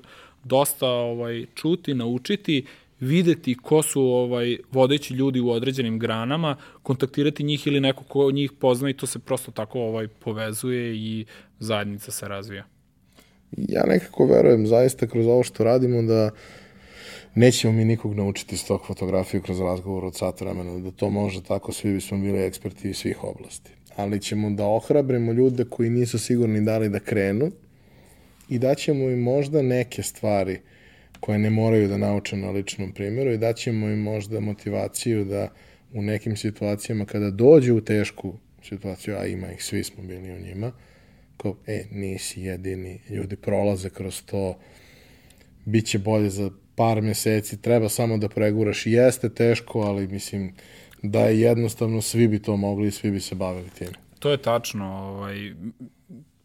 dosta 0.44 0.88
ovaj, 0.88 1.46
čuti, 1.54 1.94
naučiti, 1.94 2.66
videti 3.00 3.54
ko 3.54 3.82
su 3.82 4.02
ovaj 4.02 4.56
vodeći 4.70 5.14
ljudi 5.14 5.40
u 5.40 5.50
određenim 5.50 5.98
granama, 5.98 6.56
kontaktirati 6.82 7.44
njih 7.44 7.66
ili 7.66 7.80
neko 7.80 8.04
ko 8.04 8.30
njih 8.30 8.52
pozna 8.52 8.90
i 8.90 8.92
to 8.94 9.06
se 9.06 9.18
prosto 9.18 9.50
tako 9.50 9.80
ovaj 9.80 10.08
povezuje 10.08 10.96
i 10.96 11.24
zajednica 11.58 12.10
se 12.10 12.28
razvija. 12.28 12.64
Ja 13.56 13.82
nekako 13.86 14.26
verujem 14.26 14.66
zaista 14.66 15.06
kroz 15.06 15.26
ovo 15.26 15.42
što 15.42 15.64
radimo 15.64 16.02
da 16.02 16.30
nećemo 17.36 17.72
mi 17.72 17.84
nikog 17.84 18.14
naučiti 18.14 18.56
s 18.56 18.64
tog 18.64 18.86
fotografiju 18.86 19.42
kroz 19.42 19.60
razgovor 19.60 20.04
od 20.04 20.16
sat 20.16 20.40
vremena, 20.40 20.78
da 20.78 20.90
to 20.90 21.10
može 21.10 21.42
tako, 21.42 21.72
svi 21.72 21.92
bismo 21.92 22.18
bili 22.18 22.38
eksperti 22.38 22.90
iz 22.90 22.96
svih 22.96 23.24
oblasti. 23.24 23.70
Ali 23.96 24.20
ćemo 24.20 24.50
da 24.50 24.66
ohrabrimo 24.66 25.32
ljude 25.32 25.64
koji 25.64 25.90
nisu 25.90 26.18
sigurni 26.18 26.60
da 26.60 26.78
li 26.78 26.88
da 26.88 27.00
krenu 27.00 27.50
i 28.48 28.58
daćemo 28.58 29.10
im 29.10 29.22
možda 29.22 29.62
neke 29.62 30.02
stvari 30.02 30.60
koje 31.20 31.38
ne 31.38 31.50
moraju 31.50 31.88
da 31.88 31.96
nauče 31.96 32.36
na 32.36 32.50
ličnom 32.50 32.92
primjeru 32.92 33.32
i 33.32 33.38
daćemo 33.38 33.88
im 33.88 34.02
možda 34.02 34.40
motivaciju 34.40 35.24
da 35.24 35.52
u 35.94 36.02
nekim 36.02 36.36
situacijama 36.36 37.04
kada 37.04 37.30
dođe 37.30 37.72
u 37.72 37.80
tešku 37.80 38.34
situaciju, 38.62 39.16
a 39.16 39.26
ima 39.26 39.52
ih, 39.52 39.64
svi 39.64 39.84
smo 39.84 40.04
bili 40.04 40.32
u 40.32 40.40
njima, 40.40 40.72
kao, 41.36 41.56
e, 41.66 41.84
nisi 41.90 42.42
jedini, 42.42 43.00
ljudi 43.10 43.36
prolaze 43.36 43.90
kroz 43.90 44.22
to, 44.22 44.58
bit 45.64 45.86
će 45.86 45.98
bolje 45.98 46.30
za 46.30 46.50
par 46.76 47.02
meseci, 47.02 47.62
treba 47.62 47.88
samo 47.88 48.18
da 48.18 48.28
preguraš. 48.28 48.86
Jeste 48.86 49.28
teško, 49.28 49.80
ali 49.80 50.06
mislim 50.08 50.54
da 51.02 51.20
je 51.20 51.40
jednostavno 51.40 52.02
svi 52.02 52.28
bi 52.28 52.42
to 52.42 52.56
mogli 52.56 52.88
i 52.88 52.90
svi 52.90 53.10
bi 53.10 53.20
se 53.20 53.34
bavili 53.34 53.70
tim. 53.70 53.88
To 54.18 54.30
je 54.30 54.36
tačno. 54.36 54.86
Ovaj, 54.86 55.54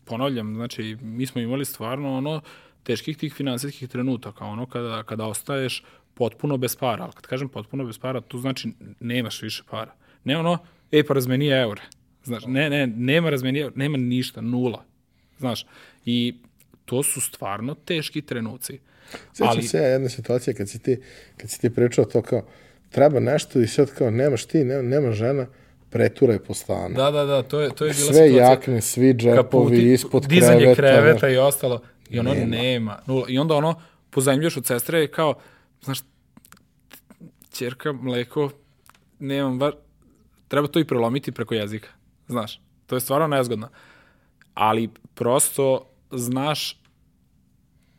ponavljam, 0.06 0.56
znači, 0.56 0.98
mi 1.02 1.26
smo 1.26 1.42
imali 1.42 1.66
stvarno 1.66 2.18
ono 2.18 2.42
teških 2.84 3.18
tih 3.18 3.34
finansijskih 3.34 3.90
trenutaka, 3.90 4.46
ono 4.46 4.66
kada, 4.66 5.04
kada 5.04 5.26
ostaješ 5.26 5.84
potpuno 6.14 6.58
bez 6.58 6.76
para. 6.76 7.04
Ali 7.04 7.14
kad 7.14 7.28
kažem 7.28 7.50
potpuno 7.50 7.86
bez 7.86 7.98
para, 7.98 8.22
to 8.22 8.38
znači 8.38 8.72
nemaš 9.00 9.42
više 9.42 9.64
para. 9.70 9.94
Ne 10.24 10.38
ono, 10.38 10.58
ej, 10.92 11.04
pa 11.04 11.14
razmeni 11.14 11.48
eure. 11.48 11.82
Znaš, 12.24 12.44
ne, 12.48 12.70
ne, 12.70 12.88
nema 12.88 13.30
razmeni 13.30 13.70
nema 13.76 13.98
ništa, 13.98 14.42
nula. 14.42 14.84
Znaš, 15.38 15.66
i 16.06 16.36
to 16.86 17.04
su 17.04 17.22
stvarno 17.22 17.76
teški 17.76 18.22
trenuci. 18.22 18.80
Sjećam 19.34 19.48
ali... 19.50 19.64
se 19.64 19.78
ja 19.78 19.88
jedna 19.88 20.10
situacija 20.10 20.54
kad 20.54 20.70
si 20.70 20.80
ti, 20.80 21.02
kad 21.38 21.50
si 21.50 21.62
ti 21.62 21.70
pričao 21.70 22.06
to 22.06 22.22
kao, 22.22 22.46
treba 22.90 23.20
nešto 23.20 23.60
i 23.60 23.68
sad 23.68 23.92
kao, 23.92 24.12
nemaš 24.12 24.46
ti, 24.46 24.64
nema, 24.64 24.82
nema 24.82 25.12
žena, 25.12 25.48
preturaj 25.90 26.40
po 26.40 26.54
stanu. 26.54 26.96
Da, 26.96 27.12
da, 27.12 27.26
da, 27.26 27.44
to 27.44 27.62
je, 27.62 27.70
to 27.76 27.86
je 27.86 27.94
bila 27.94 28.06
Sve 28.06 28.28
situacija. 28.28 28.50
jakne, 28.50 28.82
svi 28.82 29.14
džepovi, 29.14 29.36
kaputi, 29.36 29.94
ispod 29.94 30.26
dizanje 30.28 30.60
kreveta. 30.60 30.82
kreveta 30.82 31.30
i 31.30 31.38
ostalo. 31.38 31.82
I 32.10 32.20
ono 32.20 32.34
nema. 32.34 32.46
nema 32.46 33.00
nula. 33.08 33.26
I 33.30 33.40
onda 33.40 33.56
ono, 33.56 33.82
pozajmljaš 34.10 34.58
od 34.58 34.66
sestre 34.66 35.04
i 35.04 35.08
kao, 35.08 35.34
znaš, 35.82 36.00
čerka, 37.54 37.94
mleko, 37.94 38.50
nemam 39.20 39.60
bar, 39.60 39.76
treba 40.48 40.68
to 40.68 40.80
i 40.80 40.88
prelomiti 40.88 41.32
preko 41.32 41.54
jezika. 41.54 41.90
Znaš, 42.28 42.62
to 42.86 42.96
je 42.96 43.00
stvarno 43.00 43.28
nezgodno. 43.28 43.70
Ali 44.54 44.90
prosto 45.16 45.90
znaš, 46.12 46.82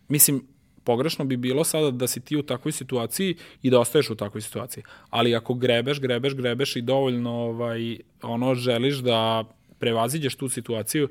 mislim, 0.09 0.47
pogrešno 0.85 1.25
bi 1.25 1.37
bilo 1.37 1.65
sada 1.65 1.91
da 1.91 2.07
si 2.07 2.21
ti 2.21 2.37
u 2.37 2.43
takvoj 2.43 2.73
situaciji 2.73 3.37
i 3.63 3.71
da 3.71 3.81
ostaješ 3.81 4.11
u 4.11 4.15
takvoj 4.15 4.41
situaciji. 4.41 4.85
Ali 5.11 5.35
ako 5.35 5.55
grebeš, 5.55 6.01
grebeš, 6.01 6.35
grebeš 6.35 6.77
i 6.77 6.83
dovoljno 6.83 7.31
ovaj, 7.31 7.99
ono 8.23 8.55
želiš 8.55 8.99
da 8.99 9.45
prevaziđeš 9.79 10.35
tu 10.35 10.49
situaciju, 10.49 11.09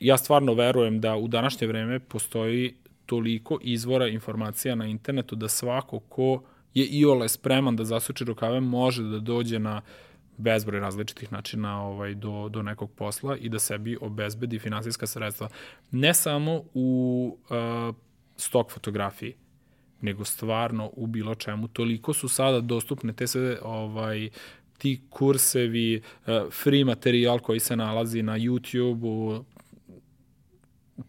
ja 0.00 0.16
stvarno 0.16 0.54
verujem 0.54 1.00
da 1.00 1.16
u 1.16 1.28
današnje 1.28 1.66
vreme 1.66 2.00
postoji 2.00 2.74
toliko 3.06 3.58
izvora 3.62 4.08
informacija 4.08 4.74
na 4.74 4.86
internetu 4.86 5.36
da 5.36 5.48
svako 5.48 5.98
ko 5.98 6.42
je 6.74 6.86
iole 6.86 7.28
spreman 7.28 7.76
da 7.76 7.84
zasuči 7.84 8.24
rukave 8.24 8.60
može 8.60 9.02
da 9.02 9.18
dođe 9.18 9.58
na 9.58 9.82
bezbroj 10.36 10.80
različitih 10.80 11.32
načina 11.32 11.82
ovaj, 11.82 12.14
do, 12.14 12.48
do 12.48 12.62
nekog 12.62 12.90
posla 12.90 13.36
i 13.36 13.48
da 13.48 13.58
sebi 13.58 13.96
obezbedi 14.00 14.58
finansijska 14.58 15.06
sredstva. 15.06 15.48
Ne 15.90 16.14
samo 16.14 16.62
u 16.74 17.38
uh, 17.50 17.94
stok 18.36 18.70
fotografiji, 18.70 19.34
nego 20.00 20.24
stvarno 20.24 20.90
u 20.92 21.06
bilo 21.06 21.34
čemu. 21.34 21.68
Toliko 21.68 22.12
su 22.12 22.28
sada 22.28 22.60
dostupne 22.60 23.12
te 23.12 23.26
sve 23.26 23.58
ovaj, 23.62 24.30
ti 24.78 25.00
kursevi, 25.10 25.96
uh, 26.26 26.52
free 26.52 26.84
materijal 26.84 27.38
koji 27.38 27.60
se 27.60 27.76
nalazi 27.76 28.22
na 28.22 28.38
YouTube-u, 28.38 29.44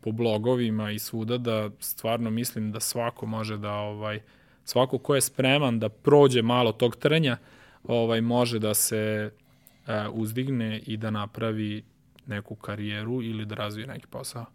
po 0.02 0.12
blogovima 0.12 0.92
i 0.92 1.00
svuda 1.00 1.38
da 1.38 1.70
stvarno 1.80 2.30
mislim 2.30 2.72
da 2.72 2.80
svako 2.80 3.26
može 3.26 3.58
da 3.58 3.72
ovaj 3.72 4.22
svako 4.64 4.98
ko 4.98 5.16
je 5.16 5.22
spreman 5.22 5.80
da 5.80 5.90
prođe 5.90 6.42
malo 6.42 6.72
tog 6.72 6.96
trnja, 6.96 7.38
ovaj 7.84 8.22
može 8.22 8.60
da 8.60 8.74
se 8.74 9.32
uh, 9.32 9.94
uzdigne 10.12 10.80
i 10.86 10.98
da 10.98 11.12
napravi 11.12 11.84
neku 12.26 12.56
karijeru 12.56 13.24
ili 13.24 13.46
da 13.46 13.56
razvije 13.56 13.88
neki 13.88 14.08
posao. 14.08 14.46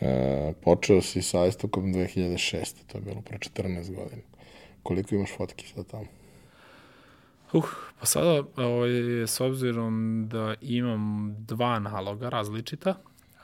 E, 0.00 0.52
počeo 0.64 1.02
si 1.02 1.22
sa 1.22 1.46
istokom 1.46 1.94
2006. 1.94 2.74
To 2.86 2.98
je 2.98 3.02
bilo 3.02 3.20
pre 3.20 3.38
14 3.38 3.94
godina. 3.94 4.22
Koliko 4.82 5.14
imaš 5.14 5.30
fotki 5.36 5.66
sad 5.66 5.86
tamo? 5.86 6.06
Uh, 7.52 7.64
pa 8.00 8.06
sada, 8.06 8.42
ovaj, 8.56 8.90
s 9.26 9.40
obzirom 9.40 10.24
da 10.28 10.54
imam 10.60 11.34
dva 11.38 11.78
naloga 11.78 12.28
različita, 12.28 12.94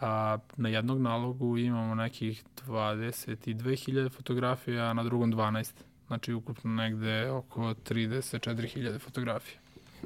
a 0.00 0.38
na 0.56 0.68
jednog 0.68 1.00
nalogu 1.00 1.58
imamo 1.58 1.94
nekih 1.94 2.44
22.000 2.66 4.10
fotografija, 4.10 4.84
a 4.84 4.92
na 4.92 5.02
drugom 5.02 5.32
12. 5.32 5.72
Znači, 6.06 6.32
ukupno 6.32 6.70
negde 6.70 7.30
oko 7.30 7.60
34.000 7.60 8.98
fotografija. 8.98 9.58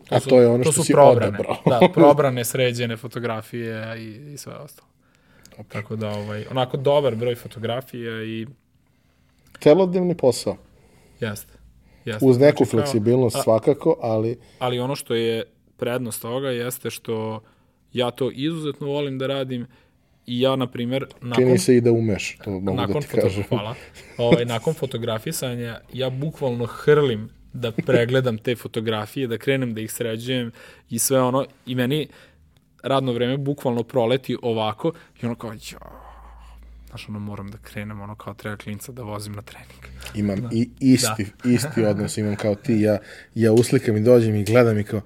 To 0.08 0.14
a 0.14 0.20
su, 0.20 0.28
to 0.28 0.40
je 0.40 0.48
ono 0.48 0.64
to 0.64 0.72
što 0.72 0.82
si 0.82 0.92
probrane, 0.92 1.38
odabrao. 1.38 1.80
da, 1.80 1.88
probrane, 1.94 2.44
sređene 2.44 2.96
fotografije 2.96 3.98
i, 3.98 4.32
i 4.32 4.36
sve 4.36 4.54
ostalo. 4.54 4.88
Tako 5.68 5.96
da, 5.96 6.08
ovaj, 6.08 6.44
onako 6.50 6.76
dobar 6.76 7.14
broj 7.14 7.34
fotografija 7.34 8.22
i... 8.22 8.46
Celodnevni 9.60 10.16
posao. 10.16 10.56
Jeste. 11.20 11.52
jeste. 12.04 12.26
Uz 12.26 12.38
neku 12.38 12.64
znači, 12.64 12.70
fleksibilnost 12.70 13.36
a, 13.36 13.42
svakako, 13.42 13.96
ali... 14.00 14.38
Ali 14.58 14.78
ono 14.78 14.96
što 14.96 15.14
je 15.14 15.44
prednost 15.76 16.22
toga 16.22 16.50
jeste 16.50 16.90
što 16.90 17.40
ja 17.92 18.10
to 18.10 18.30
izuzetno 18.30 18.86
volim 18.86 19.18
da 19.18 19.26
radim 19.26 19.66
i 20.26 20.40
ja, 20.40 20.56
na 20.56 20.66
primjer... 20.66 21.06
Nakon, 21.20 21.44
Čini 21.44 21.58
se 21.58 21.76
i 21.76 21.80
da 21.80 21.92
umeš, 21.92 22.38
to 22.44 22.50
mogu 22.50 22.76
nakon 22.76 22.94
da 22.94 23.00
ti 23.00 23.20
kažem. 23.20 23.44
Hvala. 23.48 23.74
Ovaj, 24.18 24.44
nakon 24.44 24.74
fotografisanja, 24.74 25.80
ja 25.92 26.10
bukvalno 26.10 26.66
hrlim 26.66 27.30
da 27.52 27.72
pregledam 27.72 28.38
te 28.38 28.56
fotografije, 28.56 29.26
da 29.26 29.38
krenem 29.38 29.74
da 29.74 29.80
ih 29.80 29.92
sređujem 29.92 30.52
i 30.90 30.98
sve 30.98 31.20
ono, 31.20 31.46
i 31.66 31.74
meni 31.74 32.08
radno 32.88 33.12
vreme 33.12 33.36
bukvalno 33.36 33.82
proleti 33.82 34.36
ovako 34.42 34.92
i 35.22 35.26
ono 35.26 35.34
kao, 35.34 35.52
jo, 35.52 35.78
znaš, 36.88 37.08
ono, 37.08 37.18
moram 37.18 37.50
da 37.50 37.58
krenem, 37.58 38.00
ono, 38.00 38.14
kao 38.14 38.34
treba 38.34 38.56
klinca 38.56 38.92
da 38.92 39.02
vozim 39.02 39.32
na 39.32 39.42
trening. 39.42 39.84
Imam 40.14 40.40
da. 40.40 40.48
i 40.52 40.70
isti, 40.80 41.26
da. 41.44 41.50
isti 41.50 41.84
odnos, 41.84 42.18
imam 42.18 42.36
kao 42.36 42.54
ti, 42.54 42.80
ja, 42.80 42.98
ja 43.34 43.52
uslikam 43.52 43.96
i 43.96 44.00
dođem 44.00 44.34
i 44.34 44.44
gledam 44.44 44.78
i 44.78 44.84
kao, 44.84 45.00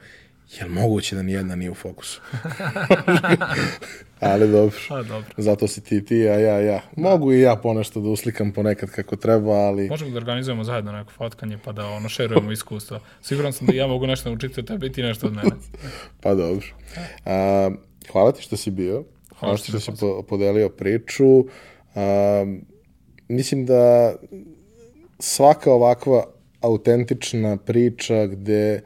je 0.58 0.64
li 0.64 0.70
moguće 0.70 1.16
da 1.16 1.22
nijedna 1.22 1.56
nije 1.56 1.70
u 1.70 1.74
fokusu? 1.74 2.20
Ali 4.20 4.52
dobro. 4.52 4.76
A, 4.90 5.02
dobro. 5.02 5.34
Zato 5.36 5.68
si 5.68 5.84
ti 5.84 6.04
ti, 6.04 6.28
a 6.28 6.38
ja, 6.38 6.60
ja. 6.60 6.80
Mogu 6.96 7.32
i 7.32 7.40
ja 7.40 7.56
ponešto 7.56 8.00
da 8.00 8.08
uslikam 8.08 8.52
ponekad 8.52 8.90
kako 8.90 9.16
treba, 9.16 9.52
ali... 9.52 9.88
Možemo 9.88 10.10
da 10.10 10.16
organizujemo 10.16 10.64
zajedno 10.64 10.92
neko 10.92 11.10
fotkanje 11.10 11.58
pa 11.64 11.72
da 11.72 11.86
ono 11.86 12.08
šerujemo 12.08 12.52
iskustva. 12.52 13.00
Siguran 13.22 13.52
sam 13.52 13.66
da 13.66 13.72
ja 13.72 13.86
mogu 13.86 14.06
nešto 14.06 14.28
naučiti 14.28 14.60
od 14.60 14.66
tebe 14.66 14.86
i 14.86 14.92
ti 14.92 15.02
nešto 15.02 15.26
od 15.26 15.32
mene. 15.32 15.50
pa 16.22 16.34
dobro. 16.34 16.66
A, 17.24 17.70
hvala 18.12 18.32
ti 18.32 18.42
što 18.42 18.56
si 18.56 18.70
bio. 18.70 19.04
Hvala 19.38 19.56
što, 19.56 19.78
što 19.78 19.80
si 19.80 20.00
po, 20.00 20.22
podelio 20.22 20.68
priču. 20.68 21.44
A, 21.94 22.44
mislim 23.28 23.66
da 23.66 24.14
svaka 25.18 25.72
ovakva 25.72 26.24
autentična 26.60 27.56
priča 27.56 28.26
gde 28.26 28.80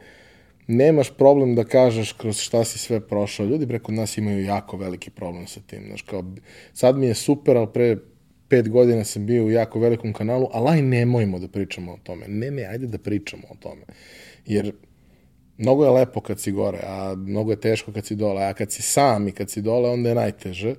nemaš 0.67 1.11
problem 1.17 1.55
da 1.55 1.63
kažeš 1.63 2.11
kroz 2.11 2.39
šta 2.39 2.63
si 2.63 2.79
sve 2.79 2.99
prošao. 3.07 3.45
Ljudi 3.45 3.67
preko 3.67 3.91
nas 3.91 4.17
imaju 4.17 4.43
jako 4.43 4.77
veliki 4.77 5.09
problem 5.09 5.47
sa 5.47 5.59
tim. 5.67 5.83
Znaš, 5.87 6.01
kao, 6.01 6.23
sad 6.73 6.97
mi 6.97 7.05
je 7.05 7.13
super, 7.13 7.57
ali 7.57 7.67
pre 7.73 7.97
pet 8.47 8.69
godina 8.69 9.03
sam 9.03 9.25
bio 9.25 9.45
u 9.45 9.51
jako 9.51 9.79
velikom 9.79 10.13
kanalu, 10.13 10.47
ali 10.51 10.69
aj 10.69 10.81
nemojmo 10.81 11.39
da 11.39 11.47
pričamo 11.47 11.91
o 11.91 11.97
tome. 12.03 12.27
Ne, 12.27 12.51
ne, 12.51 12.65
ajde 12.65 12.87
da 12.87 12.97
pričamo 12.97 13.43
o 13.49 13.55
tome. 13.59 13.81
Jer 14.45 14.71
mnogo 15.57 15.85
je 15.85 15.91
lepo 15.91 16.21
kad 16.21 16.39
si 16.39 16.51
gore, 16.51 16.79
a 16.83 17.15
mnogo 17.17 17.51
je 17.51 17.61
teško 17.61 17.91
kad 17.91 18.05
si 18.05 18.15
dole. 18.15 18.43
A 18.43 18.53
kad 18.53 18.71
si 18.71 18.81
sam 18.81 19.27
i 19.27 19.31
kad 19.31 19.49
si 19.49 19.61
dole, 19.61 19.89
onda 19.89 20.09
je 20.09 20.15
najteže. 20.15 20.75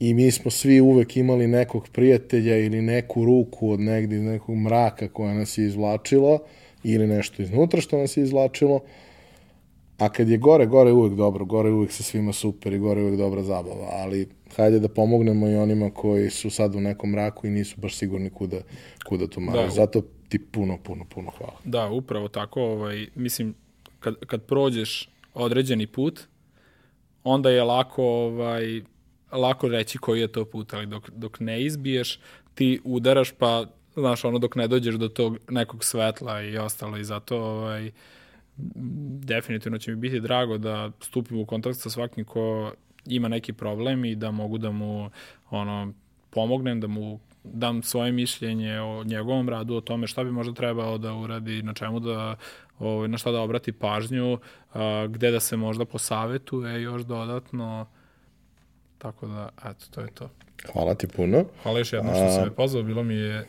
I 0.00 0.14
mi 0.14 0.30
smo 0.30 0.50
svi 0.50 0.80
uvek 0.80 1.16
imali 1.16 1.46
nekog 1.46 1.88
prijatelja 1.92 2.58
ili 2.58 2.82
neku 2.82 3.24
ruku 3.24 3.70
od 3.70 3.80
negde 3.80 4.16
iz 4.16 4.22
nekog 4.22 4.56
mraka 4.56 5.08
koja 5.08 5.34
nas 5.34 5.58
je 5.58 5.66
izvlačila 5.66 6.38
ili 6.82 7.06
nešto 7.06 7.42
iznutra 7.42 7.80
što 7.80 7.98
nas 7.98 8.16
je 8.16 8.22
izvlačilo. 8.22 8.80
A 9.98 10.08
kad 10.08 10.28
je 10.28 10.38
gore, 10.38 10.66
gore 10.66 10.90
je 10.90 10.94
uvek 10.94 11.12
dobro, 11.14 11.44
gore 11.44 11.68
je 11.68 11.72
uvek 11.72 11.92
sa 11.92 12.02
svima 12.02 12.32
super 12.32 12.72
i 12.72 12.78
gore 12.78 13.00
je 13.00 13.06
uvek 13.06 13.18
dobra 13.18 13.42
zabava, 13.42 13.88
ali 13.90 14.28
hajde 14.56 14.78
da 14.80 14.88
pomognemo 14.88 15.48
i 15.48 15.56
onima 15.56 15.90
koji 15.90 16.30
su 16.30 16.50
sad 16.50 16.74
u 16.74 16.80
nekom 16.80 17.10
mraku 17.10 17.46
i 17.46 17.50
nisu 17.50 17.80
baš 17.80 17.96
sigurni 17.96 18.30
kuda, 18.30 18.60
kuda 19.08 19.26
to 19.26 19.40
mara. 19.40 19.62
Da. 19.62 19.70
Zato 19.70 20.02
ti 20.28 20.38
puno, 20.38 20.78
puno, 20.82 21.04
puno 21.14 21.30
hvala. 21.38 21.56
Da, 21.64 21.90
upravo 21.90 22.28
tako. 22.28 22.62
Ovaj, 22.62 23.06
mislim, 23.14 23.54
kad, 24.00 24.14
kad 24.26 24.42
prođeš 24.42 25.08
određeni 25.34 25.86
put, 25.86 26.20
onda 27.24 27.50
je 27.50 27.62
lako, 27.62 28.04
ovaj, 28.04 28.82
lako 29.32 29.68
reći 29.68 29.98
koji 29.98 30.20
je 30.20 30.32
to 30.32 30.44
put, 30.44 30.74
ali 30.74 30.86
dok, 30.86 31.10
dok 31.10 31.40
ne 31.40 31.64
izbiješ, 31.64 32.20
ti 32.54 32.80
udaraš 32.84 33.32
pa 33.32 33.66
znaš, 33.98 34.24
ono 34.24 34.38
dok 34.38 34.56
ne 34.56 34.68
dođeš 34.68 34.94
do 34.94 35.08
tog 35.08 35.38
nekog 35.48 35.84
svetla 35.84 36.42
i 36.42 36.58
ostalo 36.58 36.96
i 36.96 37.04
zato 37.04 37.36
ovaj, 37.36 37.90
definitivno 39.20 39.78
će 39.78 39.90
mi 39.90 39.96
biti 39.96 40.20
drago 40.20 40.58
da 40.58 40.90
stupim 41.00 41.38
u 41.38 41.46
kontakt 41.46 41.78
sa 41.78 41.90
svakim 41.90 42.24
ko 42.24 42.72
ima 43.06 43.28
neki 43.28 43.52
problem 43.52 44.04
i 44.04 44.14
da 44.14 44.30
mogu 44.30 44.58
da 44.58 44.70
mu 44.70 45.10
ono 45.50 45.92
pomognem, 46.30 46.80
da 46.80 46.86
mu 46.86 47.20
dam 47.44 47.82
svoje 47.82 48.12
mišljenje 48.12 48.80
o 48.80 49.04
njegovom 49.04 49.48
radu, 49.48 49.74
o 49.74 49.80
tome 49.80 50.06
šta 50.06 50.24
bi 50.24 50.30
možda 50.30 50.54
trebao 50.54 50.98
da 50.98 51.14
uradi, 51.14 51.62
na 51.62 51.74
čemu 51.74 52.00
da, 52.00 52.36
ovaj, 52.78 53.08
na 53.08 53.18
šta 53.18 53.30
da 53.30 53.40
obrati 53.40 53.72
pažnju, 53.72 54.38
a, 54.74 55.06
gde 55.06 55.30
da 55.30 55.40
se 55.40 55.56
možda 55.56 55.84
posavetuje 55.84 56.82
još 56.82 57.02
dodatno. 57.02 57.86
Tako 58.98 59.26
da, 59.26 59.48
eto, 59.70 59.86
to 59.90 60.00
je 60.00 60.08
to. 60.14 60.30
Hvala 60.72 60.94
ti 60.94 61.08
puno. 61.08 61.44
Hvala 61.62 61.78
još 61.78 61.92
jednom 61.92 62.14
što 62.14 62.30
si 62.30 62.40
me 62.40 62.54
pozvao, 62.54 62.82
bilo 62.82 63.02
mi 63.02 63.14
je 63.14 63.46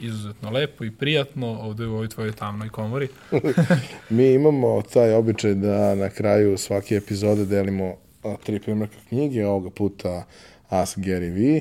izuzetno 0.00 0.50
lepo 0.50 0.84
i 0.84 0.90
prijatno 0.90 1.46
ovde 1.46 1.86
u 1.86 1.92
ovoj 1.92 2.08
tvojoj 2.08 2.32
tamnoj 2.32 2.68
komori. 2.68 3.08
Mi 4.10 4.32
imamo 4.32 4.82
taj 4.82 5.14
običaj 5.14 5.54
da 5.54 5.94
na 5.94 6.10
kraju 6.10 6.58
svake 6.58 6.96
epizode 6.96 7.44
delimo 7.44 7.96
tri 8.44 8.60
primjerka 8.60 8.96
knjige, 9.08 9.46
ovoga 9.46 9.70
puta 9.70 10.26
Ask 10.68 10.98
Gary 10.98 11.32
V, 11.34 11.60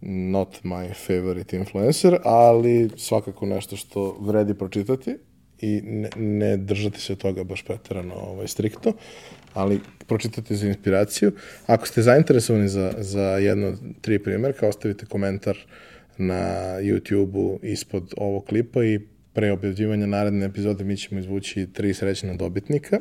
not 0.00 0.62
my 0.62 0.94
favorite 1.06 1.56
influencer, 1.56 2.18
ali 2.24 2.90
svakako 2.96 3.46
nešto 3.46 3.76
što 3.76 4.16
vredi 4.20 4.54
pročitati 4.54 5.16
i 5.60 5.80
ne, 5.84 6.10
ne 6.16 6.56
držati 6.56 7.00
se 7.00 7.16
toga 7.16 7.44
baš 7.44 7.62
preterano 7.62 8.14
ovaj, 8.14 8.48
striktno, 8.48 8.92
ali 9.54 9.80
pročitati 10.06 10.56
za 10.56 10.66
inspiraciju. 10.66 11.32
Ako 11.66 11.86
ste 11.86 12.02
zainteresovani 12.02 12.68
za, 12.68 12.92
za 12.98 13.22
jedno 13.22 13.76
tri 14.00 14.18
primjerka, 14.18 14.68
ostavite 14.68 15.06
komentar 15.06 15.56
uh, 15.56 15.89
na 16.20 16.42
YouTube-u 16.80 17.58
ispod 17.62 18.14
ovog 18.16 18.44
klipa 18.44 18.84
i 18.84 19.00
pre 19.32 19.52
objavljivanja 19.52 20.06
naredne 20.06 20.46
epizode 20.46 20.84
mi 20.84 20.96
ćemo 20.96 21.20
izvući 21.20 21.66
tri 21.72 21.94
srećna 21.94 22.34
dobitnika. 22.34 22.98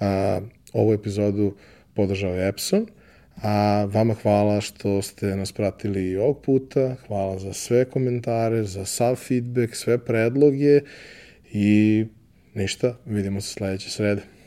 A, 0.00 0.40
ovu 0.72 0.92
epizodu 0.92 1.56
podržao 1.94 2.34
je 2.34 2.48
Epson, 2.48 2.86
a 3.42 3.84
vama 3.92 4.14
hvala 4.14 4.60
što 4.60 5.02
ste 5.02 5.36
nas 5.36 5.52
pratili 5.52 6.10
i 6.10 6.16
ovog 6.16 6.42
puta, 6.42 6.96
hvala 7.06 7.38
za 7.38 7.52
sve 7.52 7.84
komentare, 7.84 8.64
za 8.64 8.84
sav 8.84 9.16
feedback, 9.16 9.74
sve 9.74 9.98
predloge 9.98 10.80
i 11.52 12.04
ništa, 12.54 12.96
vidimo 13.06 13.40
se 13.40 13.52
sledeće 13.52 13.90
srede. 13.90 14.39